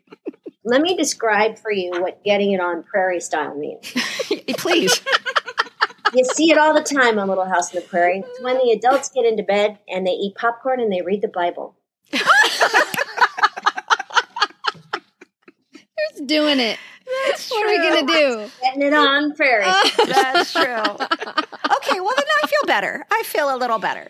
Let 0.64 0.80
me 0.80 0.96
describe 0.96 1.58
for 1.58 1.70
you 1.70 1.90
what 2.00 2.24
getting 2.24 2.52
it 2.52 2.60
on 2.60 2.82
prairie 2.82 3.20
style 3.20 3.54
means. 3.54 3.92
Please. 4.56 5.00
You 6.14 6.24
see 6.24 6.50
it 6.50 6.58
all 6.58 6.72
the 6.72 6.82
time 6.82 7.18
on 7.18 7.28
Little 7.28 7.44
House 7.44 7.74
on 7.74 7.82
the 7.82 7.86
Prairie. 7.86 8.24
It's 8.26 8.40
when 8.40 8.56
the 8.56 8.72
adults 8.72 9.10
get 9.10 9.26
into 9.26 9.42
bed 9.42 9.78
and 9.88 10.06
they 10.06 10.12
eat 10.12 10.34
popcorn 10.34 10.80
and 10.80 10.90
they 10.90 11.02
read 11.02 11.20
the 11.20 11.28
Bible. 11.28 11.76
Who's 16.26 16.38
doing 16.38 16.60
it? 16.60 16.78
what 17.50 17.64
are 17.64 17.68
we 17.68 17.78
gonna 17.78 18.06
do? 18.06 18.50
Getting 18.62 18.82
it 18.82 18.94
on 18.94 19.34
prairie. 19.34 19.64
Oh. 19.66 19.90
That's 20.08 20.52
true. 20.52 20.62
Okay, 20.64 22.00
well 22.00 22.14
then 22.16 22.26
I 22.42 22.46
feel 22.46 22.66
better. 22.66 23.04
I 23.10 23.22
feel 23.24 23.54
a 23.54 23.56
little 23.56 23.78
better. 23.78 24.08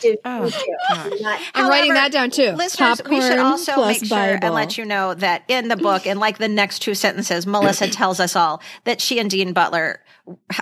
Dude, 0.00 0.18
Oh, 0.24 0.46
me 0.46 1.24
I'm 1.54 1.68
writing 1.68 1.94
that 1.94 2.10
down 2.10 2.30
too. 2.30 2.52
Listeners, 2.52 3.00
we 3.08 3.20
should 3.20 3.38
also 3.38 3.86
make 3.86 4.04
sure 4.04 4.16
and 4.42 4.52
let 4.52 4.76
you 4.76 4.84
know 4.84 5.14
that 5.14 5.44
in 5.48 5.68
the 5.68 5.76
book, 5.76 6.06
in 6.06 6.18
like 6.18 6.38
the 6.38 6.48
next 6.48 6.80
two 6.80 6.94
sentences, 6.94 7.46
Melissa 7.46 7.88
tells 7.90 8.18
us 8.18 8.34
all 8.34 8.62
that 8.84 9.00
she 9.00 9.20
and 9.20 9.30
Dean 9.30 9.52
Butler 9.52 10.02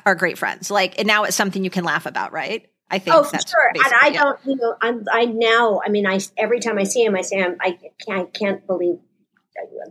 are 0.04 0.14
great 0.14 0.36
friends. 0.36 0.70
Like, 0.70 0.98
and 0.98 1.06
now 1.06 1.24
it's 1.24 1.36
something 1.36 1.64
you 1.64 1.70
can 1.70 1.84
laugh 1.84 2.04
about, 2.04 2.32
right? 2.32 2.68
I 2.90 2.98
think 2.98 3.16
Oh, 3.16 3.26
that's 3.30 3.50
sure. 3.50 3.68
And 3.68 3.94
I 4.00 4.10
don't, 4.10 4.38
you 4.44 4.56
know, 4.56 4.74
I'm, 4.80 5.04
I 5.10 5.24
now, 5.26 5.80
I 5.84 5.88
mean, 5.88 6.06
I, 6.06 6.20
every 6.36 6.60
time 6.60 6.78
I 6.78 6.84
see 6.84 7.04
him, 7.04 7.16
I 7.16 7.22
say, 7.22 7.42
I'm, 7.42 7.56
I 7.60 7.78
can't, 8.04 8.28
I 8.28 8.38
can't 8.38 8.66
believe, 8.66 8.98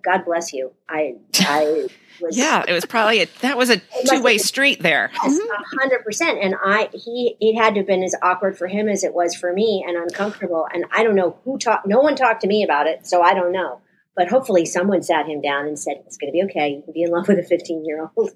God 0.04 0.26
bless 0.26 0.54
you. 0.54 0.72
I, 0.90 1.16
I 1.40 1.88
was, 2.22 2.38
Yeah, 2.38 2.64
it 2.68 2.74
was 2.74 2.86
probably 2.86 3.22
a, 3.22 3.28
that 3.42 3.58
was 3.58 3.70
a 3.70 3.82
two 4.08 4.22
way 4.22 4.38
street 4.38 4.82
there. 4.82 5.12
yes, 5.14 5.34
mm-hmm. 5.34 5.52
a 5.52 5.82
hundred 5.82 6.04
percent. 6.04 6.40
And 6.42 6.56
I, 6.64 6.90
he, 6.94 7.36
it 7.40 7.58
had 7.58 7.74
to 7.76 7.82
have 7.82 7.88
been 7.88 8.04
as 8.04 8.16
awkward 8.22 8.58
for 8.58 8.68
him 8.68 8.88
as 8.90 9.04
it 9.04 9.14
was 9.14 9.36
for 9.36 9.52
me 9.52 9.84
and 9.88 9.98
uncomfortable. 9.98 10.68
And 10.74 10.86
I 10.92 11.04
don't 11.04 11.16
know 11.16 11.38
who 11.44 11.58
talked, 11.58 11.88
no 11.88 12.00
one 12.00 12.16
talked 12.16 12.42
to 12.42 12.48
me 12.48 12.64
about 12.64 12.88
it. 12.88 13.08
So 13.08 13.22
I 13.22 13.34
don't 13.34 13.52
know. 13.52 13.82
But 14.16 14.30
hopefully 14.30 14.66
someone 14.66 15.04
sat 15.04 15.28
him 15.28 15.42
down 15.42 15.68
and 15.68 15.78
said, 15.78 16.02
it's 16.06 16.18
going 16.18 16.32
to 16.32 16.34
be 16.34 16.44
okay. 16.46 16.70
You 16.70 16.82
can 16.82 16.94
be 16.94 17.04
in 17.04 17.12
love 17.12 17.28
with 17.28 17.38
a 17.38 17.44
15 17.44 17.86
year 17.86 18.10
old. 18.16 18.32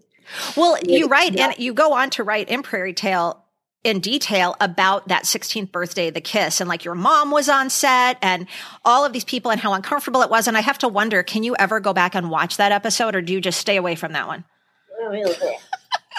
Well, 0.55 0.77
you 0.87 1.07
write, 1.07 1.33
yeah. 1.33 1.47
and 1.49 1.59
you 1.59 1.73
go 1.73 1.93
on 1.93 2.11
to 2.11 2.23
write 2.23 2.49
in 2.49 2.61
Prairie 2.61 2.93
Tale 2.93 3.40
in 3.83 3.99
detail 3.99 4.55
about 4.59 5.07
that 5.07 5.23
16th 5.23 5.71
birthday, 5.71 6.09
the 6.09 6.21
kiss, 6.21 6.61
and 6.61 6.69
like 6.69 6.85
your 6.85 6.95
mom 6.95 7.31
was 7.31 7.49
on 7.49 7.69
set 7.69 8.17
and 8.21 8.47
all 8.85 9.05
of 9.05 9.13
these 9.13 9.23
people 9.23 9.51
and 9.51 9.59
how 9.59 9.73
uncomfortable 9.73 10.21
it 10.21 10.29
was. 10.29 10.47
And 10.47 10.55
I 10.55 10.61
have 10.61 10.77
to 10.79 10.87
wonder, 10.87 11.23
can 11.23 11.43
you 11.43 11.55
ever 11.57 11.79
go 11.79 11.93
back 11.93 12.13
and 12.13 12.29
watch 12.29 12.57
that 12.57 12.71
episode 12.71 13.15
or 13.15 13.21
do 13.21 13.33
you 13.33 13.41
just 13.41 13.59
stay 13.59 13.77
away 13.77 13.95
from 13.95 14.13
that 14.13 14.27
one? 14.27 14.43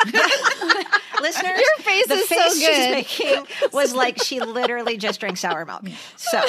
Oh. 1.22 1.26
Listeners, 1.28 1.58
Your 1.60 1.84
face 1.84 2.06
the 2.08 2.14
is 2.14 2.28
so 2.28 2.34
face 2.34 2.58
she's 2.58 2.66
good. 2.68 2.90
making 2.90 3.46
was 3.72 3.94
like 3.94 4.22
she 4.22 4.40
literally 4.40 4.96
just 4.96 5.20
drank 5.20 5.36
sour 5.36 5.64
milk. 5.64 5.82
So 6.16 6.40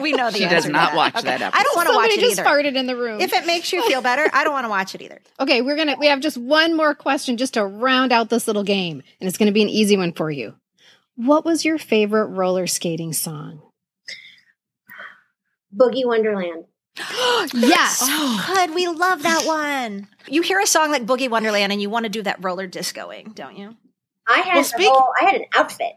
we 0.00 0.12
know 0.12 0.30
the 0.30 0.38
She 0.38 0.44
answer 0.44 0.56
does 0.56 0.64
to 0.66 0.72
not 0.72 0.90
that. 0.90 0.96
watch 0.96 1.16
Okay. 1.16 1.38
that 1.38 1.54
I 1.54 1.62
don't 1.62 1.76
want 1.76 1.88
to 1.88 1.94
watch 1.94 2.10
Somebody 2.10 2.14
it 2.14 2.28
just 2.36 2.40
either. 2.40 2.48
farted 2.48 2.76
in 2.76 2.86
the 2.86 2.96
room. 2.96 3.20
If 3.20 3.32
it 3.32 3.46
makes 3.46 3.72
you 3.72 3.86
feel 3.88 4.02
better, 4.02 4.28
I 4.32 4.44
don't 4.44 4.52
want 4.52 4.64
to 4.64 4.70
watch 4.70 4.94
it 4.94 5.02
either. 5.02 5.20
okay, 5.40 5.62
we're 5.62 5.76
gonna 5.76 5.96
we 5.98 6.06
have 6.08 6.20
just 6.20 6.36
one 6.36 6.76
more 6.76 6.94
question 6.94 7.36
just 7.36 7.54
to 7.54 7.64
round 7.64 8.12
out 8.12 8.28
this 8.30 8.46
little 8.46 8.64
game, 8.64 9.02
and 9.20 9.28
it's 9.28 9.38
gonna 9.38 9.52
be 9.52 9.62
an 9.62 9.68
easy 9.68 9.96
one 9.96 10.12
for 10.12 10.30
you. 10.30 10.54
What 11.16 11.44
was 11.44 11.64
your 11.64 11.78
favorite 11.78 12.26
roller 12.26 12.66
skating 12.66 13.12
song? 13.12 13.62
Boogie 15.74 16.06
Wonderland. 16.06 16.64
yes. 17.54 17.98
So 17.98 18.54
good. 18.54 18.74
We 18.74 18.88
love 18.88 19.22
that 19.22 19.44
one. 19.44 20.08
You 20.26 20.42
hear 20.42 20.60
a 20.60 20.66
song 20.66 20.90
like 20.90 21.06
Boogie 21.06 21.30
Wonderland 21.30 21.72
and 21.72 21.80
you 21.80 21.90
want 21.90 22.04
to 22.04 22.08
do 22.08 22.22
that 22.22 22.42
roller 22.42 22.66
discoing, 22.66 23.34
don't 23.34 23.56
you? 23.56 23.76
I 24.28 24.38
had 24.40 24.54
Well, 24.56 24.64
speak- 24.64 24.88
whole, 24.88 25.12
I 25.20 25.24
had 25.24 25.34
an 25.36 25.46
outfit. 25.54 25.92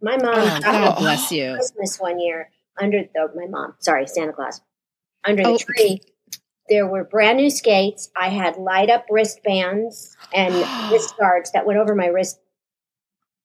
My 0.00 0.16
mom 0.16 0.34
Oh, 0.36 0.60
God 0.62 0.98
bless 0.98 1.30
you. 1.32 1.54
Christmas 1.54 1.98
one 2.00 2.18
year 2.20 2.50
under 2.80 3.02
the 3.02 3.32
my 3.34 3.46
mom, 3.46 3.74
sorry, 3.80 4.06
Santa 4.06 4.32
Claus. 4.32 4.60
Under 5.24 5.42
the 5.42 5.48
Oh. 5.50 5.58
tree. 5.58 6.00
There 6.68 6.86
were 6.86 7.04
brand 7.04 7.38
new 7.38 7.50
skates. 7.50 8.10
I 8.16 8.28
had 8.30 8.56
light 8.56 8.88
up 8.88 9.06
wristbands 9.10 10.16
and 10.32 10.54
wrist 10.92 11.16
guards 11.18 11.52
that 11.52 11.66
went 11.66 11.78
over 11.78 11.94
my 11.94 12.06
wrist 12.06 12.38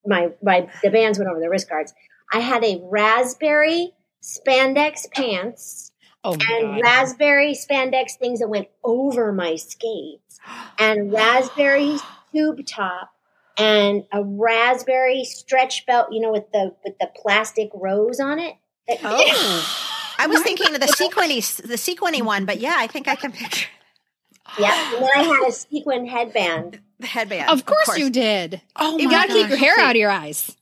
my 0.05 0.31
my 0.41 0.69
the 0.83 0.89
bands 0.89 1.17
went 1.19 1.29
over 1.29 1.39
the 1.39 1.49
wrist 1.49 1.67
guards. 1.69 1.93
I 2.31 2.39
had 2.39 2.63
a 2.63 2.79
raspberry 2.83 3.93
spandex 4.21 5.09
pants 5.11 5.91
Oh 6.23 6.33
and 6.33 6.41
God. 6.41 6.81
raspberry 6.81 7.53
spandex 7.53 8.13
things 8.17 8.39
that 8.39 8.47
went 8.49 8.67
over 8.83 9.31
my 9.33 9.55
skates 9.55 10.39
and 10.79 11.11
raspberry 11.11 11.97
tube 12.33 12.65
top 12.65 13.09
and 13.57 14.03
a 14.11 14.23
raspberry 14.23 15.23
stretch 15.23 15.85
belt 15.85 16.07
you 16.11 16.19
know 16.21 16.31
with 16.31 16.51
the 16.51 16.73
with 16.85 16.97
the 16.99 17.09
plastic 17.15 17.69
rose 17.73 18.19
on 18.19 18.39
it 18.39 18.55
That- 18.87 18.99
Oh. 19.03 19.83
I 20.19 20.25
was 20.25 20.41
thinking 20.41 20.73
of 20.73 20.81
the 20.81 20.87
sequiny, 20.97 21.41
the 21.41 21.77
sequiny 21.77 22.23
one, 22.23 22.45
but 22.45 22.59
yeah, 22.59 22.73
I 22.77 22.87
think 22.87 23.07
I 23.07 23.13
can 23.15 23.31
picture 23.31 23.69
yeah 24.59 24.93
and 24.95 25.03
then 25.03 25.09
i 25.15 25.21
had 25.23 25.47
a 25.49 25.51
sequin 25.51 26.07
headband 26.07 26.79
the 26.99 27.05
headband. 27.07 27.51
Of 27.51 27.65
course, 27.65 27.97
you 27.97 28.09
did. 28.09 28.59
Oh, 28.75 28.97
You 28.97 29.07
gotta 29.09 29.31
keep 29.31 29.49
your 29.49 29.57
hair 29.57 29.79
out 29.79 29.91
of 29.91 29.97
your 29.97 30.09
eyes. 30.09 30.55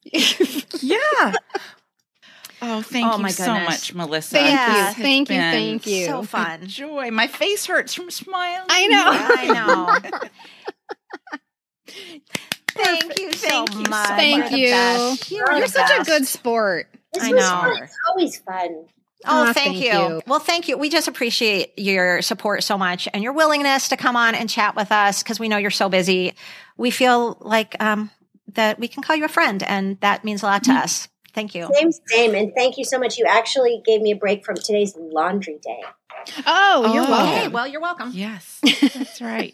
Yeah. 0.82 0.98
Oh, 2.62 2.82
thank 2.82 3.08
Oh, 3.14 3.20
you 3.20 3.30
so 3.30 3.54
much, 3.54 3.94
Melissa. 3.94 4.36
Thank 4.36 4.98
you, 4.98 5.04
thank 5.04 5.30
you, 5.30 5.36
thank 5.38 5.88
you. 5.88 6.06
So 6.08 6.20
a 6.20 6.24
fun. 6.24 6.68
Joy. 6.68 7.12
My 7.12 7.28
face 7.28 7.66
hurts 7.68 7.94
from 7.94 8.10
smiling. 8.12 8.66
I 8.70 8.88
know. 8.88 9.04
I 9.08 10.30
know. 11.88 12.20
Thank 12.76 13.20
you 13.20 13.32
so 13.34 13.48
Thank 13.48 13.76
you 13.76 13.86
so. 13.86 13.92
Thank 13.92 14.52
You're 14.52 14.60
you. 14.60 14.70
best. 14.72 15.32
You're 15.32 15.52
You're 15.52 15.62
the 15.62 15.68
such 15.70 16.00
a 16.00 16.04
good 16.04 16.26
sport. 16.28 16.88
this 17.14 17.24
I 17.24 17.32
know. 17.32 17.40
fun. 17.40 17.84
it's 17.84 17.98
always 18.10 18.38
fun 18.40 18.86
Oh, 19.28 19.42
Aw, 19.50 19.54
thank, 19.54 19.78
thank 19.78 19.78
you. 19.78 19.92
you. 20.16 20.22
Well, 20.28 20.40
thank 20.40 20.68
you. 20.68 20.78
We 20.78 20.88
just 20.90 21.08
appreciate 21.08 21.80
your 21.80 22.22
support 22.22 22.64
so 22.64 22.78
much 22.78 23.08
and 23.12 23.24
your 23.24 23.34
willingness 23.34 23.88
to 23.88 23.98
come 23.98 24.16
on 24.16 24.36
and 24.36 24.48
chat 24.48 24.76
with 24.76 24.92
us 24.92 25.24
because 25.24 25.40
we 25.40 25.50
know 25.50 25.58
you're 25.58 25.72
so 25.72 25.90
busy. 25.90 26.36
We 26.78 26.92
feel 26.92 27.36
like 27.40 27.76
um, 27.80 28.12
that 28.54 28.78
we 28.78 28.88
can 28.88 29.02
call 29.02 29.16
you 29.16 29.26
a 29.26 29.30
friend, 29.30 29.64
and 29.64 30.00
that 30.02 30.24
means 30.26 30.44
a 30.44 30.46
lot 30.46 30.64
to 30.66 30.74
us. 30.74 31.08
Thank 31.34 31.56
you. 31.56 31.68
same 31.74 31.92
same 32.06 32.36
and 32.36 32.54
thank 32.56 32.78
you 32.78 32.86
so 32.86 33.00
much 33.00 33.18
you 33.18 33.26
actually 33.28 33.82
gave 33.84 34.00
me 34.02 34.12
a 34.12 34.16
break 34.16 34.46
from 34.46 34.56
today's 34.58 34.96
laundry 34.98 35.60
day 35.62 35.82
Oh, 36.46 36.94
you're 36.94 37.04
Oh. 37.06 37.10
welcome. 37.10 37.34
Okay, 37.40 37.48
well, 37.50 37.68
you're 37.68 37.82
welcome. 37.82 38.12
Yes, 38.14 38.62
that's 38.94 39.22
right. 39.22 39.54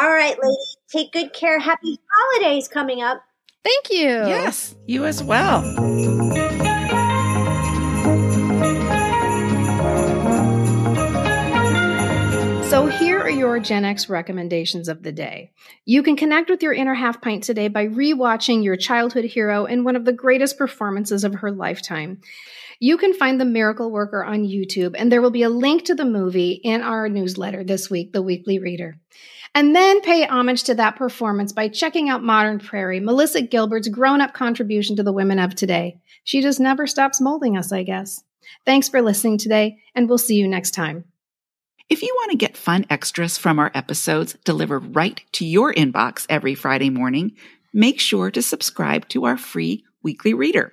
all 0.00 0.08
right 0.10 0.36
ladies 0.42 0.76
take 0.94 1.12
good 1.12 1.32
care 1.32 1.58
happy 1.58 1.98
holidays 2.12 2.68
coming 2.68 3.02
up 3.02 3.22
Thank 3.64 3.90
you. 3.90 4.08
yes, 4.08 4.74
you 4.86 5.04
as 5.04 5.22
well. 5.22 5.62
So 12.68 12.86
here 12.86 13.20
are 13.20 13.28
your 13.28 13.60
Gen 13.60 13.84
X 13.84 14.08
recommendations 14.08 14.88
of 14.88 15.02
the 15.02 15.12
day. 15.12 15.52
You 15.84 16.02
can 16.02 16.16
connect 16.16 16.48
with 16.48 16.62
your 16.62 16.72
inner 16.72 16.94
half 16.94 17.20
pint 17.20 17.44
today 17.44 17.68
by 17.68 17.86
rewatching 17.86 18.64
your 18.64 18.76
childhood 18.76 19.26
hero 19.26 19.66
in 19.66 19.84
one 19.84 19.94
of 19.94 20.04
the 20.04 20.12
greatest 20.12 20.56
performances 20.56 21.22
of 21.22 21.34
her 21.34 21.52
lifetime. 21.52 22.22
You 22.84 22.96
can 22.96 23.14
find 23.14 23.40
The 23.40 23.44
Miracle 23.44 23.92
Worker 23.92 24.24
on 24.24 24.42
YouTube, 24.42 24.96
and 24.98 25.12
there 25.12 25.22
will 25.22 25.30
be 25.30 25.44
a 25.44 25.48
link 25.48 25.84
to 25.84 25.94
the 25.94 26.04
movie 26.04 26.50
in 26.64 26.82
our 26.82 27.08
newsletter 27.08 27.62
this 27.62 27.88
week, 27.88 28.12
The 28.12 28.22
Weekly 28.22 28.58
Reader. 28.58 28.98
And 29.54 29.72
then 29.72 30.00
pay 30.00 30.26
homage 30.26 30.64
to 30.64 30.74
that 30.74 30.96
performance 30.96 31.52
by 31.52 31.68
checking 31.68 32.08
out 32.08 32.24
Modern 32.24 32.58
Prairie, 32.58 32.98
Melissa 32.98 33.42
Gilbert's 33.42 33.86
grown 33.86 34.20
up 34.20 34.34
contribution 34.34 34.96
to 34.96 35.04
the 35.04 35.12
women 35.12 35.38
of 35.38 35.54
today. 35.54 36.00
She 36.24 36.42
just 36.42 36.58
never 36.58 36.88
stops 36.88 37.20
molding 37.20 37.56
us, 37.56 37.70
I 37.70 37.84
guess. 37.84 38.24
Thanks 38.66 38.88
for 38.88 39.00
listening 39.00 39.38
today, 39.38 39.78
and 39.94 40.08
we'll 40.08 40.18
see 40.18 40.34
you 40.34 40.48
next 40.48 40.72
time. 40.72 41.04
If 41.88 42.02
you 42.02 42.12
want 42.16 42.32
to 42.32 42.36
get 42.36 42.56
fun 42.56 42.84
extras 42.90 43.38
from 43.38 43.60
our 43.60 43.70
episodes 43.74 44.36
delivered 44.44 44.96
right 44.96 45.20
to 45.34 45.46
your 45.46 45.72
inbox 45.72 46.26
every 46.28 46.56
Friday 46.56 46.90
morning, 46.90 47.36
make 47.72 48.00
sure 48.00 48.32
to 48.32 48.42
subscribe 48.42 49.08
to 49.10 49.24
our 49.24 49.36
free 49.36 49.84
weekly 50.02 50.34
reader. 50.34 50.72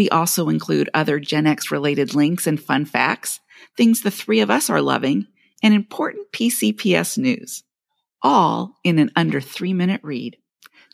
We 0.00 0.08
also 0.08 0.48
include 0.48 0.88
other 0.94 1.20
Gen 1.20 1.46
X 1.46 1.70
related 1.70 2.14
links 2.14 2.46
and 2.46 2.58
fun 2.58 2.86
facts, 2.86 3.40
things 3.76 4.00
the 4.00 4.10
three 4.10 4.40
of 4.40 4.50
us 4.50 4.70
are 4.70 4.80
loving, 4.80 5.26
and 5.62 5.74
important 5.74 6.32
PCPS 6.32 7.18
news, 7.18 7.64
all 8.22 8.76
in 8.82 8.98
an 8.98 9.10
under 9.14 9.42
three 9.42 9.74
minute 9.74 10.00
read. 10.02 10.38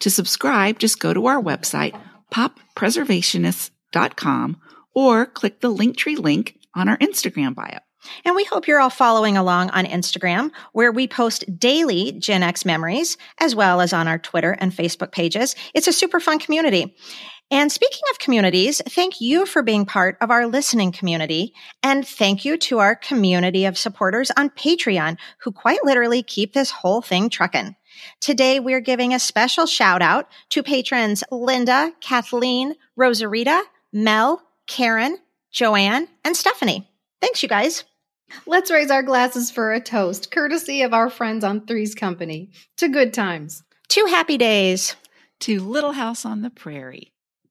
To 0.01 0.11
subscribe, 0.11 0.81
just 0.81 0.99
go 0.99 1.15
to 1.15 1.27
our 1.27 1.41
website, 1.41 1.97
poppreservationists.com, 2.35 4.61
or 4.93 5.27
click 5.27 5.61
the 5.61 5.73
Linktree 5.73 6.19
link 6.19 6.59
on 6.75 6.89
our 6.89 6.99
Instagram 6.99 7.55
bio. 7.55 7.79
And 8.25 8.35
we 8.35 8.45
hope 8.45 8.67
you're 8.67 8.81
all 8.81 8.91
following 8.91 9.37
along 9.37 9.71
on 9.71 9.85
Instagram, 9.85 10.51
where 10.73 10.91
we 10.91 11.07
post 11.07 11.45
daily 11.59 12.11
Gen 12.13 12.43
X 12.43 12.65
memories, 12.65 13.19
as 13.39 13.55
well 13.55 13.81
as 13.81 13.93
on 13.93 14.09
our 14.09 14.19
Twitter 14.19 14.57
and 14.59 14.73
Facebook 14.73 15.13
pages. 15.13 15.55
It's 15.75 15.87
a 15.87 15.93
super 15.93 16.19
fun 16.19 16.41
community. 16.41 16.97
And 17.51 17.71
speaking 17.71 18.03
of 18.11 18.19
communities, 18.19 18.83
thank 18.89 19.21
you 19.21 19.47
for 19.47 19.63
being 19.63 19.87
part 19.87 20.17
of 20.21 20.33
our 20.33 20.49
listening 20.49 20.91
community. 20.91 21.55
And 21.81 22.07
thank 22.07 22.45
you 22.45 22.57
to 22.59 22.81
our 22.81 22.97
community 22.97 23.67
of 23.67 23.79
supporters 23.79 24.33
on 24.37 24.51
Patreon 24.51 25.17
who 25.39 25.53
quite 25.53 25.85
literally 25.85 26.25
keep 26.25 26.53
this 26.53 26.73
whole 26.73 27.03
thing 27.03 27.31
trucking. 27.31 27.77
Today, 28.21 28.59
we're 28.59 28.81
giving 28.81 29.15
a 29.15 29.21
special 29.21 29.67
shout 29.67 30.03
out 30.03 30.29
to 30.51 30.65
patrons 30.65 31.23
Linda, 31.31 31.93
Kathleen, 32.01 32.75
Rosarita, 32.99 33.63
Mel, 33.93 34.43
Karen, 34.67 35.17
Joanne, 35.53 36.09
and 36.25 36.37
Stephanie. 36.37 36.91
Thanks, 37.21 37.43
you 37.45 37.49
guys. 37.49 37.85
Let's 38.45 38.73
raise 38.73 38.91
our 38.91 39.05
glasses 39.05 39.53
for 39.53 39.73
a 39.73 39.81
toast, 39.81 40.33
courtesy 40.33 40.83
of 40.83 40.93
our 40.93 41.09
friends 41.09 41.45
on 41.45 41.65
Three's 41.65 41.95
Company, 41.95 42.51
to 42.77 42.89
good 42.89 43.15
times. 43.15 43.63
To 43.91 44.07
happy 44.07 44.37
days. 44.37 44.97
to 45.41 45.61
Little 45.61 45.93
House 45.93 46.25
on 46.25 46.43
the 46.43 46.51
Prairie. 46.51 47.13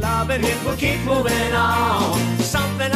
Love 0.00 0.30
and 0.30 0.44
it 0.44 0.64
will 0.64 0.76
keep 0.76 1.00
moving 1.00 1.52
on. 1.52 2.18
Something 2.38 2.92